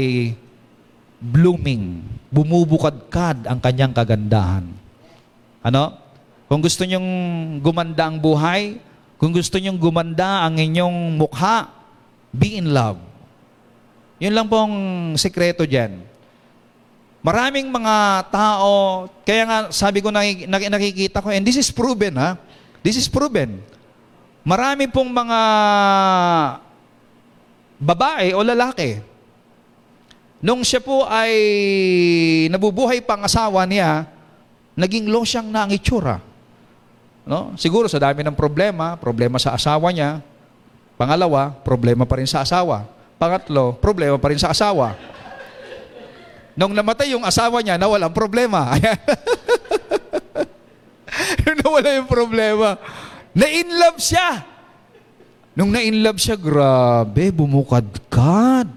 blooming. 1.18 2.06
Bumubukadkad 2.30 3.50
ang 3.50 3.58
kanyang 3.58 3.90
kagandahan. 3.90 4.70
Ano? 5.66 5.98
Kung 6.46 6.62
gusto 6.62 6.86
nyong 6.86 7.10
gumanda 7.66 8.06
ang 8.06 8.22
buhay, 8.22 8.78
kung 9.18 9.34
gusto 9.34 9.58
nyong 9.58 9.82
gumanda 9.82 10.46
ang 10.46 10.62
inyong 10.62 11.18
mukha, 11.18 11.74
be 12.30 12.62
in 12.62 12.70
love. 12.70 13.02
Yun 14.22 14.38
lang 14.38 14.46
pong 14.46 14.76
sekreto 15.18 15.66
dyan. 15.66 16.06
Maraming 17.24 17.72
mga 17.72 18.28
tao, 18.28 19.08
kaya 19.24 19.48
nga 19.48 19.58
sabi 19.72 20.04
ko 20.04 20.12
nakik- 20.12 20.44
nak- 20.44 20.72
nakikita 20.76 21.24
ko, 21.24 21.32
and 21.32 21.48
this 21.48 21.56
is 21.56 21.72
proven 21.72 22.20
ha, 22.20 22.36
this 22.84 23.00
is 23.00 23.08
proven. 23.08 23.64
Marami 24.44 24.92
pong 24.92 25.08
mga 25.08 25.40
babae 27.80 28.36
o 28.36 28.44
lalaki, 28.44 29.00
nung 30.44 30.68
siya 30.68 30.84
po 30.84 31.08
ay 31.08 31.32
nabubuhay 32.52 33.00
pang 33.00 33.24
asawa 33.24 33.64
niya, 33.64 34.04
naging 34.76 35.08
losyang 35.08 35.48
na 35.48 35.64
ang 35.64 35.72
itsura. 35.72 36.20
No? 37.24 37.56
Siguro 37.56 37.88
sa 37.88 38.04
dami 38.04 38.20
ng 38.20 38.36
problema, 38.36 39.00
problema 39.00 39.40
sa 39.40 39.56
asawa 39.56 39.96
niya. 39.96 40.20
Pangalawa, 41.00 41.56
problema 41.64 42.04
pa 42.04 42.20
rin 42.20 42.28
sa 42.28 42.44
asawa. 42.44 42.84
Pangatlo, 43.16 43.80
problema 43.80 44.20
pa 44.20 44.28
rin 44.28 44.40
sa 44.44 44.52
asawa. 44.52 45.13
Nung 46.54 46.74
namatay 46.74 47.18
yung 47.18 47.26
asawa 47.26 47.66
niya, 47.66 47.82
nawalang 47.82 48.14
problema. 48.14 48.74
Nawala 51.64 51.90
yung 51.98 52.10
problema. 52.10 52.78
Na-inlove 53.34 53.98
siya. 53.98 54.46
Nung 55.58 55.74
na-inlove 55.74 56.22
siya, 56.22 56.38
grabe, 56.38 57.34
bumukadkad. 57.34 58.70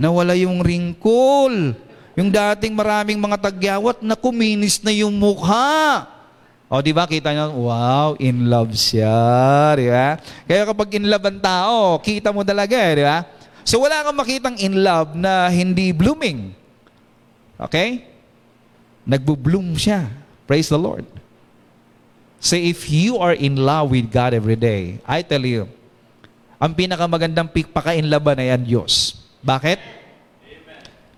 Nawala 0.00 0.32
yung 0.36 0.64
wrinkle. 0.64 1.76
Yung 2.16 2.30
dating 2.32 2.72
maraming 2.72 3.20
mga 3.20 3.52
tagyawat, 3.52 4.00
na 4.00 4.16
kuminis 4.16 4.80
na 4.80 4.92
yung 4.92 5.12
mukha. 5.12 6.08
O, 6.72 6.80
di 6.80 6.96
ba? 6.96 7.04
Kita 7.04 7.36
nyo, 7.36 7.68
wow, 7.68 8.16
in 8.16 8.48
love 8.48 8.72
siya. 8.72 9.76
Di 9.76 9.92
ba? 9.92 10.16
Kaya 10.48 10.62
kapag 10.68 10.88
in 10.96 11.04
love 11.04 11.24
ang 11.28 11.40
tao, 11.40 12.00
kita 12.00 12.32
mo 12.32 12.40
talaga, 12.44 12.76
eh, 12.80 12.92
di 12.96 13.04
ba? 13.04 13.28
So, 13.64 13.84
wala 13.84 14.00
kang 14.00 14.16
makitang 14.16 14.56
in 14.56 14.80
love 14.80 15.12
na 15.12 15.52
hindi 15.52 15.92
blooming. 15.92 16.59
Okay? 17.60 18.08
Nagbo-bloom 19.04 19.76
siya. 19.76 20.08
Praise 20.48 20.72
the 20.72 20.80
Lord. 20.80 21.04
So, 22.40 22.56
if 22.56 22.88
you 22.88 23.20
are 23.20 23.36
in 23.36 23.60
love 23.60 23.92
with 23.92 24.08
God 24.08 24.32
every 24.32 24.56
day, 24.56 24.96
I 25.04 25.20
tell 25.20 25.44
you, 25.44 25.68
ang 26.56 26.72
pinakamagandang 26.72 27.52
pagpaka-inlaban 27.52 28.40
ay 28.40 28.48
ang 28.48 28.64
Diyos. 28.64 29.20
Bakit? 29.44 29.76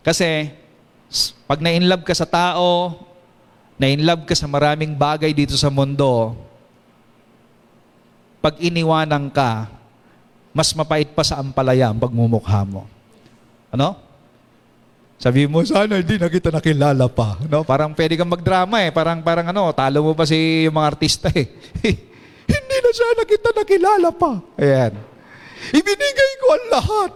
Kasi, 0.03 0.51
pag 1.47 1.63
na-inlove 1.63 2.03
ka 2.03 2.15
sa 2.15 2.27
tao, 2.27 2.99
na-inlove 3.79 4.27
ka 4.27 4.35
sa 4.35 4.51
maraming 4.51 4.99
bagay 4.99 5.31
dito 5.31 5.55
sa 5.55 5.71
mundo, 5.71 6.35
pag 8.43 8.59
iniwanan 8.59 9.31
ka, 9.31 9.71
mas 10.51 10.75
mapait 10.75 11.07
pa 11.07 11.23
sa 11.23 11.39
ampalaya 11.39 11.95
ang 11.95 11.99
pagmumukha 12.03 12.67
mo. 12.67 12.91
Ano? 13.71 13.95
Sabi 15.23 15.47
mo, 15.47 15.63
sana 15.63 16.03
hindi 16.03 16.19
na 16.19 16.27
kita 16.27 16.51
nakilala 16.51 17.07
pa. 17.07 17.39
No? 17.47 17.63
Parang 17.63 17.95
pwede 17.95 18.19
kang 18.19 18.27
magdrama 18.27 18.83
eh. 18.83 18.91
Parang, 18.91 19.23
parang 19.23 19.47
ano, 19.55 19.71
talo 19.71 20.03
mo 20.03 20.19
pa 20.19 20.27
si 20.27 20.67
yung 20.67 20.75
mga 20.75 20.89
artista 20.99 21.31
eh. 21.31 21.47
hindi 22.51 22.77
na 22.83 22.91
sana 22.91 23.23
kita 23.23 23.55
nakilala 23.55 24.11
pa. 24.11 24.43
Ayan. 24.59 24.99
Ibinigay 25.71 26.33
ko 26.43 26.47
ang 26.51 26.67
lahat. 26.75 27.13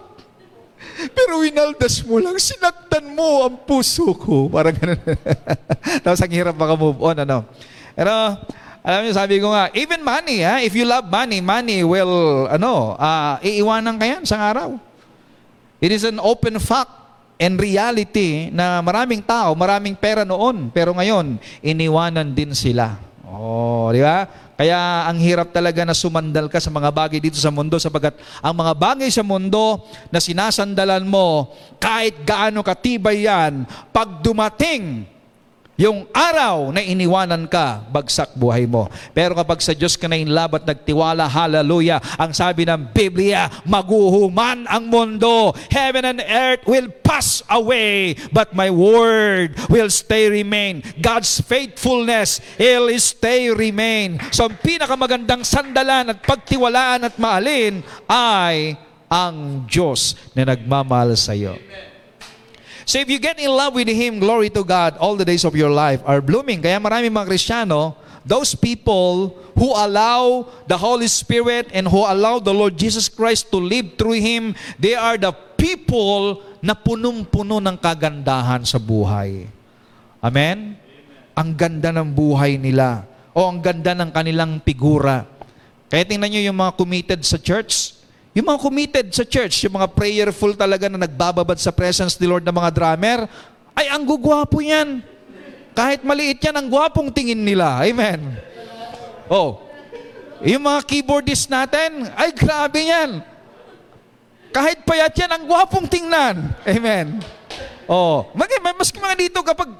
Pero 1.11 1.43
winaldas 1.43 1.99
mo 2.07 2.23
lang, 2.23 2.39
sinaktan 2.39 3.11
mo 3.11 3.43
ang 3.43 3.59
puso 3.67 4.15
ko. 4.15 4.47
Parang 4.47 4.71
ganun. 4.71 5.03
Tapos 6.07 6.23
ang 6.23 6.31
hirap 6.31 6.55
maka-move 6.55 7.03
on, 7.03 7.27
ano. 7.27 7.43
Pero, 7.91 8.13
alam 8.87 9.03
niyo, 9.03 9.19
sabi 9.19 9.43
ko 9.43 9.51
nga, 9.51 9.67
even 9.75 9.99
money, 9.99 10.47
ha? 10.47 10.63
if 10.63 10.71
you 10.71 10.87
love 10.87 11.11
money, 11.11 11.43
money 11.43 11.83
will, 11.83 12.47
ano, 12.47 12.95
ah, 12.95 13.35
iiwanan 13.43 13.99
ka 13.99 14.05
yan 14.07 14.23
sa 14.23 14.47
araw. 14.47 14.79
It 15.83 15.91
is 15.91 16.07
an 16.07 16.23
open 16.23 16.55
fact 16.63 16.96
and 17.37 17.55
reality 17.57 18.49
na 18.49 18.81
maraming 18.81 19.21
tao, 19.21 19.53
maraming 19.53 19.93
pera 19.93 20.25
noon, 20.25 20.73
pero 20.73 20.93
ngayon, 20.97 21.37
iniwanan 21.61 22.33
din 22.33 22.51
sila. 22.57 22.97
Oh, 23.27 23.93
di 23.93 24.01
ba? 24.01 24.25
Kaya 24.57 25.05
ang 25.05 25.21
hirap 25.21 25.53
talaga 25.53 25.85
na 25.85 25.93
sumandal 25.93 26.49
ka 26.49 26.57
sa 26.57 26.73
mga 26.73 26.89
bagay 26.89 27.21
dito 27.21 27.37
sa 27.37 27.53
mundo 27.53 27.77
sapagkat 27.77 28.17
ang 28.41 28.57
mga 28.57 28.73
bagay 28.73 29.09
sa 29.13 29.21
mundo 29.21 29.85
na 30.09 30.17
sinasandalan 30.17 31.05
mo, 31.05 31.53
kahit 31.77 32.25
gaano 32.25 32.65
katibay 32.65 33.29
yan, 33.29 33.69
pag 33.93 34.17
dumating 34.25 35.05
yung 35.77 36.09
araw 36.09 36.73
na 36.73 36.81
iniwanan 36.81 37.45
ka, 37.45 37.85
bagsak 37.93 38.33
buhay 38.33 38.65
mo. 38.65 38.89
Pero 39.13 39.37
kapag 39.37 39.61
sa 39.61 39.77
Diyos 39.77 39.93
ka 39.93 40.09
na 40.09 40.17
inlab 40.17 40.57
at 40.57 40.65
nagtiwala, 40.65 41.29
hallelujah, 41.29 42.01
ang 42.17 42.33
sabi 42.33 42.65
ng 42.65 42.89
Biblia, 42.89 43.45
maguhuman 43.61 44.65
ang 44.65 44.89
mundo. 44.89 45.53
Heaven 45.69 46.17
and 46.17 46.21
earth 46.25 46.65
will 46.65 46.89
pass 47.05 47.45
away, 47.53 48.17
but 48.33 48.57
my 48.57 48.73
word 48.73 49.53
will 49.69 49.93
stay 49.93 50.33
remain. 50.33 50.81
God's 50.97 51.37
faithfulness 51.45 52.41
will 52.57 52.89
stay 52.97 53.53
remain. 53.53 54.17
So 54.33 54.49
ang 54.49 54.57
pinakamagandang 54.57 55.45
sandalan 55.45 56.09
at 56.09 56.25
pagtiwalaan 56.25 57.05
at 57.05 57.15
maalin 57.21 57.85
ay 58.09 58.73
ang 59.07 59.63
Diyos 59.69 60.17
na 60.33 60.51
nagmamahal 60.51 61.13
sa 61.15 61.37
iyo. 61.37 61.55
So 62.87 63.03
if 63.03 63.11
you 63.11 63.19
get 63.19 63.35
in 63.35 63.51
love 63.51 63.75
with 63.75 63.91
Him, 63.91 64.23
glory 64.23 64.47
to 64.55 64.63
God, 64.63 64.95
all 64.95 65.19
the 65.19 65.27
days 65.27 65.43
of 65.43 65.59
your 65.59 65.67
life 65.67 65.99
are 66.07 66.23
blooming. 66.23 66.63
Kaya 66.63 66.79
marami 66.79 67.11
mga 67.11 67.27
Kristiyano, 67.27 67.99
those 68.23 68.55
people 68.55 69.35
who 69.59 69.75
allow 69.75 70.47
the 70.71 70.79
Holy 70.79 71.11
Spirit 71.11 71.67
and 71.75 71.83
who 71.83 72.07
allow 72.07 72.39
the 72.39 72.55
Lord 72.55 72.79
Jesus 72.79 73.11
Christ 73.11 73.51
to 73.51 73.59
live 73.59 73.99
through 73.99 74.23
Him, 74.23 74.55
they 74.79 74.95
are 74.95 75.19
the 75.19 75.35
people 75.59 76.39
na 76.63 76.71
punong-puno 76.79 77.59
ng 77.59 77.75
kagandahan 77.75 78.63
sa 78.63 78.79
buhay. 78.79 79.51
Amen? 80.23 80.79
Ang 81.35 81.59
ganda 81.59 81.91
ng 81.91 82.07
buhay 82.07 82.55
nila. 82.55 83.03
O 83.35 83.51
ang 83.51 83.59
ganda 83.59 83.91
ng 83.99 84.15
kanilang 84.15 84.63
figura. 84.63 85.27
Kaya 85.91 86.07
tingnan 86.07 86.31
nyo 86.31 86.39
yung 86.39 86.55
mga 86.55 86.71
committed 86.79 87.19
sa 87.27 87.35
church, 87.35 87.96
yung 88.37 88.53
mga 88.53 88.61
committed 88.61 89.07
sa 89.09 89.25
church, 89.25 89.65
yung 89.65 89.81
mga 89.81 89.89
prayerful 89.97 90.53
talaga 90.53 90.85
na 90.85 91.01
nagbababad 91.01 91.57
sa 91.57 91.73
presence 91.73 92.13
ni 92.21 92.29
Lord 92.29 92.45
ng 92.45 92.53
mga 92.53 92.69
drummer, 92.69 93.25
ay 93.73 93.89
ang 93.89 94.05
gugwapo 94.05 94.61
yan. 94.61 95.01
Kahit 95.73 96.05
maliit 96.05 96.37
yan, 96.37 96.53
ang 96.53 96.69
gwapong 96.69 97.09
tingin 97.09 97.41
nila. 97.41 97.81
Amen. 97.81 98.37
Oh. 99.25 99.65
Yung 100.45 100.69
mga 100.69 100.85
keyboardist 100.85 101.49
natin, 101.49 102.05
ay 102.13 102.29
grabe 102.29 102.85
yan. 102.85 103.25
Kahit 104.53 104.85
payat 104.85 105.17
yan, 105.17 105.33
ang 105.33 105.43
gwapong 105.49 105.89
tingnan. 105.89 106.53
Amen. 106.61 107.17
Oh, 107.89 108.29
mag 108.37 108.51
maski 108.77 109.01
mga 109.01 109.17
dito 109.17 109.39
kapag 109.41 109.71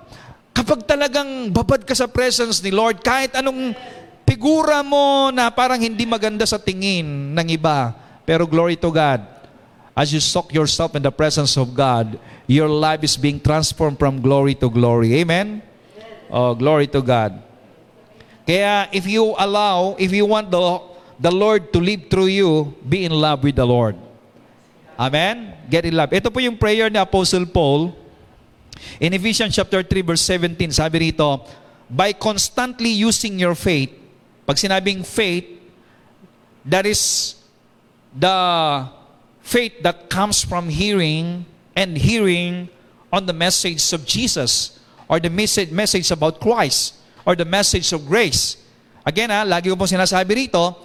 kapag 0.55 0.81
talagang 0.87 1.53
babad 1.53 1.85
ka 1.85 1.93
sa 1.93 2.09
presence 2.09 2.57
ni 2.65 2.73
Lord, 2.73 3.05
kahit 3.05 3.37
anong 3.37 3.77
figura 4.25 4.81
mo 4.81 5.29
na 5.29 5.53
parang 5.53 5.77
hindi 5.77 6.09
maganda 6.09 6.47
sa 6.49 6.57
tingin 6.57 7.37
ng 7.37 7.47
iba, 7.53 8.06
pero 8.27 8.43
glory 8.43 8.75
to 8.75 8.91
God. 8.91 9.23
As 9.95 10.11
you 10.11 10.19
soak 10.19 10.51
yourself 10.51 10.93
in 10.99 11.01
the 11.01 11.15
presence 11.15 11.55
of 11.55 11.71
God, 11.71 12.19
your 12.45 12.67
life 12.67 13.01
is 13.01 13.15
being 13.15 13.39
transformed 13.39 13.97
from 13.97 14.19
glory 14.21 14.53
to 14.59 14.69
glory. 14.69 15.15
Amen? 15.23 15.63
Oh, 16.29 16.53
glory 16.53 16.85
to 16.91 17.01
God. 17.01 17.39
Kaya 18.43 18.91
if 18.91 19.07
you 19.07 19.33
allow, 19.39 19.95
if 19.97 20.11
you 20.11 20.27
want 20.27 20.51
the, 20.51 20.59
the 21.17 21.31
Lord 21.31 21.71
to 21.71 21.79
live 21.79 22.11
through 22.11 22.29
you, 22.29 22.75
be 22.83 23.07
in 23.07 23.15
love 23.15 23.41
with 23.47 23.55
the 23.55 23.65
Lord. 23.65 23.95
Amen? 24.99 25.55
Get 25.71 25.87
in 25.87 25.95
love. 25.95 26.11
Ito 26.11 26.29
po 26.29 26.43
yung 26.43 26.59
prayer 26.59 26.91
ni 26.91 26.99
Apostle 26.99 27.47
Paul. 27.47 27.95
In 28.99 29.15
Ephesians 29.15 29.55
chapter 29.55 29.81
3 29.81 30.03
verse 30.03 30.21
17, 30.21 30.69
sabi 30.75 31.09
rito, 31.09 31.41
by 31.89 32.11
constantly 32.11 32.91
using 32.91 33.39
your 33.39 33.55
faith, 33.55 33.89
pag 34.45 34.59
sinabing 34.59 35.01
faith, 35.07 35.47
that 36.67 36.85
is 36.85 37.36
the 38.17 38.37
faith 39.45 39.77
that 39.85 40.09
comes 40.09 40.41
from 40.41 40.67
hearing 40.67 41.45
and 41.77 41.93
hearing 41.93 42.65
on 43.13 43.29
the 43.29 43.33
message 43.33 43.93
of 43.93 44.03
Jesus 44.03 44.81
or 45.05 45.21
the 45.21 45.29
message, 45.29 45.69
message 45.69 46.09
about 46.09 46.41
Christ 46.41 46.97
or 47.23 47.37
the 47.37 47.45
message 47.45 47.93
of 47.93 48.03
grace. 48.09 48.57
Again 49.05 49.29
ha, 49.29 49.45
lagi 49.45 49.69
ko 49.69 49.77
pong 49.77 49.87
sinasabi 49.87 50.49
rito 50.49 50.75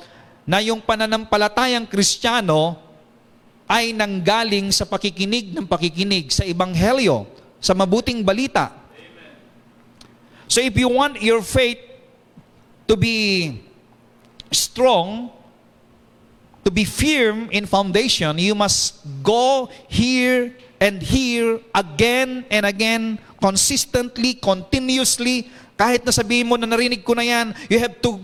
na 0.44 0.60
yung 0.60 0.84
pananampalatayang 0.84 1.88
kristyano 1.88 2.78
ay 3.66 3.96
nanggaling 3.96 4.68
sa 4.68 4.84
pakikinig 4.84 5.56
ng 5.56 5.64
pakikinig 5.64 6.28
sa 6.28 6.44
Ebanghelyo, 6.44 7.24
sa 7.56 7.72
mabuting 7.72 8.20
balita. 8.20 8.68
So 10.46 10.60
if 10.60 10.76
you 10.76 10.92
want 10.92 11.16
your 11.24 11.40
faith 11.40 11.80
to 12.84 12.94
be 12.94 13.56
strong, 14.52 15.32
to 16.64 16.70
be 16.70 16.84
firm 16.84 17.50
in 17.50 17.66
foundation, 17.66 18.38
you 18.38 18.54
must 18.54 19.02
go 19.22 19.68
here 19.88 20.54
and 20.82 21.02
here 21.02 21.60
again 21.74 22.44
and 22.50 22.66
again, 22.66 23.18
consistently, 23.38 24.34
continuously. 24.34 25.50
Kahit 25.78 26.06
na 26.06 26.10
sabihin 26.14 26.46
mo 26.46 26.58
na 26.58 26.66
narinig 26.66 27.02
ko 27.02 27.14
na 27.14 27.22
yan, 27.22 27.54
you 27.70 27.78
have 27.78 27.98
to 28.02 28.18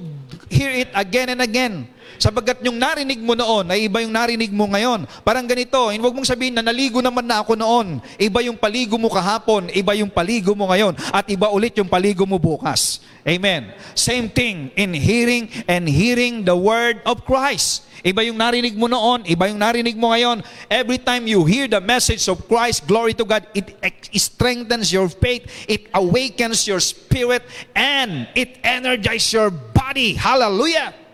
hear 0.50 0.70
it 0.70 0.90
again 0.94 1.34
and 1.34 1.42
again. 1.42 1.86
Sapagkat 2.18 2.58
yung 2.66 2.76
narinig 2.76 3.22
mo 3.22 3.38
noon 3.38 3.70
ay 3.70 3.86
iba 3.86 4.02
yung 4.02 4.10
narinig 4.10 4.50
mo 4.50 4.66
ngayon. 4.66 5.06
Parang 5.22 5.46
ganito, 5.46 5.78
huwag 5.78 6.14
mong 6.14 6.26
sabihin 6.26 6.58
na 6.58 6.66
naligo 6.66 6.98
naman 6.98 7.22
na 7.22 7.40
ako 7.40 7.54
noon. 7.54 8.02
Iba 8.18 8.42
yung 8.42 8.58
paligo 8.58 8.98
mo 8.98 9.06
kahapon, 9.06 9.70
iba 9.70 9.94
yung 9.94 10.10
paligo 10.10 10.52
mo 10.58 10.66
ngayon, 10.66 10.98
at 11.14 11.30
iba 11.30 11.46
ulit 11.54 11.78
yung 11.78 11.86
paligo 11.86 12.26
mo 12.26 12.36
bukas. 12.42 12.98
Amen. 13.22 13.70
Same 13.94 14.26
thing 14.26 14.74
in 14.74 14.90
hearing 14.90 15.46
and 15.70 15.86
hearing 15.86 16.42
the 16.42 16.58
word 16.58 16.98
of 17.06 17.22
Christ. 17.22 17.86
Iba 18.02 18.22
yung 18.22 18.38
narinig 18.38 18.78
mo 18.78 18.86
noon, 18.86 19.26
iba 19.26 19.50
yung 19.50 19.58
narinig 19.58 19.98
mo 19.98 20.14
ngayon. 20.14 20.42
Every 20.70 21.02
time 21.02 21.26
you 21.26 21.42
hear 21.46 21.66
the 21.66 21.82
message 21.82 22.26
of 22.30 22.46
Christ, 22.46 22.86
glory 22.86 23.14
to 23.18 23.26
God, 23.26 23.46
it 23.54 23.74
strengthens 24.14 24.90
your 24.94 25.10
faith, 25.10 25.46
it 25.66 25.90
awakens 25.94 26.66
your 26.66 26.78
spirit, 26.78 27.42
and 27.74 28.30
it 28.38 28.58
energizes 28.62 29.34
your 29.34 29.50
body. 29.50 30.14
Hallelujah! 30.14 31.07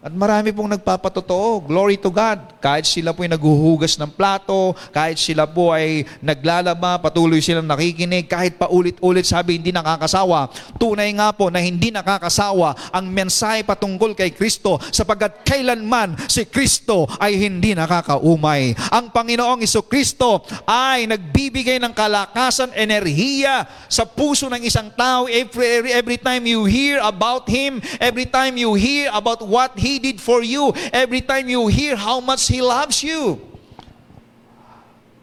At 0.00 0.16
marami 0.16 0.48
pong 0.48 0.72
nagpapatotoo. 0.80 1.68
Glory 1.68 2.00
to 2.00 2.08
God. 2.08 2.56
Kahit 2.56 2.88
sila 2.88 3.12
po 3.12 3.20
ay 3.20 3.36
naguhugas 3.36 4.00
ng 4.00 4.08
plato, 4.08 4.72
kahit 4.96 5.20
sila 5.20 5.44
po 5.44 5.76
ay 5.76 6.08
naglalaba, 6.24 6.96
patuloy 6.96 7.44
silang 7.44 7.68
nakikinig, 7.68 8.24
kahit 8.24 8.56
paulit-ulit 8.56 9.28
sabi 9.28 9.60
hindi 9.60 9.68
nakakasawa. 9.76 10.48
Tunay 10.80 11.12
nga 11.20 11.36
po 11.36 11.52
na 11.52 11.60
hindi 11.60 11.92
nakakasawa 11.92 12.96
ang 12.96 13.12
mensahe 13.12 13.60
patungkol 13.60 14.16
kay 14.16 14.32
Kristo 14.32 14.80
sapagkat 14.88 15.44
kailanman 15.44 16.16
si 16.32 16.48
Kristo 16.48 17.04
ay 17.20 17.36
hindi 17.36 17.76
nakakaumay. 17.76 18.72
Ang 18.88 19.12
Panginoong 19.12 19.68
Iso 19.68 19.84
Kristo 19.84 20.48
ay 20.64 21.12
nagbibigay 21.12 21.76
ng 21.76 21.92
kalakasan, 21.92 22.72
enerhiya 22.72 23.68
sa 23.84 24.08
puso 24.08 24.48
ng 24.48 24.64
isang 24.64 24.88
tao 24.96 25.28
every, 25.28 25.92
every 25.92 26.16
time 26.16 26.48
you 26.48 26.64
hear 26.64 27.04
about 27.04 27.44
Him, 27.52 27.84
every 28.00 28.24
time 28.24 28.56
you 28.56 28.72
hear 28.72 29.12
about 29.12 29.44
what 29.44 29.76
He 29.76 29.89
did 29.98 30.20
for 30.22 30.44
you, 30.44 30.70
every 30.92 31.24
time 31.24 31.50
you 31.50 31.66
hear 31.66 31.96
how 31.96 32.20
much 32.20 32.46
He 32.46 32.60
loves 32.60 33.00
you. 33.02 33.40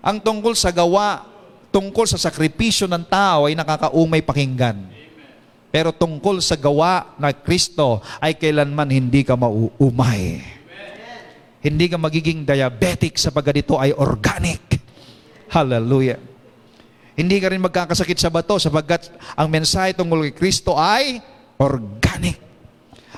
Ang 0.02 0.20
tungkol 0.20 0.58
sa 0.58 0.74
gawa, 0.74 1.24
tungkol 1.70 2.10
sa 2.10 2.18
sakripisyo 2.18 2.90
ng 2.90 3.06
tao 3.06 3.46
ay 3.46 3.54
nakakaumay 3.54 4.26
pakinggan. 4.26 4.88
Pero 5.68 5.92
tungkol 5.92 6.40
sa 6.42 6.56
gawa 6.56 7.14
na 7.20 7.36
Kristo 7.36 8.02
ay 8.24 8.34
kailanman 8.40 8.88
hindi 8.88 9.22
ka 9.22 9.36
mauumay. 9.36 10.42
Hindi 11.60 11.86
ka 11.92 12.00
magiging 12.00 12.48
diabetic 12.48 13.20
sapagkat 13.20 13.68
ito 13.68 13.76
ay 13.76 13.92
organic. 13.92 14.80
Hallelujah. 15.52 16.18
Hindi 17.18 17.38
ka 17.44 17.52
rin 17.52 17.60
magkakasakit 17.60 18.16
sa 18.16 18.32
bato 18.32 18.56
sapagkat 18.56 19.12
ang 19.36 19.52
mensahe 19.52 19.92
tungkol 19.92 20.32
kay 20.32 20.36
Kristo 20.38 20.80
ay 20.80 21.20
organic. 21.60 22.47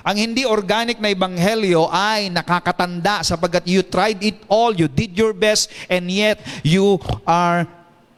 Ang 0.04 0.16
hindi 0.32 0.47
organic 0.47 0.97
na 1.04 1.12
ebanghelyo 1.12 1.91
ay 1.91 2.32
nakakatanda 2.32 3.20
sapagkat 3.24 3.68
you 3.68 3.84
tried 3.84 4.20
it 4.24 4.39
all, 4.47 4.72
you 4.72 4.88
did 4.88 5.12
your 5.16 5.36
best, 5.36 5.68
and 5.91 6.08
yet 6.08 6.39
you 6.64 6.95
are 7.28 7.68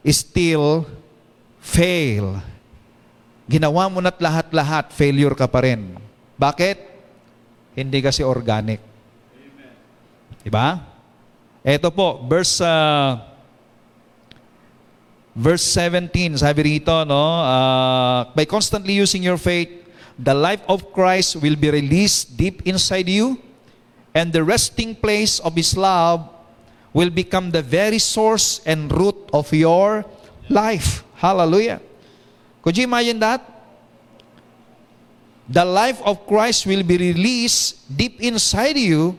still 0.06 0.86
fail. 1.58 2.38
Ginawa 3.50 3.90
mo 3.90 3.98
na't 3.98 4.22
lahat-lahat, 4.22 4.94
failure 4.94 5.34
ka 5.34 5.50
pa 5.50 5.66
rin. 5.66 5.98
Bakit? 6.38 6.78
Hindi 7.74 7.98
kasi 7.98 8.22
organic. 8.22 8.78
Diba? 10.42 10.82
Ito 11.62 11.94
po, 11.94 12.22
verse 12.26 12.58
uh, 12.58 13.18
verse 15.32 15.64
17, 15.78 16.42
sabi 16.42 16.76
rito, 16.76 16.92
no, 17.08 17.40
uh, 17.40 18.28
by 18.36 18.44
constantly 18.44 18.98
using 18.98 19.24
your 19.24 19.40
faith, 19.40 19.81
the 20.22 20.34
life 20.34 20.62
of 20.70 20.94
Christ 20.94 21.42
will 21.42 21.58
be 21.58 21.70
released 21.70 22.38
deep 22.38 22.62
inside 22.62 23.10
you, 23.10 23.42
and 24.14 24.30
the 24.30 24.44
resting 24.46 24.94
place 24.94 25.42
of 25.42 25.58
His 25.58 25.76
love 25.76 26.30
will 26.94 27.10
become 27.10 27.50
the 27.50 27.62
very 27.62 27.98
source 27.98 28.62
and 28.62 28.86
root 28.92 29.18
of 29.34 29.50
your 29.50 30.06
life. 30.46 31.02
Hallelujah. 31.18 31.82
Could 32.62 32.78
you 32.78 32.84
imagine 32.84 33.18
that? 33.18 33.42
The 35.48 35.64
life 35.64 35.98
of 36.06 36.22
Christ 36.30 36.70
will 36.70 36.86
be 36.86 36.96
released 36.96 37.82
deep 37.90 38.22
inside 38.22 38.78
you, 38.78 39.18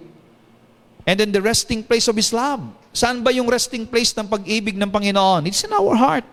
and 1.03 1.19
then 1.19 1.35
the 1.35 1.41
resting 1.41 1.83
place 1.83 2.07
of 2.07 2.15
His 2.15 2.31
love. 2.31 2.63
Saan 2.95 3.19
ba 3.25 3.33
yung 3.35 3.51
resting 3.51 3.83
place 3.83 4.15
ng 4.15 4.23
pag-ibig 4.23 4.79
ng 4.79 4.87
Panginoon? 4.87 5.51
It's 5.51 5.67
in 5.67 5.73
our 5.75 5.99
heart. 5.99 6.23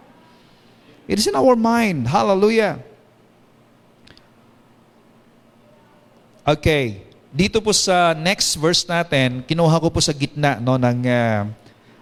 It 1.11 1.19
is 1.19 1.27
in 1.27 1.35
our 1.35 1.57
mind. 1.59 2.07
Hallelujah. 2.07 2.87
Okay. 6.47 7.05
Dito 7.31 7.63
po 7.63 7.71
sa 7.71 8.11
next 8.17 8.59
verse 8.59 8.83
natin, 8.89 9.47
kinuha 9.47 9.79
ko 9.79 9.87
po 9.87 10.03
sa 10.03 10.11
gitna 10.11 10.59
no, 10.59 10.75
ng 10.75 10.99
uh, 11.07 11.47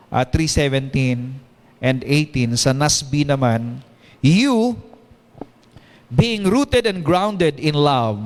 uh, 0.08 0.24
3.17 0.24 1.36
and 1.84 1.98
18. 2.00 2.56
Sa 2.56 2.72
NASB 2.72 3.28
naman, 3.28 3.84
You, 4.24 4.74
being 6.08 6.48
rooted 6.48 6.88
and 6.88 7.04
grounded 7.04 7.60
in 7.60 7.76
love, 7.76 8.18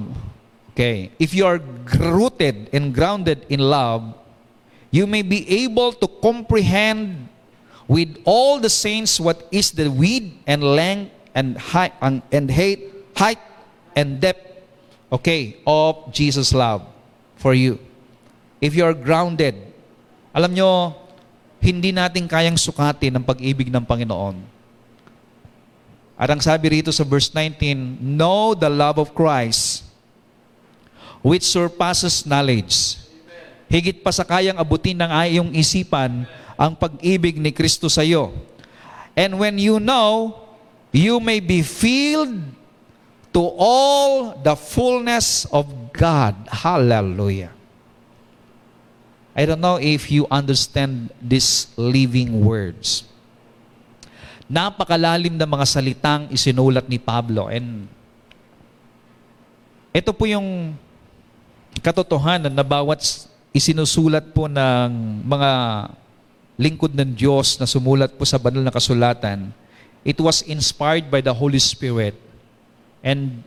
okay, 0.73 1.11
if 1.19 1.35
you 1.35 1.45
are 1.45 1.61
rooted 1.99 2.71
and 2.71 2.95
grounded 2.95 3.45
in 3.51 3.61
love, 3.61 4.15
you 4.95 5.11
may 5.11 5.27
be 5.27 5.43
able 5.65 5.93
to 5.93 6.07
comprehend 6.23 7.29
with 7.89 8.21
all 8.23 8.61
the 8.61 8.71
saints 8.71 9.19
what 9.19 9.49
is 9.51 9.73
the 9.75 9.91
width 9.91 10.33
and 10.47 10.63
length 10.63 11.11
and 11.35 11.59
height 11.59 11.93
and, 12.01 12.23
and 12.31 12.47
height, 12.47 12.81
height 13.17 13.43
and 13.97 14.21
depth 14.21 14.52
okay, 15.13 15.61
of 15.69 16.09
Jesus' 16.09 16.57
love 16.57 16.89
for 17.37 17.53
you. 17.53 17.77
If 18.65 18.73
you 18.73 18.89
are 18.89 18.97
grounded, 18.97 19.53
alam 20.33 20.57
nyo, 20.57 20.97
hindi 21.61 21.93
natin 21.93 22.25
kayang 22.25 22.57
sukatin 22.57 23.21
ang 23.21 23.25
pag-ibig 23.29 23.69
ng 23.69 23.85
Panginoon. 23.85 24.41
At 26.17 26.33
ang 26.33 26.41
sabi 26.41 26.81
rito 26.81 26.89
sa 26.89 27.05
verse 27.05 27.29
19, 27.29 28.01
Know 28.01 28.57
the 28.57 28.73
love 28.73 28.97
of 28.97 29.13
Christ, 29.13 29.85
which 31.21 31.45
surpasses 31.45 32.25
knowledge. 32.25 32.97
Higit 33.69 34.01
pa 34.01 34.15
sa 34.15 34.25
kayang 34.25 34.57
abutin 34.57 34.97
ng 34.97 35.11
iyong 35.29 35.51
isipan 35.53 36.25
ang 36.57 36.73
pag-ibig 36.73 37.37
ni 37.37 37.51
Kristo 37.53 37.91
sa 37.91 38.07
iyo. 38.07 38.33
And 39.13 39.37
when 39.37 39.61
you 39.61 39.77
know, 39.77 40.39
you 40.95 41.21
may 41.21 41.41
be 41.41 41.61
filled 41.61 42.39
to 43.33 43.43
all 43.57 44.37
the 44.37 44.55
fullness 44.55 45.49
of 45.49 45.67
God. 45.93 46.37
Hallelujah. 46.49 47.53
I 49.33 49.49
don't 49.49 49.65
know 49.65 49.81
if 49.81 50.13
you 50.13 50.29
understand 50.29 51.09
these 51.17 51.73
living 51.81 52.45
words. 52.45 53.09
Napakalalim 54.45 55.41
na 55.41 55.49
mga 55.49 55.65
salitang 55.65 56.29
isinulat 56.29 56.85
ni 56.85 57.01
Pablo 57.01 57.49
and 57.49 57.89
ito 59.93 60.13
po 60.13 60.29
yung 60.29 60.77
katotohanan 61.81 62.53
na 62.53 62.65
bawat 62.65 63.01
isinusulat 63.53 64.33
po 64.37 64.49
ng 64.49 64.93
mga 65.25 65.51
lingkod 66.61 66.93
ng 66.93 67.13
Diyos 67.17 67.57
na 67.57 67.65
sumulat 67.65 68.13
po 68.13 68.29
sa 68.29 68.37
banal 68.37 68.61
na 68.61 68.73
kasulatan, 68.73 69.53
it 70.05 70.21
was 70.21 70.45
inspired 70.45 71.09
by 71.09 71.25
the 71.25 71.33
Holy 71.33 71.61
Spirit 71.61 72.17
And 73.03 73.43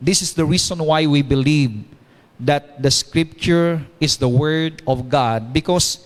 this 0.00 0.24
is 0.24 0.32
the 0.32 0.44
reason 0.48 0.80
why 0.80 1.04
we 1.04 1.20
believe 1.20 1.84
that 2.40 2.80
the 2.80 2.92
scripture 2.92 3.80
is 4.00 4.16
the 4.16 4.28
word 4.28 4.80
of 4.84 5.08
God 5.08 5.52
because 5.52 6.04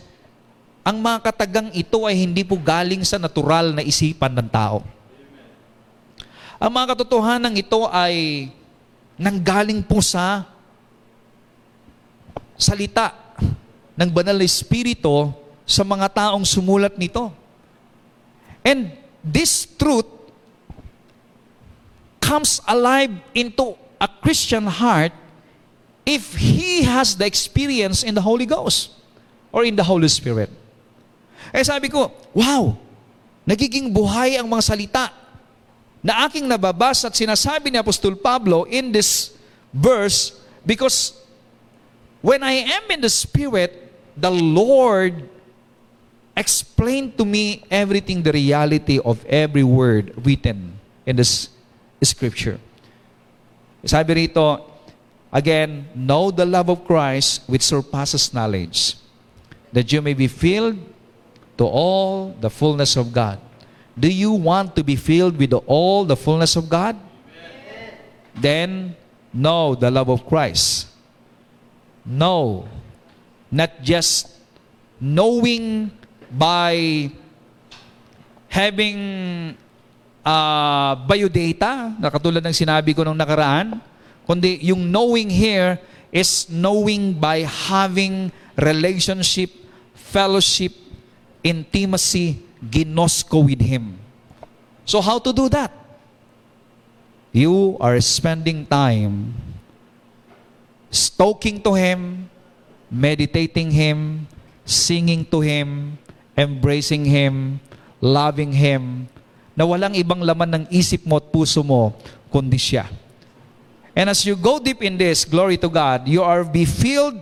ang 0.82 0.99
mga 1.03 1.30
katagang 1.30 1.70
ito 1.74 2.07
ay 2.07 2.18
hindi 2.18 2.43
po 2.43 2.59
galing 2.59 3.03
sa 3.07 3.18
natural 3.18 3.74
na 3.74 3.82
isipan 3.82 4.34
ng 4.34 4.49
tao. 4.51 4.82
Ang 6.61 6.70
mga 6.70 6.93
katotohanan 6.93 7.55
ito 7.57 7.86
ay 7.88 8.49
nanggaling 9.16 9.80
po 9.86 10.03
sa 10.03 10.45
salita 12.59 13.16
ng 13.97 14.11
banal 14.12 14.36
na 14.36 14.45
espiritu 14.45 15.32
sa 15.64 15.84
mga 15.84 16.09
taong 16.12 16.45
sumulat 16.45 16.97
nito. 17.01 17.32
And 18.61 18.93
this 19.24 19.64
truth 19.64 20.19
comes 22.30 22.62
alive 22.70 23.10
into 23.34 23.74
a 23.98 24.06
Christian 24.06 24.62
heart 24.70 25.10
if 26.06 26.38
he 26.38 26.86
has 26.86 27.18
the 27.18 27.26
experience 27.26 28.06
in 28.06 28.14
the 28.14 28.22
Holy 28.22 28.46
Ghost 28.46 28.94
or 29.50 29.66
in 29.66 29.74
the 29.74 29.82
Holy 29.82 30.06
Spirit. 30.06 30.46
Eh 31.50 31.66
sabi 31.66 31.90
ko, 31.90 32.14
wow, 32.30 32.78
nagiging 33.42 33.90
buhay 33.90 34.38
ang 34.38 34.46
mga 34.46 34.62
salita 34.62 35.10
na 36.06 36.22
aking 36.30 36.46
nababasa 36.46 37.10
at 37.10 37.18
sinasabi 37.18 37.74
ni 37.74 37.82
Apostol 37.82 38.14
Pablo 38.14 38.62
in 38.70 38.94
this 38.94 39.34
verse 39.74 40.38
because 40.62 41.18
when 42.22 42.46
I 42.46 42.62
am 42.62 42.94
in 42.94 43.02
the 43.02 43.10
Spirit, 43.10 43.90
the 44.14 44.30
Lord 44.30 45.26
explained 46.38 47.18
to 47.18 47.26
me 47.26 47.66
everything, 47.74 48.22
the 48.22 48.30
reality 48.30 49.02
of 49.02 49.18
every 49.26 49.66
word 49.66 50.14
written 50.22 50.78
in 51.02 51.18
this 51.18 51.50
Scripture. 52.03 52.59
Sabi 53.84 54.14
rito, 54.14 54.64
again, 55.32 55.88
know 55.94 56.30
the 56.30 56.44
love 56.44 56.68
of 56.68 56.84
Christ 56.84 57.42
which 57.46 57.62
surpasses 57.62 58.32
knowledge, 58.32 58.96
that 59.72 59.92
you 59.92 60.03
may 60.03 60.14
be 60.14 60.26
filled 60.26 60.78
to 61.57 61.64
all 61.64 62.34
the 62.40 62.51
fullness 62.51 62.96
of 62.96 63.12
God. 63.12 63.38
Do 63.98 64.09
you 64.09 64.32
want 64.32 64.76
to 64.76 64.84
be 64.84 64.96
filled 64.96 65.36
with 65.36 65.53
all 65.66 66.05
the 66.05 66.16
fullness 66.16 66.57
of 66.57 66.68
God? 66.68 66.96
Amen. 66.96 67.94
Then 68.36 68.96
know 69.32 69.74
the 69.74 69.90
love 69.90 70.09
of 70.09 70.26
Christ. 70.26 70.88
Know, 72.05 72.66
not 73.51 73.82
just 73.82 74.40
knowing 75.01 75.90
by 76.32 77.11
having 78.48 79.57
uh, 80.24 80.92
biodata, 81.06 81.94
na 81.96 82.08
katulad 82.08 82.44
ng 82.44 82.56
sinabi 82.56 82.92
ko 82.96 83.04
nung 83.04 83.18
nakaraan, 83.18 83.80
kundi 84.24 84.60
yung 84.62 84.88
knowing 84.88 85.28
here 85.28 85.80
is 86.10 86.46
knowing 86.50 87.14
by 87.14 87.46
having 87.46 88.30
relationship, 88.58 89.50
fellowship, 89.94 90.74
intimacy, 91.42 92.42
ginosko 92.60 93.46
with 93.46 93.62
Him. 93.62 93.96
So 94.84 95.00
how 95.00 95.18
to 95.22 95.32
do 95.32 95.48
that? 95.54 95.72
You 97.30 97.78
are 97.78 98.00
spending 98.02 98.66
time 98.66 99.38
talking 101.16 101.62
to 101.62 101.78
Him, 101.78 102.28
meditating 102.90 103.70
Him, 103.70 104.26
singing 104.66 105.24
to 105.30 105.40
Him, 105.40 105.98
embracing 106.36 107.06
Him, 107.06 107.60
loving 108.02 108.50
Him, 108.50 109.06
na 109.61 109.68
walang 109.68 109.92
ibang 109.92 110.24
laman 110.24 110.64
ng 110.64 110.64
isip 110.72 111.04
mo 111.04 111.20
at 111.20 111.28
puso 111.28 111.61
mo, 111.61 111.92
kundi 112.32 112.56
siya. 112.56 112.88
And 113.92 114.08
as 114.08 114.24
you 114.24 114.32
go 114.32 114.56
deep 114.56 114.80
in 114.80 114.96
this, 114.96 115.28
glory 115.28 115.61
to 115.61 115.68
God, 115.68 116.08
you 116.08 116.24
are 116.24 116.48
be 116.48 116.64
filled, 116.64 117.20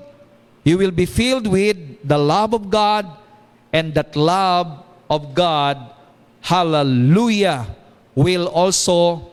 you 0.63 0.79
will 0.79 0.95
be 0.95 1.03
filled 1.03 1.51
with 1.51 1.75
the 2.07 2.15
love 2.15 2.55
of 2.55 2.71
God, 2.71 3.11
and 3.75 3.91
that 3.99 4.15
love 4.15 4.87
of 5.11 5.35
God, 5.35 5.91
hallelujah, 6.39 7.67
will 8.15 8.47
also 8.47 9.27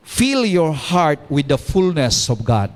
fill 0.00 0.48
your 0.48 0.72
heart 0.72 1.20
with 1.28 1.52
the 1.52 1.60
fullness 1.60 2.32
of 2.32 2.40
God. 2.40 2.72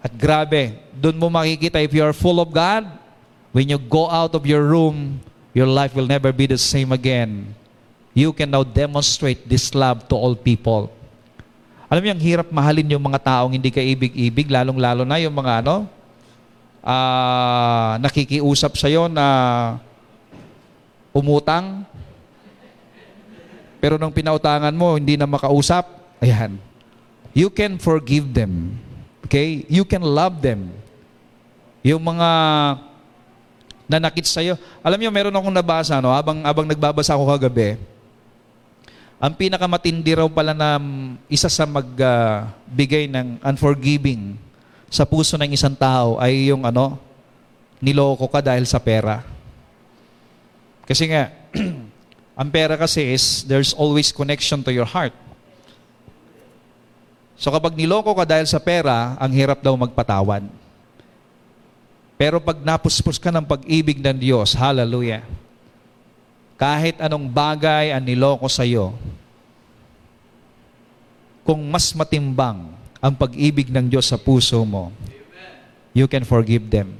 At 0.00 0.16
grabe, 0.16 0.80
doon 0.96 1.20
mo 1.20 1.28
makikita 1.28 1.84
if 1.84 1.92
you 1.92 2.00
are 2.00 2.16
full 2.16 2.40
of 2.40 2.48
God, 2.48 2.88
when 3.52 3.68
you 3.68 3.76
go 3.76 4.08
out 4.08 4.32
of 4.32 4.48
your 4.48 4.64
room, 4.64 5.20
your 5.52 5.68
life 5.68 5.92
will 5.92 6.08
never 6.08 6.32
be 6.32 6.48
the 6.48 6.56
same 6.56 6.96
again. 6.96 7.60
You 8.12 8.36
can 8.36 8.52
now 8.52 8.64
demonstrate 8.64 9.48
this 9.48 9.72
love 9.72 10.04
to 10.12 10.14
all 10.16 10.36
people. 10.36 10.92
Alam 11.88 12.08
niyo, 12.08 12.12
ang 12.16 12.24
hirap 12.24 12.48
mahalin 12.48 12.92
yung 12.92 13.04
mga 13.04 13.20
taong 13.20 13.52
hindi 13.52 13.68
ka 13.68 13.80
ibig-ibig, 13.80 14.48
lalong-lalo 14.48 15.04
na 15.04 15.20
yung 15.20 15.32
mga 15.32 15.64
ano, 15.64 15.84
ah, 16.80 18.00
nakikiusap 18.00 18.80
sa'yo 18.80 19.12
na 19.12 19.26
umutang, 21.12 21.84
pero 23.76 24.00
nung 24.00 24.14
pinautangan 24.14 24.72
mo, 24.72 24.96
hindi 24.96 25.20
na 25.20 25.28
makausap, 25.28 25.84
ayan. 26.22 26.56
You 27.36 27.48
can 27.52 27.76
forgive 27.76 28.30
them. 28.30 28.76
Okay? 29.28 29.64
You 29.68 29.84
can 29.84 30.04
love 30.04 30.40
them. 30.40 30.72
Yung 31.84 32.00
mga 32.00 32.28
nanakit 33.90 34.24
sa'yo. 34.24 34.56
Alam 34.80 34.96
niyo, 34.96 35.10
meron 35.12 35.34
akong 35.34 35.52
nabasa, 35.52 36.00
no? 36.00 36.14
Habang, 36.14 36.40
habang 36.40 36.64
nagbabasa 36.64 37.12
ako 37.12 37.26
kagabi, 37.36 37.76
ang 39.22 39.38
pinakamatindi 39.38 40.18
raw 40.18 40.26
pala 40.26 40.50
na 40.50 40.82
isa 41.30 41.46
sa 41.46 41.62
magbigay 41.62 43.06
ng 43.06 43.38
unforgiving 43.46 44.34
sa 44.90 45.06
puso 45.06 45.38
ng 45.38 45.54
isang 45.54 45.78
tao 45.78 46.18
ay 46.18 46.50
yung 46.50 46.66
ano, 46.66 46.98
niloko 47.78 48.26
ka 48.26 48.42
dahil 48.42 48.66
sa 48.66 48.82
pera. 48.82 49.22
Kasi 50.82 51.06
nga, 51.06 51.30
ang 52.40 52.48
pera 52.50 52.74
kasi 52.74 53.14
is 53.14 53.46
there's 53.46 53.70
always 53.78 54.10
connection 54.10 54.58
to 54.58 54.74
your 54.74 54.90
heart. 54.90 55.14
So 57.38 57.54
kapag 57.54 57.78
niloko 57.78 58.18
ka 58.18 58.26
dahil 58.26 58.50
sa 58.50 58.58
pera, 58.58 59.14
ang 59.22 59.30
hirap 59.30 59.62
daw 59.62 59.78
magpatawad. 59.78 60.50
Pero 62.18 62.42
pag 62.42 62.58
napuspos 62.58 63.22
ka 63.22 63.30
ng 63.30 63.46
pag-ibig 63.46 64.02
ng 64.02 64.18
Diyos, 64.18 64.58
hallelujah, 64.58 65.22
kahit 66.58 67.02
anong 67.02 67.26
bagay 67.26 67.90
ang 67.90 68.02
niloko 68.06 68.46
sa 68.46 68.62
iyo, 68.62 68.94
kung 71.42 71.60
mas 71.68 71.90
matimbang 71.94 72.70
ang 73.02 73.14
pag-ibig 73.18 73.70
ng 73.70 73.90
Diyos 73.90 74.06
sa 74.06 74.18
puso 74.18 74.62
mo, 74.62 74.94
you 75.90 76.06
can 76.06 76.22
forgive 76.22 76.62
them. 76.70 76.94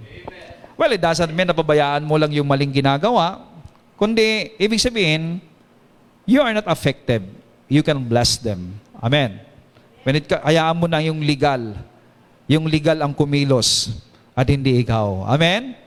Well, 0.75 0.91
it 0.91 1.03
doesn't 1.03 1.31
mean 1.31 1.47
na 1.47 1.55
pabayaan 1.55 2.03
mo 2.03 2.19
lang 2.19 2.35
yung 2.35 2.49
maling 2.49 2.75
ginagawa, 2.75 3.39
kundi 3.95 4.59
ibig 4.59 4.83
sabihin, 4.83 5.39
you 6.27 6.43
are 6.43 6.51
not 6.51 6.67
affected. 6.67 7.23
You 7.71 7.81
can 7.87 8.03
bless 8.05 8.37
them. 8.37 8.77
Amen. 8.99 9.41
When 10.03 10.19
it, 10.19 10.27
hayaan 10.27 10.77
mo 10.77 10.91
na 10.91 10.99
yung 11.01 11.23
legal. 11.23 11.79
Yung 12.51 12.67
legal 12.67 12.99
ang 13.01 13.15
kumilos 13.15 13.95
at 14.35 14.51
hindi 14.51 14.83
ikaw. 14.83 15.25
Amen? 15.31 15.79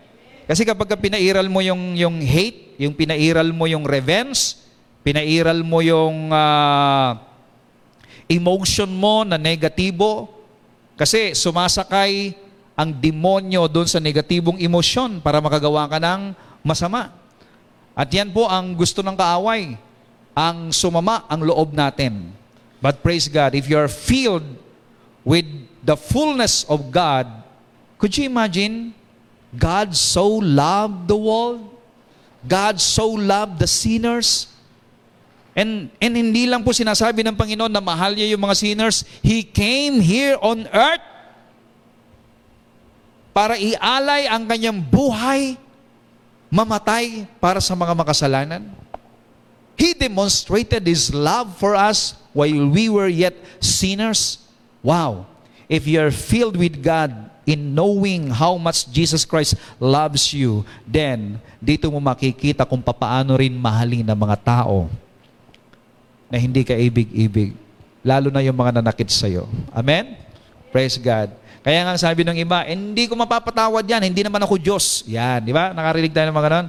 Kasi 0.48 0.64
kapag 0.64 0.88
ka 0.94 0.98
pinairal 0.98 1.46
mo 1.52 1.60
yung, 1.60 1.98
yung 1.98 2.24
hate, 2.24 2.78
yung 2.80 2.96
pinairal 2.96 3.50
mo 3.52 3.68
yung 3.68 3.84
revenge, 3.84 4.62
pinairal 5.02 5.60
mo 5.66 5.82
yung 5.82 6.30
ah, 6.32 7.20
emotion 8.30 8.90
mo 8.90 9.22
na 9.22 9.38
negatibo, 9.38 10.30
kasi 10.96 11.36
sumasakay 11.36 12.34
ang 12.76 12.92
demonyo 12.92 13.68
doon 13.72 13.88
sa 13.88 14.04
negatibong 14.04 14.60
emosyon 14.60 15.24
para 15.24 15.40
makagawa 15.40 15.88
ka 15.88 16.00
ng 16.00 16.36
masama. 16.64 17.12
At 17.96 18.12
yan 18.12 18.36
po 18.36 18.48
ang 18.52 18.76
gusto 18.76 19.00
ng 19.00 19.16
kaaway, 19.16 19.80
ang 20.36 20.76
sumama 20.76 21.24
ang 21.32 21.48
loob 21.48 21.72
natin. 21.72 22.36
But 22.84 23.00
praise 23.00 23.32
God, 23.32 23.56
if 23.56 23.72
you 23.72 23.80
are 23.80 23.88
filled 23.88 24.44
with 25.24 25.48
the 25.80 25.96
fullness 25.96 26.68
of 26.68 26.92
God, 26.92 27.28
could 27.96 28.12
you 28.20 28.28
imagine 28.28 28.92
God 29.56 29.96
so 29.96 30.28
loved 30.44 31.08
the 31.08 31.16
world? 31.16 31.72
God 32.44 32.84
so 32.84 33.08
loved 33.08 33.64
the 33.64 33.72
sinners? 33.72 34.52
And, 35.56 35.88
and 36.04 36.14
hindi 36.20 36.52
lang 36.52 36.68
po 36.68 36.76
sinasabi 36.76 37.24
ng 37.24 37.32
Panginoon 37.32 37.72
na 37.72 37.80
mahal 37.80 38.12
niya 38.12 38.36
yung 38.36 38.44
mga 38.44 38.60
sinners. 38.60 39.08
He 39.24 39.40
came 39.40 40.04
here 40.04 40.36
on 40.44 40.68
earth 40.68 41.06
para 43.32 43.56
ialay 43.56 44.28
ang 44.28 44.44
kanyang 44.44 44.84
buhay, 44.84 45.56
mamatay 46.52 47.24
para 47.40 47.64
sa 47.64 47.72
mga 47.72 47.96
makasalanan. 47.96 48.68
He 49.80 49.96
demonstrated 49.96 50.84
His 50.84 51.16
love 51.16 51.56
for 51.56 51.72
us 51.72 52.20
while 52.36 52.68
we 52.68 52.92
were 52.92 53.08
yet 53.08 53.40
sinners. 53.64 54.44
Wow! 54.84 55.24
If 55.72 55.88
you 55.88 56.04
are 56.04 56.12
filled 56.12 56.60
with 56.60 56.84
God 56.84 57.32
in 57.48 57.72
knowing 57.72 58.28
how 58.28 58.60
much 58.60 58.92
Jesus 58.92 59.24
Christ 59.24 59.56
loves 59.80 60.36
you, 60.36 60.68
then 60.84 61.40
dito 61.64 61.88
mo 61.88 62.04
makikita 62.04 62.68
kung 62.68 62.84
papaano 62.84 63.40
rin 63.40 63.56
mahalin 63.56 64.04
ng 64.04 64.20
mga 64.20 64.38
tao 64.44 64.92
na 66.36 66.44
hindi 66.44 66.68
ka 66.68 66.76
ibig-ibig. 66.76 67.56
Lalo 68.04 68.28
na 68.28 68.44
yung 68.44 68.60
mga 68.60 68.84
nanakit 68.84 69.08
sa'yo. 69.08 69.48
Amen? 69.72 70.20
Praise 70.68 71.00
God. 71.00 71.32
Kaya 71.64 71.88
nga 71.88 71.96
sabi 71.96 72.28
ng 72.28 72.36
iba, 72.36 72.68
hindi 72.68 73.08
ko 73.08 73.16
mapapatawad 73.16 73.88
yan, 73.88 74.04
hindi 74.12 74.20
naman 74.20 74.44
ako 74.44 74.60
Diyos. 74.60 75.08
Yan, 75.08 75.48
di 75.48 75.56
ba? 75.56 75.72
Nakarinig 75.72 76.12
tayo 76.12 76.28
ng 76.28 76.36
mga 76.36 76.46
ganon. 76.52 76.68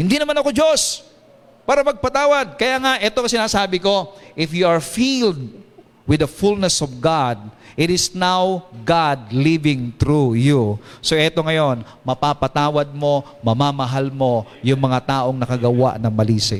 Hindi 0.00 0.16
naman 0.16 0.40
ako 0.40 0.56
Diyos 0.56 1.04
para 1.68 1.84
magpatawad. 1.84 2.56
Kaya 2.56 2.80
nga, 2.80 2.92
ito 2.96 3.20
ang 3.20 3.28
sinasabi 3.28 3.76
ko, 3.76 4.16
if 4.32 4.56
you 4.56 4.64
are 4.64 4.80
filled 4.80 5.52
with 6.08 6.24
the 6.24 6.30
fullness 6.30 6.80
of 6.80 6.88
God, 6.96 7.38
it 7.76 7.92
is 7.92 8.16
now 8.16 8.64
God 8.88 9.30
living 9.30 9.92
through 10.00 10.40
you. 10.40 10.80
So 11.04 11.12
ito 11.12 11.44
ngayon, 11.44 11.84
mapapatawad 12.00 12.88
mo, 12.96 13.20
mamamahal 13.44 14.08
mo 14.08 14.48
yung 14.64 14.80
mga 14.80 14.98
taong 15.04 15.36
nakagawa 15.36 16.00
ng 16.00 16.10
mali 16.10 16.40
sa. 16.40 16.56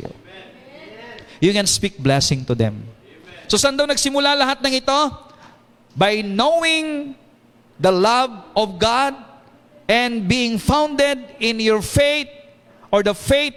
You 1.41 1.53
can 1.53 1.66
speak 1.66 1.99
blessing 1.99 2.45
to 2.47 2.55
them. 2.55 2.87
So 3.49 3.57
saan 3.61 3.76
daw 3.76 3.85
nagsimula 3.85 4.35
lahat 4.35 4.59
ng 4.64 4.74
ito? 4.80 5.01
By 5.95 6.26
knowing 6.26 7.14
the 7.78 7.93
love 7.93 8.30
of 8.57 8.78
God 8.78 9.14
and 9.87 10.26
being 10.26 10.59
founded 10.59 11.22
in 11.39 11.61
your 11.61 11.82
faith 11.82 12.30
or 12.91 13.03
the 13.03 13.14
faith 13.14 13.55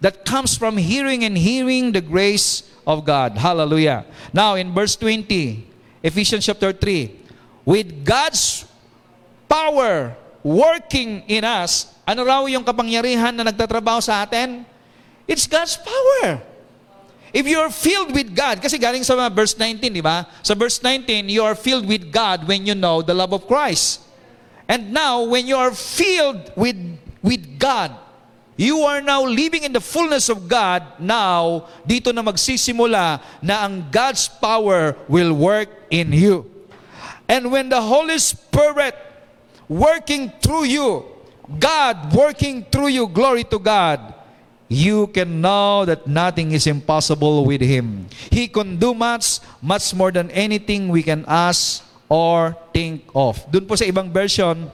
that 0.00 0.24
comes 0.24 0.56
from 0.58 0.76
hearing 0.76 1.24
and 1.24 1.38
hearing 1.38 1.92
the 1.92 2.02
grace 2.02 2.66
of 2.86 3.06
God. 3.06 3.38
Hallelujah. 3.38 4.04
Now 4.32 4.54
in 4.58 4.74
verse 4.74 4.96
20, 4.96 5.66
Ephesians 6.02 6.46
chapter 6.46 6.72
3, 6.72 7.20
with 7.64 8.04
God's 8.04 8.66
power 9.48 10.16
working 10.42 11.22
in 11.30 11.44
us, 11.46 11.86
ano 12.02 12.26
raw 12.26 12.42
yung 12.50 12.66
kapangyarihan 12.66 13.30
na 13.30 13.46
nagtatrabaho 13.46 14.02
sa 14.02 14.26
atin? 14.26 14.66
It's 15.30 15.46
God's 15.46 15.78
power. 15.78 16.42
If 17.32 17.48
you 17.48 17.58
are 17.64 17.72
filled 17.72 18.12
with 18.12 18.36
God, 18.36 18.60
kasi 18.60 18.76
galing 18.76 19.02
sa 19.08 19.16
verse 19.32 19.56
19, 19.56 19.88
di 19.88 20.04
ba? 20.04 20.28
Sa 20.44 20.52
verse 20.52 20.84
19, 20.84 21.32
you 21.32 21.40
are 21.40 21.56
filled 21.56 21.88
with 21.88 22.12
God 22.12 22.44
when 22.44 22.68
you 22.68 22.76
know 22.76 23.00
the 23.00 23.16
love 23.16 23.32
of 23.32 23.48
Christ. 23.48 24.04
And 24.68 24.92
now, 24.92 25.24
when 25.24 25.48
you 25.48 25.56
are 25.56 25.72
filled 25.72 26.52
with, 26.56 26.76
with 27.24 27.58
God, 27.58 27.96
you 28.56 28.84
are 28.84 29.00
now 29.00 29.24
living 29.24 29.64
in 29.64 29.72
the 29.72 29.80
fullness 29.80 30.28
of 30.28 30.46
God. 30.46 30.84
Now, 31.00 31.68
dito 31.88 32.12
na 32.12 32.20
magsisimula 32.20 33.20
na 33.40 33.54
ang 33.64 33.88
God's 33.88 34.28
power 34.28 34.94
will 35.08 35.32
work 35.32 35.72
in 35.88 36.12
you. 36.12 36.44
And 37.28 37.48
when 37.50 37.72
the 37.72 37.80
Holy 37.80 38.20
Spirit 38.20 38.92
working 39.68 40.30
through 40.44 40.68
you, 40.68 41.08
God 41.58 42.12
working 42.12 42.64
through 42.68 42.92
you, 42.92 43.08
glory 43.08 43.44
to 43.48 43.58
God, 43.58 44.11
you 44.72 45.04
can 45.12 45.44
know 45.44 45.84
that 45.84 46.08
nothing 46.08 46.56
is 46.56 46.64
impossible 46.64 47.44
with 47.44 47.60
Him. 47.60 48.08
He 48.32 48.48
can 48.48 48.80
do 48.80 48.96
much, 48.96 49.44
much 49.60 49.92
more 49.92 50.08
than 50.08 50.32
anything 50.32 50.88
we 50.88 51.04
can 51.04 51.28
ask 51.28 51.84
or 52.08 52.56
think 52.72 53.04
of. 53.12 53.36
Doon 53.52 53.68
po 53.68 53.76
sa 53.76 53.84
ibang 53.84 54.08
version, 54.08 54.72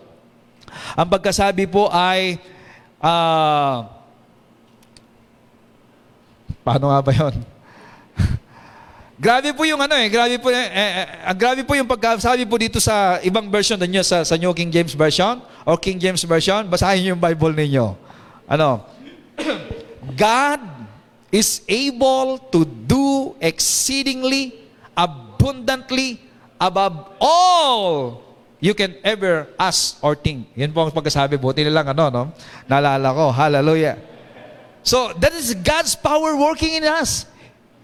ang 0.95 1.09
pagkasabi 1.11 1.67
po 1.67 1.91
ay, 1.91 2.39
ah, 3.03 3.91
paano 6.63 6.95
nga 6.95 7.01
ba 7.03 7.11
yun? 7.11 7.35
grabe 9.27 9.51
po 9.51 9.67
yung 9.67 9.83
ano 9.83 9.99
eh, 9.99 10.07
grabe 10.07 10.39
po, 10.39 10.55
eh, 10.55 10.63
eh, 10.63 10.91
eh, 11.27 11.35
grabe 11.35 11.67
po 11.67 11.75
yung 11.75 11.91
pagkasabi 11.91 12.47
po 12.47 12.55
dito 12.55 12.79
sa 12.79 13.19
ibang 13.27 13.51
version 13.51 13.79
ninyo, 13.79 14.03
sa, 14.07 14.23
sa 14.23 14.39
New 14.39 14.55
King 14.55 14.71
James 14.71 14.95
Version 14.95 15.43
or 15.67 15.75
King 15.75 15.99
James 15.99 16.23
Version, 16.23 16.71
basahin 16.71 17.15
yung 17.15 17.21
Bible 17.21 17.51
ninyo. 17.51 17.99
Ano? 18.47 18.87
God 20.17 20.61
is 21.33 21.61
able 21.69 22.39
to 22.55 22.65
do 22.65 23.37
exceedingly 23.41 24.55
abundantly 24.97 26.21
above 26.61 27.13
all 27.21 28.23
you 28.59 28.75
can 28.75 28.95
ever 29.05 29.47
ask 29.59 30.03
or 30.03 30.19
think. 30.19 30.51
Yan 30.59 30.75
po 30.75 30.83
ang 30.83 30.91
pagkasabi. 30.91 31.39
Buti 31.39 31.63
na 31.63 31.71
lang, 31.71 31.87
ano, 31.95 32.05
no? 32.11 32.23
Naalala 32.67 33.15
ko. 33.15 33.31
Hallelujah. 33.31 33.99
So, 34.83 35.15
that 35.23 35.35
is 35.35 35.55
God's 35.55 35.95
power 35.95 36.35
working 36.35 36.83
in 36.83 36.85
us. 36.87 37.27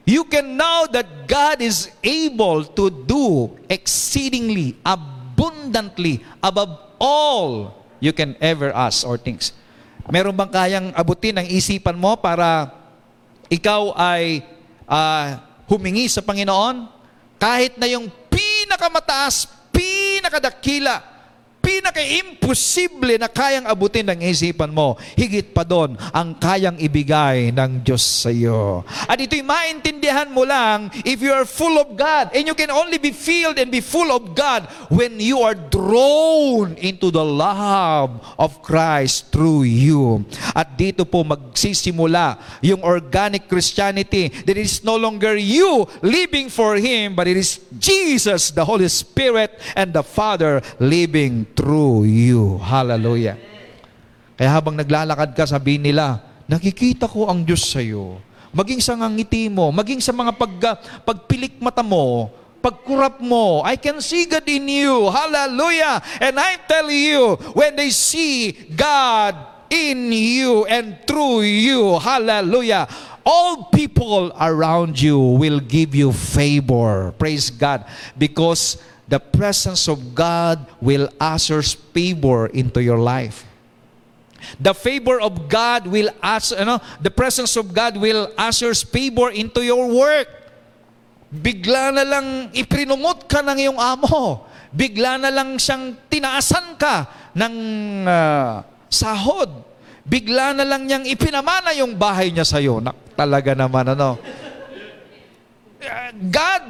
You 0.04 0.24
can 0.24 0.56
know 0.56 0.86
that 0.92 1.28
God 1.28 1.62
is 1.62 1.88
able 2.02 2.64
to 2.76 2.90
do 2.90 3.56
exceedingly, 3.70 4.76
abundantly, 4.84 6.20
above 6.42 6.76
all 7.00 7.72
you 8.00 8.12
can 8.12 8.36
ever 8.40 8.68
ask 8.74 9.06
or 9.06 9.16
think. 9.16 9.48
Meron 10.12 10.36
bang 10.36 10.52
kayang 10.52 10.88
abutin 10.92 11.40
ang 11.40 11.48
isipan 11.48 11.96
mo 11.96 12.18
para 12.20 12.68
ikaw 13.48 13.96
ay 13.96 14.44
ah, 14.84 15.40
humingi 15.64 16.10
sa 16.12 16.20
Panginoon? 16.20 16.88
Kahit 17.40 17.80
na 17.80 17.88
yung 17.88 18.12
pinakamataas, 18.28 19.48
pinakadakila, 19.72 21.13
pinaka-imposible 21.64 23.16
na 23.16 23.32
kayang 23.32 23.64
abutin 23.64 24.12
ng 24.12 24.20
isipan 24.20 24.68
mo, 24.68 25.00
higit 25.16 25.56
pa 25.56 25.64
doon 25.64 25.96
ang 26.12 26.36
kayang 26.36 26.76
ibigay 26.76 27.48
ng 27.56 27.80
Diyos 27.80 28.04
sa 28.04 28.28
iyo. 28.28 28.84
At 29.08 29.16
ito'y 29.16 29.40
maintindihan 29.40 30.28
mo 30.28 30.44
lang 30.44 30.92
if 31.08 31.24
you 31.24 31.32
are 31.32 31.48
full 31.48 31.80
of 31.80 31.96
God. 31.96 32.36
And 32.36 32.44
you 32.44 32.52
can 32.52 32.68
only 32.68 33.00
be 33.00 33.16
filled 33.16 33.56
and 33.56 33.72
be 33.72 33.80
full 33.80 34.12
of 34.12 34.36
God 34.36 34.68
when 34.92 35.16
you 35.16 35.40
are 35.40 35.56
drawn 35.56 36.76
into 36.76 37.08
the 37.08 37.24
love 37.24 38.20
of 38.36 38.60
Christ 38.60 39.32
through 39.32 39.64
you. 39.64 40.28
At 40.52 40.76
dito 40.76 41.08
po 41.08 41.24
magsisimula 41.24 42.36
yung 42.60 42.84
organic 42.84 43.48
Christianity 43.48 44.28
that 44.44 44.58
is 44.60 44.84
no 44.84 45.00
longer 45.00 45.38
you 45.38 45.88
living 46.04 46.52
for 46.52 46.76
Him, 46.76 47.16
but 47.16 47.24
it 47.24 47.40
is 47.40 47.62
Jesus, 47.78 48.52
the 48.52 48.66
Holy 48.66 48.90
Spirit, 48.92 49.56
and 49.72 49.94
the 49.94 50.04
Father 50.04 50.60
living 50.76 51.46
through 51.54 52.04
you. 52.04 52.58
Hallelujah. 52.60 53.38
Kaya 54.34 54.50
habang 54.50 54.74
naglalakad 54.74 55.32
ka, 55.32 55.46
sabihin 55.46 55.86
nila, 55.86 56.18
nakikita 56.50 57.06
ko 57.06 57.30
ang 57.30 57.46
Diyos 57.46 57.64
sa 57.64 57.78
iyo. 57.78 58.18
Maging 58.54 58.82
sa 58.82 58.94
ngangiti 58.94 59.50
mo, 59.50 59.70
maging 59.74 59.98
sa 59.98 60.14
mga 60.14 60.34
pag, 60.34 60.54
pagpilik 61.02 61.58
mata 61.58 61.82
mo, 61.82 62.30
pagkurap 62.62 63.18
mo, 63.18 63.60
I 63.66 63.76
can 63.76 63.98
see 63.98 64.24
God 64.24 64.46
in 64.46 64.66
you. 64.66 65.10
Hallelujah. 65.10 66.00
And 66.22 66.38
I 66.38 66.56
tell 66.64 66.88
you, 66.88 67.36
when 67.52 67.76
they 67.76 67.90
see 67.90 68.54
God 68.72 69.36
in 69.68 70.08
you 70.14 70.64
and 70.64 70.96
through 71.04 71.44
you, 71.44 71.98
hallelujah, 71.98 72.88
all 73.26 73.68
people 73.68 74.32
around 74.40 74.96
you 74.96 75.18
will 75.18 75.60
give 75.60 75.94
you 75.94 76.12
favor. 76.12 77.12
Praise 77.18 77.50
God. 77.50 77.84
Because 78.16 78.78
the 79.14 79.22
presence 79.22 79.86
of 79.86 80.10
God 80.10 80.66
will 80.82 81.06
usher 81.22 81.62
favor 81.62 82.50
into 82.50 82.82
your 82.82 82.98
life. 82.98 83.46
The 84.58 84.74
favor 84.74 85.22
of 85.22 85.46
God 85.46 85.86
will 85.86 86.10
usher, 86.18 86.58
ano, 86.58 86.82
the 86.98 87.14
presence 87.14 87.54
of 87.54 87.70
God 87.70 87.94
will 87.94 88.34
usher 88.34 88.74
favor 88.74 89.30
into 89.30 89.62
your 89.62 89.86
work. 89.86 90.26
Bigla 91.30 91.94
na 91.94 92.02
lang 92.02 92.26
iprinumot 92.50 93.30
ka 93.30 93.38
ng 93.38 93.54
iyong 93.54 93.78
amo. 93.78 94.50
Bigla 94.74 95.22
na 95.22 95.30
lang 95.30 95.62
siyang 95.62 95.94
tinaasan 96.10 96.74
ka 96.74 97.06
ng 97.38 97.54
ah, 98.10 98.66
sahod. 98.90 99.62
Bigla 100.02 100.58
na 100.58 100.66
lang 100.66 100.90
niyang 100.90 101.06
ipinamana 101.06 101.70
yung 101.78 101.94
bahay 101.94 102.34
niya 102.34 102.42
sa 102.42 102.58
iyo. 102.58 102.82
Talaga 103.14 103.54
naman 103.54 103.94
ano. 103.94 104.18
God 106.30 106.62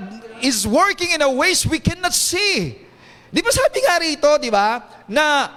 is 0.44 0.64
working 0.68 1.14
in 1.14 1.20
a 1.24 1.30
ways 1.30 1.64
we 1.64 1.78
cannot 1.78 2.12
see. 2.12 2.78
Di 3.34 3.40
ba 3.42 3.50
sabi 3.50 3.78
nga 3.82 3.96
rito, 3.98 4.30
di 4.38 4.50
ba, 4.52 4.84
na 5.10 5.50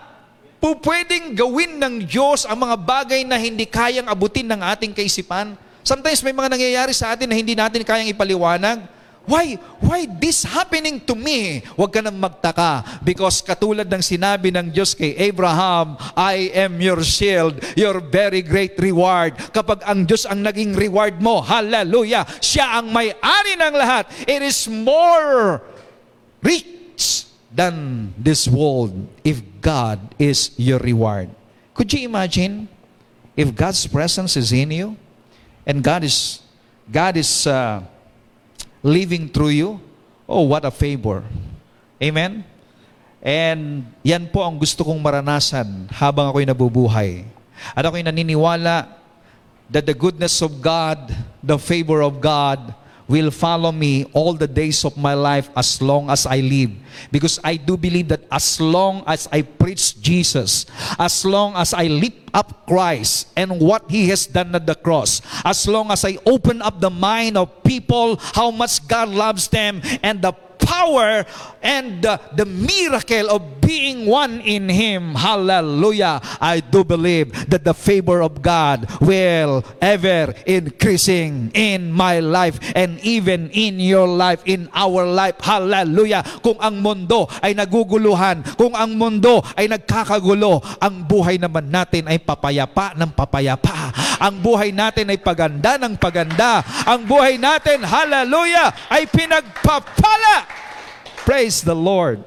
po 0.57 0.73
pwedeng 0.81 1.37
gawin 1.37 1.77
ng 1.77 2.09
Diyos 2.09 2.49
ang 2.49 2.65
mga 2.65 2.75
bagay 2.81 3.21
na 3.21 3.37
hindi 3.37 3.69
kayang 3.69 4.09
abutin 4.09 4.49
ng 4.49 4.61
ating 4.65 4.91
kaisipan. 4.97 5.53
Sometimes 5.85 6.25
may 6.25 6.33
mga 6.33 6.49
nangyayari 6.57 6.91
sa 6.91 7.13
atin 7.13 7.29
na 7.29 7.37
hindi 7.37 7.53
natin 7.53 7.85
kayang 7.85 8.09
ipaliwanag. 8.09 8.96
Why? 9.27 9.59
Why 9.83 10.07
this 10.07 10.47
happening 10.47 11.03
to 11.03 11.11
me? 11.11 11.59
Huwag 11.75 11.91
ka 11.91 11.99
nang 11.99 12.15
magtaka. 12.15 13.03
Because 13.03 13.43
katulad 13.43 13.91
ng 13.91 13.99
sinabi 13.99 14.55
ng 14.55 14.71
Diyos 14.71 14.95
kay 14.95 15.19
Abraham, 15.19 15.99
I 16.15 16.49
am 16.55 16.79
your 16.79 17.03
shield, 17.03 17.59
your 17.75 17.99
very 17.99 18.39
great 18.39 18.79
reward. 18.79 19.35
Kapag 19.51 19.83
ang 19.83 20.07
Diyos 20.07 20.23
ang 20.23 20.47
naging 20.47 20.79
reward 20.79 21.19
mo, 21.19 21.43
hallelujah, 21.43 22.23
siya 22.39 22.79
ang 22.79 22.87
may-ari 22.95 23.59
ng 23.59 23.73
lahat. 23.75 24.07
It 24.23 24.39
is 24.39 24.63
more 24.71 25.59
rich 26.39 27.27
than 27.51 28.15
this 28.15 28.47
world 28.47 28.95
if 29.27 29.43
God 29.59 29.99
is 30.15 30.55
your 30.55 30.79
reward. 30.79 31.27
Could 31.75 31.91
you 31.91 32.07
imagine 32.07 32.71
if 33.35 33.51
God's 33.51 33.83
presence 33.91 34.39
is 34.39 34.55
in 34.55 34.71
you 34.71 34.95
and 35.67 35.83
God 35.83 36.07
is 36.07 36.39
God 36.87 37.19
is 37.19 37.43
uh, 37.43 37.83
living 38.87 39.27
through 39.27 39.51
you? 39.51 39.83
Oh, 40.23 40.47
what 40.47 40.63
a 40.63 40.71
favor. 40.71 41.27
Amen? 41.99 42.47
And 43.19 43.83
yan 44.07 44.31
po 44.31 44.47
ang 44.47 44.55
gusto 44.55 44.87
kong 44.87 45.03
maranasan 45.03 45.91
habang 45.91 46.31
ako'y 46.31 46.47
nabubuhay. 46.47 47.27
At 47.75 47.83
ako'y 47.83 48.07
naniniwala 48.07 48.87
that 49.67 49.83
the 49.83 49.91
goodness 49.91 50.39
of 50.39 50.63
God, 50.63 51.11
the 51.43 51.59
favor 51.59 51.99
of 51.99 52.23
God, 52.23 52.71
will 53.07 53.31
follow 53.31 53.71
me 53.71 54.03
all 54.13 54.33
the 54.33 54.47
days 54.47 54.83
of 54.83 54.97
my 54.97 55.13
life 55.13 55.49
as 55.55 55.81
long 55.81 56.09
as 56.09 56.25
I 56.25 56.39
live. 56.39 56.71
Because 57.11 57.39
I 57.43 57.55
do 57.55 57.77
believe 57.77 58.09
that 58.09 58.23
as 58.31 58.59
long 58.59 59.03
as 59.07 59.27
I 59.31 59.41
preach 59.41 59.99
Jesus, 60.01 60.65
as 60.99 61.23
long 61.23 61.55
as 61.55 61.73
I 61.73 61.87
lift 61.87 62.29
up 62.33 62.67
Christ 62.67 63.31
and 63.35 63.59
what 63.59 63.89
He 63.89 64.07
has 64.09 64.27
done 64.27 64.53
at 64.55 64.67
the 64.67 64.75
cross, 64.75 65.21
as 65.43 65.67
long 65.67 65.91
as 65.91 66.03
I 66.03 66.17
open 66.25 66.61
up 66.61 66.79
the 66.79 66.89
mind 66.91 67.37
of 67.37 67.63
people 67.63 68.17
how 68.35 68.51
much 68.51 68.85
God 68.87 69.09
loves 69.09 69.47
them 69.47 69.81
and 70.03 70.21
the 70.21 70.33
power 70.67 71.23
and 71.63 72.03
the, 72.03 72.19
the 72.35 72.43
miracle 72.43 73.31
of 73.31 73.63
being 73.63 74.03
one 74.03 74.43
in 74.43 74.67
Him. 74.67 75.15
Hallelujah. 75.15 76.19
I 76.43 76.59
do 76.59 76.83
believe 76.83 77.31
that 77.47 77.63
the 77.63 77.71
favor 77.75 78.19
of 78.19 78.43
God 78.43 78.87
will 78.99 79.63
ever 79.79 80.35
increasing 80.43 81.51
in 81.55 81.91
my 81.91 82.19
life 82.19 82.59
and 82.75 82.99
even 83.03 83.47
in 83.55 83.79
your 83.79 84.07
life, 84.07 84.43
in 84.43 84.67
our 84.75 85.07
life. 85.07 85.39
Hallelujah. 85.39 86.23
Kung 86.43 86.59
ang 86.59 86.83
mundo 86.83 87.31
ay 87.39 87.55
naguguluhan, 87.55 88.43
kung 88.59 88.75
ang 88.75 88.95
mundo 88.95 89.39
ay 89.55 89.71
nagkakagulo, 89.71 90.59
ang 90.83 91.07
buhay 91.07 91.39
naman 91.39 91.71
natin 91.71 92.11
ay 92.11 92.19
papayapa 92.19 92.95
ng 92.95 93.11
papayapa. 93.15 93.91
Ang 94.17 94.41
buhay 94.41 94.73
natin 94.73 95.13
ay 95.13 95.19
paganda 95.21 95.77
ng 95.77 95.99
paganda. 95.99 96.63
Ang 96.89 97.05
buhay 97.05 97.37
natin, 97.37 97.85
hallelujah, 97.85 98.73
ay 98.89 99.05
pinagpapala. 99.05 100.56
Praise 101.25 101.61
the 101.61 101.75
Lord. 101.75 102.21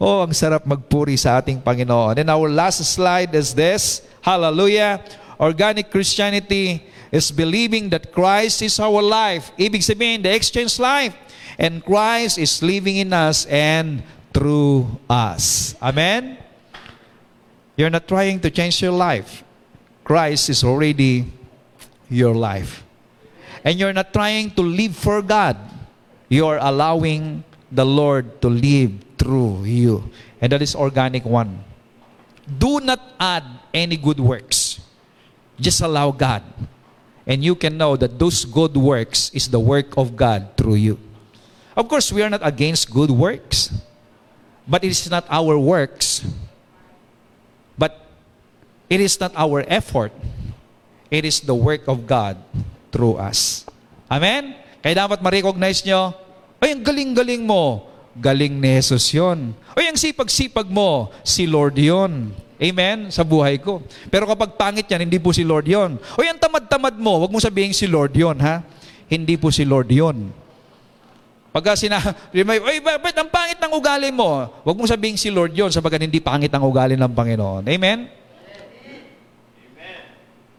Oh, 0.00 0.24
ang 0.24 0.32
sarap 0.32 0.64
magpuri 0.64 1.18
sa 1.20 1.36
ating 1.40 1.60
Panginoon. 1.60 2.16
And 2.16 2.28
our 2.32 2.48
last 2.48 2.80
slide 2.88 3.36
is 3.36 3.52
this. 3.52 4.00
Hallelujah. 4.24 5.04
Organic 5.36 5.92
Christianity 5.92 6.80
is 7.12 7.28
believing 7.28 7.90
that 7.92 8.08
Christ 8.08 8.62
is 8.62 8.80
our 8.80 9.02
life. 9.04 9.52
Ibig 9.60 9.84
sabihin, 9.84 10.24
the 10.24 10.32
exchange 10.32 10.80
life. 10.80 11.12
And 11.60 11.84
Christ 11.84 12.40
is 12.40 12.64
living 12.64 12.96
in 12.96 13.12
us 13.12 13.44
and 13.44 14.00
through 14.32 14.88
us. 15.10 15.76
Amen? 15.82 16.38
You're 17.76 17.92
not 17.92 18.08
trying 18.08 18.40
to 18.40 18.50
change 18.50 18.80
your 18.80 18.96
life. 18.96 19.44
Christ 20.04 20.48
is 20.48 20.64
already 20.64 21.28
your 22.08 22.34
life. 22.34 22.84
And 23.64 23.78
you're 23.78 23.92
not 23.92 24.12
trying 24.12 24.50
to 24.56 24.62
live 24.62 24.96
for 24.96 25.20
God. 25.20 25.56
You're 26.28 26.58
allowing 26.60 27.44
the 27.70 27.86
Lord 27.86 28.42
to 28.42 28.50
live 28.50 28.92
through 29.16 29.64
you. 29.64 30.10
And 30.40 30.52
that 30.52 30.62
is 30.62 30.74
organic 30.74 31.24
one. 31.24 31.62
Do 32.46 32.80
not 32.80 33.00
add 33.18 33.44
any 33.72 33.96
good 33.96 34.18
works. 34.18 34.80
Just 35.58 35.80
allow 35.80 36.10
God. 36.10 36.42
And 37.26 37.44
you 37.44 37.54
can 37.54 37.78
know 37.78 37.96
that 37.96 38.18
those 38.18 38.44
good 38.44 38.76
works 38.76 39.30
is 39.30 39.46
the 39.46 39.60
work 39.60 39.96
of 39.96 40.16
God 40.16 40.56
through 40.56 40.82
you. 40.82 40.98
Of 41.76 41.86
course, 41.88 42.10
we 42.10 42.22
are 42.22 42.30
not 42.30 42.42
against 42.42 42.90
good 42.90 43.10
works. 43.10 43.70
But 44.66 44.82
it 44.82 44.90
is 44.90 45.08
not 45.10 45.26
our 45.30 45.58
works. 45.58 46.26
But 47.78 48.02
it 48.88 49.00
is 49.00 49.20
not 49.20 49.32
our 49.36 49.62
effort. 49.68 50.12
It 51.10 51.24
is 51.24 51.40
the 51.40 51.54
work 51.54 51.86
of 51.86 52.06
God 52.06 52.38
through 52.90 53.22
us. 53.22 53.66
Amen? 54.10 54.58
Kaya 54.82 55.06
dapat 55.06 55.22
ma-recognize 55.22 55.84
nyo, 55.84 56.16
ay, 56.60 56.76
ang 56.76 56.84
galing-galing 56.84 57.40
mo. 57.40 57.88
Galing 58.12 58.60
ni 58.60 58.76
Jesus 58.76 59.16
yon. 59.16 59.56
Ay, 59.72 59.88
ang 59.88 59.96
sipag-sipag 59.96 60.68
mo, 60.68 61.08
si 61.24 61.48
Lord 61.48 61.80
yon. 61.80 62.36
Amen? 62.60 63.08
Sa 63.08 63.24
buhay 63.24 63.56
ko. 63.56 63.80
Pero 64.12 64.28
kapag 64.28 64.60
pangit 64.60 64.84
yan, 64.84 65.08
hindi 65.08 65.16
po 65.16 65.32
si 65.32 65.40
Lord 65.40 65.64
yon. 65.64 65.96
Ay, 66.20 66.28
ang 66.28 66.36
tamad-tamad 66.36 67.00
mo, 67.00 67.24
wag 67.24 67.32
mo 67.32 67.40
sabihin 67.40 67.72
si 67.72 67.88
Lord 67.88 68.12
yon, 68.12 68.36
ha? 68.44 68.60
Hindi 69.08 69.40
po 69.40 69.48
si 69.48 69.64
Lord 69.64 69.88
yon. 69.88 70.28
Pagka 71.50 71.74
sinabi, 71.74 72.14
ay, 72.70 72.78
bakit 72.78 73.16
ang 73.16 73.30
pangit 73.32 73.58
ng 73.58 73.72
ugali 73.74 74.12
mo? 74.12 74.46
Huwag 74.62 74.76
mong 74.76 74.92
sabihin 74.92 75.16
si 75.16 75.32
Lord 75.32 75.56
yon 75.56 75.72
sapagkat 75.72 76.04
hindi 76.04 76.20
pangit 76.20 76.52
ang 76.52 76.62
ugali 76.62 76.94
ng 76.94 77.10
Panginoon. 77.10 77.64
Amen? 77.66 78.19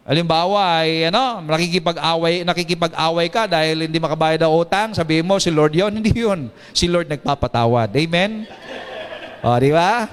Halimbawa 0.02 0.82
ay 0.82 1.14
ano, 1.14 1.38
nakikipag-away, 1.46 2.42
nakikipag-away 2.42 3.26
ka 3.30 3.46
dahil 3.46 3.86
hindi 3.86 4.02
makabayad 4.02 4.42
ng 4.42 4.50
utang, 4.50 4.88
sabihin 4.98 5.22
mo 5.22 5.38
si 5.38 5.46
Lord 5.54 5.70
yon, 5.70 5.94
hindi 6.02 6.10
yun. 6.10 6.50
Si 6.74 6.90
Lord 6.90 7.06
nagpapatawad. 7.06 7.94
Amen? 7.94 8.42
O, 9.46 9.54
di 9.62 9.70
ba? 9.70 10.10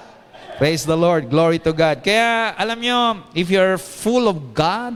Praise 0.61 0.85
the 0.85 0.93
Lord. 0.93 1.25
Glory 1.33 1.57
to 1.57 1.73
God. 1.73 2.05
Kaya, 2.05 2.53
alam 2.53 2.77
nyo, 2.77 3.25
if 3.33 3.49
you're 3.49 3.81
full 3.81 4.29
of 4.29 4.53
God, 4.53 4.93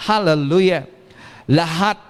hallelujah, 0.00 0.88
lahat 1.44 2.00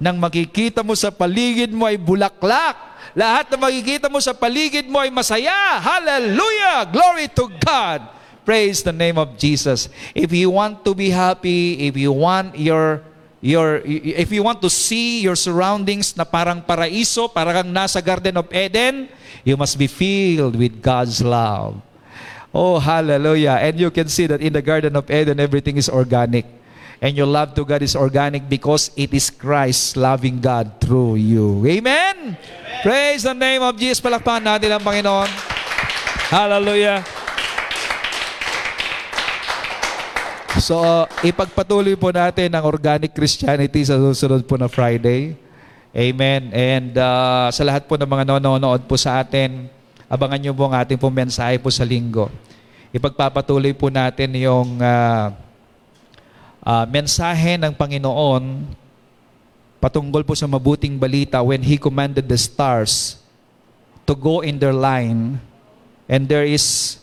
ng 0.00 0.16
makikita 0.16 0.80
mo 0.80 0.96
sa 0.96 1.12
paligid 1.12 1.68
mo 1.76 1.84
ay 1.84 2.00
bulaklak. 2.00 2.88
Lahat 3.12 3.52
ng 3.52 3.60
makikita 3.60 4.08
mo 4.08 4.16
sa 4.16 4.32
paligid 4.32 4.88
mo 4.88 4.96
ay 4.96 5.12
masaya. 5.12 5.76
Hallelujah! 5.76 6.88
Glory 6.88 7.28
to 7.36 7.52
God! 7.60 8.19
Praise 8.44 8.82
the 8.82 8.92
name 8.92 9.18
of 9.18 9.36
Jesus. 9.36 9.88
If 10.14 10.32
you 10.32 10.50
want 10.50 10.84
to 10.84 10.94
be 10.94 11.10
happy, 11.10 11.86
if 11.86 11.96
you 11.96 12.12
want 12.12 12.56
your 12.56 13.04
your 13.40 13.80
if 13.84 14.32
you 14.32 14.42
want 14.42 14.60
to 14.60 14.70
see 14.70 15.20
your 15.20 15.36
surroundings 15.36 16.16
na 16.16 16.24
parang 16.24 16.60
paraiso, 16.64 17.28
parang 17.28 17.68
nasa 17.68 18.00
Garden 18.04 18.36
of 18.36 18.48
Eden, 18.52 19.08
you 19.44 19.56
must 19.56 19.76
be 19.76 19.88
filled 19.88 20.56
with 20.56 20.80
God's 20.80 21.20
love. 21.20 21.80
Oh, 22.50 22.82
hallelujah. 22.82 23.62
And 23.62 23.78
you 23.78 23.90
can 23.90 24.08
see 24.08 24.26
that 24.26 24.40
in 24.42 24.52
the 24.52 24.62
Garden 24.62 24.96
of 24.96 25.06
Eden, 25.10 25.38
everything 25.38 25.76
is 25.76 25.88
organic. 25.88 26.44
And 27.00 27.16
your 27.16 27.26
love 27.26 27.54
to 27.56 27.64
God 27.64 27.80
is 27.80 27.96
organic 27.96 28.48
because 28.48 28.90
it 28.92 29.14
is 29.14 29.30
Christ 29.30 29.96
loving 29.96 30.40
God 30.40 30.80
through 30.80 31.16
you. 31.16 31.64
Amen? 31.64 32.36
Amen. 32.36 32.82
Praise 32.82 33.24
the 33.24 33.32
name 33.32 33.62
of 33.62 33.78
Jesus. 33.80 34.04
Palakpakan 34.04 34.44
natin 34.44 34.68
ang 34.76 34.84
Panginoon. 34.84 35.30
Hallelujah. 36.28 37.19
So, 40.60 40.76
uh, 40.76 41.08
ipagpatuloy 41.24 41.96
po 41.96 42.12
natin 42.12 42.52
ang 42.52 42.68
organic 42.68 43.16
Christianity 43.16 43.80
sa 43.80 43.96
susunod 43.96 44.44
po 44.44 44.60
na 44.60 44.68
Friday. 44.68 45.32
Amen. 45.96 46.52
And 46.52 46.92
uh, 47.00 47.48
sa 47.48 47.64
lahat 47.64 47.88
po 47.88 47.96
ng 47.96 48.04
mga 48.04 48.28
nanonood 48.28 48.84
po 48.84 49.00
sa 49.00 49.24
atin, 49.24 49.72
abangan 50.04 50.36
nyo 50.36 50.52
po 50.52 50.68
ang 50.68 50.76
ating 50.76 51.00
pong 51.00 51.16
mensahe 51.16 51.56
po 51.56 51.72
sa 51.72 51.80
linggo. 51.80 52.28
Ipagpapatuloy 52.92 53.72
po 53.72 53.88
natin 53.88 54.36
yung 54.36 54.76
uh, 54.84 55.32
uh, 56.60 56.84
mensahe 56.92 57.56
ng 57.56 57.72
Panginoon 57.72 58.68
patungkol 59.80 60.28
po 60.28 60.36
sa 60.36 60.44
mabuting 60.44 61.00
balita 61.00 61.40
when 61.40 61.64
He 61.64 61.80
commanded 61.80 62.28
the 62.28 62.36
stars 62.36 63.16
to 64.04 64.12
go 64.12 64.44
in 64.44 64.60
their 64.60 64.76
line 64.76 65.40
and 66.04 66.28
there 66.28 66.44
is 66.44 67.00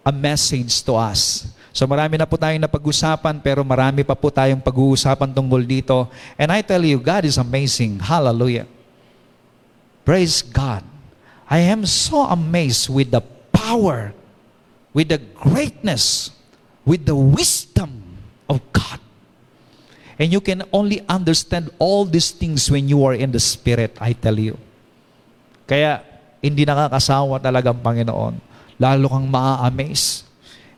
a 0.00 0.10
message 0.16 0.80
to 0.80 0.96
us. 0.96 1.44
So 1.70 1.86
marami 1.86 2.18
na 2.18 2.26
po 2.26 2.34
tayong 2.34 2.66
napag-usapan 2.66 3.38
pero 3.38 3.62
marami 3.62 4.02
pa 4.02 4.18
po 4.18 4.28
tayong 4.30 4.58
pag-uusapan 4.58 5.30
tungkol 5.30 5.62
dito. 5.62 6.10
And 6.34 6.50
I 6.50 6.66
tell 6.66 6.82
you, 6.82 6.98
God 6.98 7.22
is 7.26 7.38
amazing. 7.38 8.02
Hallelujah. 8.02 8.66
Praise 10.02 10.42
God. 10.42 10.82
I 11.46 11.62
am 11.70 11.86
so 11.86 12.26
amazed 12.26 12.90
with 12.90 13.14
the 13.14 13.22
power, 13.54 14.14
with 14.90 15.14
the 15.14 15.22
greatness, 15.38 16.34
with 16.82 17.06
the 17.06 17.14
wisdom 17.14 18.02
of 18.50 18.58
God. 18.74 18.98
And 20.18 20.30
you 20.30 20.42
can 20.42 20.66
only 20.74 21.02
understand 21.06 21.70
all 21.78 22.04
these 22.04 22.34
things 22.34 22.70
when 22.70 22.90
you 22.90 23.02
are 23.06 23.14
in 23.14 23.30
the 23.30 23.42
Spirit, 23.42 23.96
I 24.02 24.12
tell 24.12 24.36
you. 24.36 24.58
Kaya, 25.70 26.02
hindi 26.42 26.66
nakakasawa 26.66 27.38
talaga 27.38 27.70
ang 27.70 27.80
Panginoon. 27.80 28.34
Lalo 28.76 29.06
kang 29.06 29.26
maa-amaze 29.30 30.29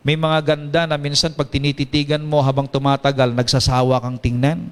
may 0.03 0.18
mga 0.18 0.38
ganda 0.42 0.82
na 0.90 0.98
minsan 0.98 1.30
pag 1.30 1.46
tinititigan 1.46 2.22
mo 2.26 2.42
habang 2.42 2.66
tumatagal, 2.66 3.30
nagsasawa 3.38 4.03
kang 4.03 4.18
tingnan. 4.18 4.70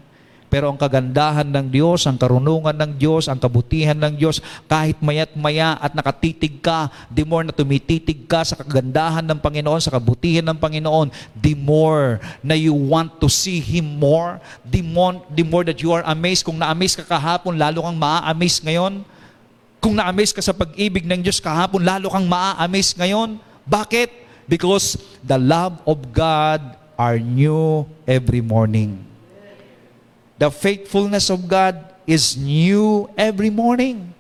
Pero 0.51 0.67
ang 0.67 0.75
kagandahan 0.75 1.47
ng 1.47 1.71
Diyos, 1.71 2.11
ang 2.11 2.19
karunungan 2.19 2.75
ng 2.75 2.99
Diyos, 2.99 3.31
ang 3.31 3.39
kabutihan 3.39 3.95
ng 3.95 4.19
Diyos, 4.19 4.43
kahit 4.67 4.99
maya't 4.99 5.39
maya 5.39 5.79
at 5.79 5.95
nakatitig 5.95 6.59
ka, 6.59 6.91
the 7.07 7.23
more 7.23 7.47
na 7.47 7.55
tumititig 7.55 8.27
ka 8.27 8.43
sa 8.43 8.59
kagandahan 8.59 9.23
ng 9.23 9.39
Panginoon, 9.39 9.79
sa 9.79 9.95
kabutihan 9.95 10.43
ng 10.51 10.59
Panginoon, 10.59 11.15
the 11.39 11.55
more 11.55 12.19
na 12.43 12.59
you 12.59 12.75
want 12.75 13.23
to 13.23 13.31
see 13.31 13.63
Him 13.63 13.87
more, 14.03 14.43
the 14.67 14.83
more, 14.83 15.23
the 15.31 15.47
more 15.47 15.63
that 15.63 15.79
you 15.79 15.95
are 15.95 16.03
amazed. 16.11 16.43
Kung 16.43 16.59
na-amaze 16.59 16.99
ka 16.99 17.07
kahapon, 17.07 17.55
lalo 17.55 17.87
kang 17.87 17.95
maa-amaze 17.95 18.59
ngayon. 18.67 19.07
Kung 19.79 19.95
na-amaze 19.95 20.35
ka 20.35 20.43
sa 20.43 20.51
pag-ibig 20.51 21.07
ng 21.07 21.23
Diyos 21.23 21.39
kahapon, 21.39 21.87
lalo 21.87 22.11
kang 22.11 22.27
maa-amaze 22.27 22.99
ngayon. 22.99 23.39
Bakit? 23.71 24.30
Because 24.51 24.99
the 25.23 25.39
love 25.39 25.79
of 25.87 26.11
God 26.11 26.75
are 26.99 27.23
new 27.23 27.87
every 28.03 28.43
morning. 28.43 29.07
The 30.43 30.51
faithfulness 30.51 31.31
of 31.31 31.47
God 31.47 31.79
is 32.03 32.35
new 32.35 33.07
every 33.15 33.55
morning. 33.55 34.11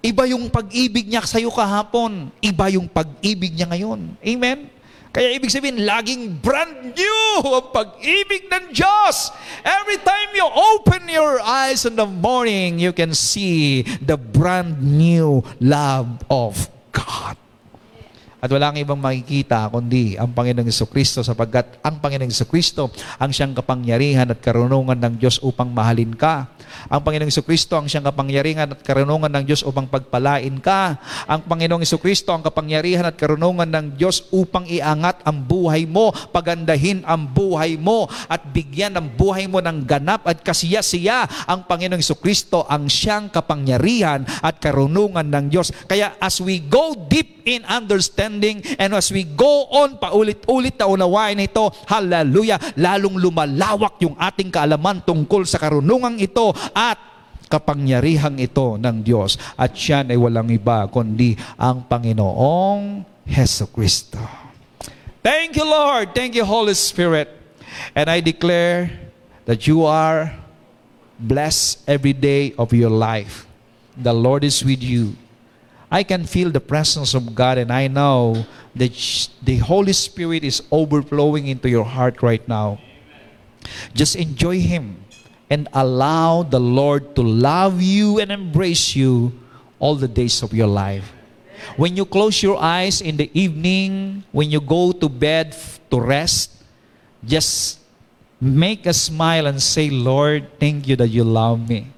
Iba 0.00 0.24
yung 0.24 0.48
pag-ibig 0.48 1.12
niya 1.12 1.28
sa 1.28 1.36
iyo 1.36 1.52
kahapon. 1.52 2.32
Iba 2.40 2.72
yung 2.72 2.88
pag-ibig 2.88 3.52
niya 3.52 3.68
ngayon. 3.68 4.16
Amen? 4.24 4.72
Kaya 5.12 5.32
ibig 5.32 5.52
sabihin, 5.52 5.84
laging 5.84 6.40
brand 6.40 6.92
new 6.96 7.20
ang 7.44 7.72
pag-ibig 7.72 8.48
ng 8.48 8.72
Diyos. 8.72 9.32
Every 9.64 10.00
time 10.00 10.32
you 10.32 10.44
open 10.44 11.08
your 11.12 11.40
eyes 11.44 11.84
in 11.84 11.96
the 11.96 12.08
morning, 12.08 12.80
you 12.80 12.92
can 12.92 13.12
see 13.12 13.84
the 14.00 14.16
brand 14.16 14.80
new 14.80 15.44
love 15.60 16.24
of 16.28 16.68
God. 16.92 17.36
At 18.46 18.54
wala 18.54 18.70
kang 18.70 18.78
ibang 18.78 19.02
makikita 19.02 19.66
kundi 19.74 20.14
ang 20.14 20.30
Panginoong 20.30 20.70
Kristo 20.86 21.18
sapagkat 21.26 21.82
ang 21.82 21.98
Panginoong 21.98 22.30
Kristo 22.46 22.94
ang 23.18 23.34
siyang 23.34 23.58
kapangyarihan 23.58 24.30
at 24.30 24.38
karunungan 24.38 24.94
ng 24.94 25.18
Diyos 25.18 25.42
upang 25.42 25.74
mahalin 25.74 26.14
ka. 26.14 26.46
Ang 26.86 27.02
Panginoong 27.02 27.42
Kristo 27.42 27.74
ang 27.74 27.90
siyang 27.90 28.06
kapangyarihan 28.06 28.70
at 28.70 28.86
karunungan 28.86 29.34
ng 29.34 29.44
Diyos 29.50 29.66
upang 29.66 29.90
pagpalain 29.90 30.62
ka. 30.62 30.94
Ang 31.26 31.42
Panginoong 31.42 31.82
Kristo 31.98 32.30
ang 32.30 32.46
kapangyarihan 32.46 33.10
at 33.10 33.18
karunungan 33.18 33.66
ng 33.66 33.98
Diyos 33.98 34.30
upang 34.30 34.62
iangat 34.70 35.26
ang 35.26 35.42
buhay 35.42 35.82
mo, 35.82 36.14
pagandahin 36.30 37.02
ang 37.02 37.26
buhay 37.26 37.74
mo 37.74 38.06
at 38.30 38.46
bigyan 38.54 38.94
ng 38.94 39.18
buhay 39.18 39.50
mo 39.50 39.58
ng 39.58 39.82
ganap 39.82 40.22
at 40.22 40.38
kasiya-siya. 40.46 41.50
Ang 41.50 41.66
Panginoong 41.66 42.14
Kristo 42.22 42.62
ang 42.70 42.86
siyang 42.86 43.26
kapangyarihan 43.26 44.22
at 44.38 44.62
karunungan 44.62 45.26
ng 45.34 45.50
Diyos. 45.50 45.74
Kaya 45.90 46.14
as 46.22 46.38
we 46.38 46.62
go 46.62 46.94
deep 46.94 47.42
in 47.42 47.66
understanding 47.66 48.35
understanding 48.36 48.76
and 48.78 48.92
as 48.94 49.08
we 49.10 49.24
go 49.24 49.66
on 49.72 49.96
paulit-ulit 49.96 50.76
na 50.76 50.86
unawain 50.86 51.40
ito, 51.40 51.72
hallelujah, 51.88 52.60
lalong 52.76 53.16
lumalawak 53.16 53.96
yung 54.04 54.14
ating 54.20 54.52
kaalaman 54.52 55.00
tungkol 55.02 55.48
sa 55.48 55.56
karunungang 55.56 56.20
ito 56.20 56.52
at 56.76 57.00
kapangyarihang 57.46 58.36
ito 58.42 58.76
ng 58.76 58.96
Diyos. 59.00 59.40
At 59.56 59.72
siyan 59.72 60.12
ay 60.12 60.18
walang 60.18 60.50
iba 60.52 60.86
kundi 60.92 61.38
ang 61.56 61.86
Panginoong 61.86 63.06
Heso 63.26 63.70
Kristo. 63.70 64.20
Thank 65.22 65.58
you, 65.58 65.66
Lord. 65.66 66.14
Thank 66.14 66.38
you, 66.38 66.46
Holy 66.46 66.74
Spirit. 66.78 67.32
And 67.98 68.06
I 68.06 68.22
declare 68.22 68.90
that 69.42 69.66
you 69.66 69.82
are 69.82 70.30
blessed 71.18 71.82
every 71.90 72.14
day 72.14 72.54
of 72.54 72.70
your 72.70 72.92
life. 72.92 73.46
The 73.96 74.14
Lord 74.14 74.44
is 74.44 74.62
with 74.62 74.82
you. 74.84 75.18
I 75.90 76.02
can 76.02 76.26
feel 76.26 76.50
the 76.50 76.60
presence 76.60 77.14
of 77.14 77.34
God 77.34 77.58
and 77.58 77.72
I 77.72 77.86
know 77.86 78.44
that 78.74 78.92
the 79.42 79.58
Holy 79.58 79.92
Spirit 79.92 80.42
is 80.42 80.62
overflowing 80.70 81.46
into 81.46 81.70
your 81.70 81.84
heart 81.84 82.22
right 82.22 82.42
now. 82.48 82.80
Just 83.94 84.16
enjoy 84.16 84.60
Him 84.60 85.04
and 85.48 85.68
allow 85.72 86.42
the 86.42 86.58
Lord 86.58 87.14
to 87.16 87.22
love 87.22 87.80
you 87.80 88.18
and 88.18 88.32
embrace 88.32 88.96
you 88.96 89.32
all 89.78 89.94
the 89.94 90.08
days 90.08 90.42
of 90.42 90.52
your 90.52 90.66
life. 90.66 91.12
When 91.76 91.96
you 91.96 92.04
close 92.04 92.42
your 92.42 92.58
eyes 92.58 93.00
in 93.00 93.16
the 93.16 93.30
evening, 93.32 94.24
when 94.32 94.50
you 94.50 94.60
go 94.60 94.92
to 94.92 95.08
bed 95.08 95.56
to 95.90 96.00
rest, 96.00 96.62
just 97.24 97.80
make 98.40 98.86
a 98.86 98.92
smile 98.92 99.46
and 99.46 99.62
say, 99.62 99.90
Lord, 99.90 100.58
thank 100.60 100.86
you 100.86 100.96
that 100.96 101.08
you 101.08 101.24
love 101.24 101.68
me. 101.68 101.88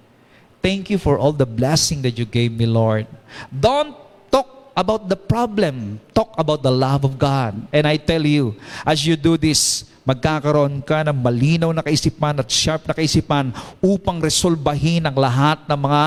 Thank 0.63 0.91
you 0.91 0.99
for 0.99 1.19
all 1.19 1.33
the 1.33 1.47
blessing 1.47 2.03
that 2.03 2.19
you 2.19 2.25
gave 2.25 2.53
me, 2.53 2.67
Lord. 2.67 3.07
Don't 3.49 3.95
talk 4.29 4.73
about 4.79 5.11
the 5.11 5.19
problem. 5.19 5.99
Talk 6.15 6.35
about 6.39 6.63
the 6.63 6.71
love 6.71 7.03
of 7.03 7.19
God. 7.19 7.59
And 7.75 7.85
I 7.85 7.99
tell 7.99 8.23
you, 8.23 8.55
as 8.87 9.03
you 9.03 9.19
do 9.19 9.35
this, 9.35 9.89
magkakaroon 10.09 10.81
ka 10.81 11.05
ng 11.05 11.19
malinaw 11.19 11.69
na 11.75 11.85
kaisipan 11.85 12.41
at 12.41 12.49
sharp 12.49 12.89
na 12.89 12.97
kaisipan 12.97 13.53
upang 13.85 14.25
resolbahin 14.25 15.05
ang 15.05 15.17
lahat 15.19 15.69
ng 15.69 15.77
mga 15.77 16.03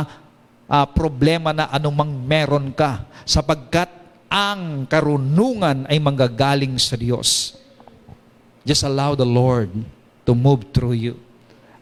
ah, 0.66 0.88
problema 0.90 1.54
na 1.54 1.70
anumang 1.70 2.10
meron 2.10 2.74
ka 2.74 3.06
sapagkat 3.28 4.02
ang 4.32 4.88
karunungan 4.88 5.86
ay 5.92 6.00
manggagaling 6.00 6.80
sa 6.80 6.96
Diyos. 6.96 7.60
Just 8.64 8.88
allow 8.88 9.14
the 9.14 9.28
Lord 9.28 9.70
to 10.24 10.32
move 10.32 10.72
through 10.72 10.96
you. 10.96 11.16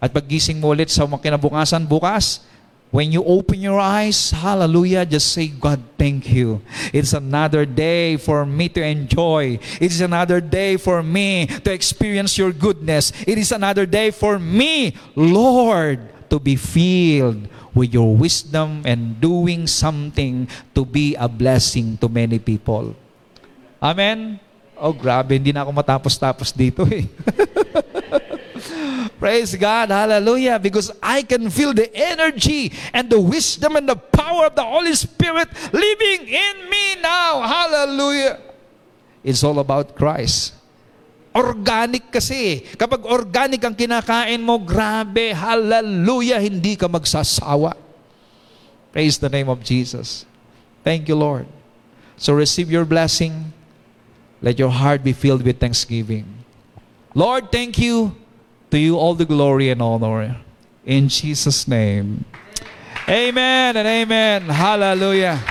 At 0.01 0.15
paggising 0.15 0.57
mo 0.57 0.71
ulit 0.73 0.89
sa 0.89 1.05
kinabukasan 1.05 1.85
bukas, 1.85 2.41
when 2.89 3.13
you 3.13 3.23
open 3.23 3.61
your 3.61 3.79
eyes, 3.79 4.31
hallelujah, 4.31 5.05
just 5.05 5.31
say, 5.33 5.47
God, 5.47 5.77
thank 5.97 6.29
you. 6.29 6.61
It's 6.89 7.13
another 7.13 7.65
day 7.65 8.17
for 8.17 8.45
me 8.45 8.69
to 8.69 8.81
enjoy. 8.81 9.61
It 9.77 9.91
is 9.93 10.01
another 10.01 10.41
day 10.41 10.77
for 10.77 11.03
me 11.03 11.45
to 11.45 11.69
experience 11.71 12.37
your 12.37 12.51
goodness. 12.51 13.13
It 13.27 13.37
is 13.37 13.51
another 13.51 13.85
day 13.85 14.09
for 14.09 14.39
me, 14.39 14.97
Lord, 15.15 16.01
to 16.29 16.39
be 16.39 16.55
filled 16.55 17.45
with 17.77 17.93
your 17.93 18.15
wisdom 18.15 18.81
and 18.85 19.21
doing 19.21 19.67
something 19.67 20.49
to 20.73 20.81
be 20.83 21.13
a 21.13 21.29
blessing 21.29 21.97
to 22.01 22.09
many 22.09 22.39
people. 22.39 22.95
Amen? 23.77 24.39
Oh, 24.79 24.93
grabe, 24.95 25.37
hindi 25.37 25.53
na 25.53 25.61
ako 25.61 25.75
matapos-tapos 25.75 26.55
dito 26.55 26.87
eh. 26.89 27.05
Praise 29.19 29.55
God, 29.55 29.91
hallelujah, 29.91 30.59
because 30.59 30.91
I 31.03 31.23
can 31.23 31.49
feel 31.49 31.73
the 31.73 31.91
energy 31.91 32.71
and 32.93 33.09
the 33.09 33.19
wisdom 33.19 33.75
and 33.75 33.87
the 33.87 33.99
power 33.99 34.47
of 34.47 34.55
the 34.55 34.63
Holy 34.63 34.95
Spirit 34.95 35.51
living 35.73 36.27
in 36.27 36.55
me 36.69 37.01
now. 37.03 37.43
Hallelujah. 37.43 38.39
It's 39.23 39.43
all 39.43 39.59
about 39.59 39.95
Christ. 39.95 40.55
Organic 41.35 42.09
kasi. 42.09 42.63
Kapag 42.79 43.03
organic 43.05 43.61
ang 43.61 43.75
kinakain 43.75 44.39
mo, 44.39 44.57
grabe, 44.57 45.35
hallelujah, 45.35 46.39
hindi 46.39 46.79
ka 46.79 46.87
magsasawa. 46.87 47.75
Praise 48.95 49.19
the 49.19 49.29
name 49.29 49.51
of 49.51 49.61
Jesus. 49.61 50.25
Thank 50.81 51.07
you, 51.07 51.15
Lord. 51.15 51.45
So 52.17 52.33
receive 52.33 52.71
your 52.71 52.85
blessing. 52.85 53.53
Let 54.41 54.57
your 54.57 54.71
heart 54.71 55.03
be 55.03 55.13
filled 55.13 55.43
with 55.43 55.59
thanksgiving. 55.59 56.25
Lord, 57.13 57.51
thank 57.51 57.77
you. 57.77 58.15
To 58.69 58.77
you 58.77 59.01
all 59.01 59.17
the 59.17 59.25
glory 59.25 59.73
and 59.73 59.81
honor. 59.81 60.37
In 60.85 61.09
Jesus' 61.09 61.65
name. 61.65 62.21
Amen 63.09 63.73
and 63.73 63.87
amen. 63.89 64.45
Hallelujah. 64.45 65.41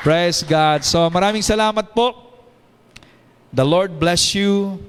Praise 0.00 0.40
God. 0.40 0.80
So 0.80 1.04
maraming 1.12 1.44
salamat 1.44 1.92
po. 1.92 2.16
The 3.52 3.60
Lord 3.60 4.00
bless 4.00 4.32
you. 4.32 4.80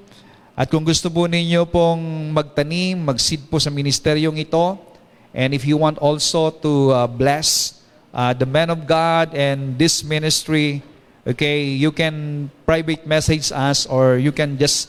At 0.55 0.71
kung 0.71 0.87
gusto 0.87 1.11
po 1.11 1.27
ninyo 1.27 1.67
pong 1.67 2.31
magtanim, 2.31 3.03
mag-seed 3.03 3.43
po 3.51 3.59
sa 3.59 3.67
ministeryong 3.67 4.39
ito, 4.39 4.79
and 5.35 5.51
if 5.51 5.67
you 5.67 5.75
want 5.75 5.99
also 5.99 6.55
to 6.63 6.95
uh, 6.95 7.03
bless 7.03 7.79
uh, 8.15 8.31
the 8.31 8.47
man 8.47 8.71
of 8.71 8.87
God 8.87 9.35
and 9.35 9.75
this 9.75 10.03
ministry, 10.03 10.79
okay, 11.27 11.67
you 11.67 11.91
can 11.91 12.47
private 12.63 13.03
message 13.03 13.51
us 13.51 13.83
or 13.83 14.15
you 14.15 14.31
can 14.31 14.55
just 14.55 14.87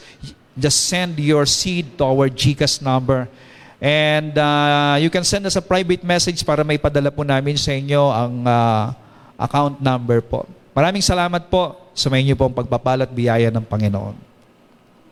just 0.57 0.89
send 0.89 1.17
your 1.19 1.45
seed 1.49 1.97
to 1.99 2.05
our 2.05 2.29
GCash 2.29 2.81
number. 2.81 3.29
And 3.83 4.37
uh, 4.39 4.97
you 5.03 5.11
can 5.11 5.27
send 5.27 5.43
us 5.47 5.59
a 5.59 5.65
private 5.65 6.07
message 6.07 6.47
para 6.47 6.63
may 6.63 6.79
padala 6.79 7.11
po 7.11 7.27
namin 7.27 7.59
sa 7.59 7.75
inyo 7.75 8.15
ang 8.15 8.47
uh, 8.47 8.95
account 9.35 9.83
number 9.83 10.23
po. 10.23 10.47
Maraming 10.71 11.03
salamat 11.03 11.51
po 11.51 11.75
sa 11.91 12.07
may 12.07 12.23
inyo 12.23 12.39
pong 12.39 12.55
pagpapalat 12.55 13.11
biyaya 13.11 13.51
ng 13.51 13.67
Panginoon. 13.67 14.17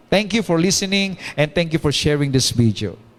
Thank 0.07 0.39
you 0.39 0.43
for 0.43 0.59
listening 0.59 1.19
and 1.35 1.51
thank 1.51 1.75
you 1.75 1.83
for 1.83 1.91
sharing 1.91 2.31
this 2.31 2.51
video. 2.55 3.10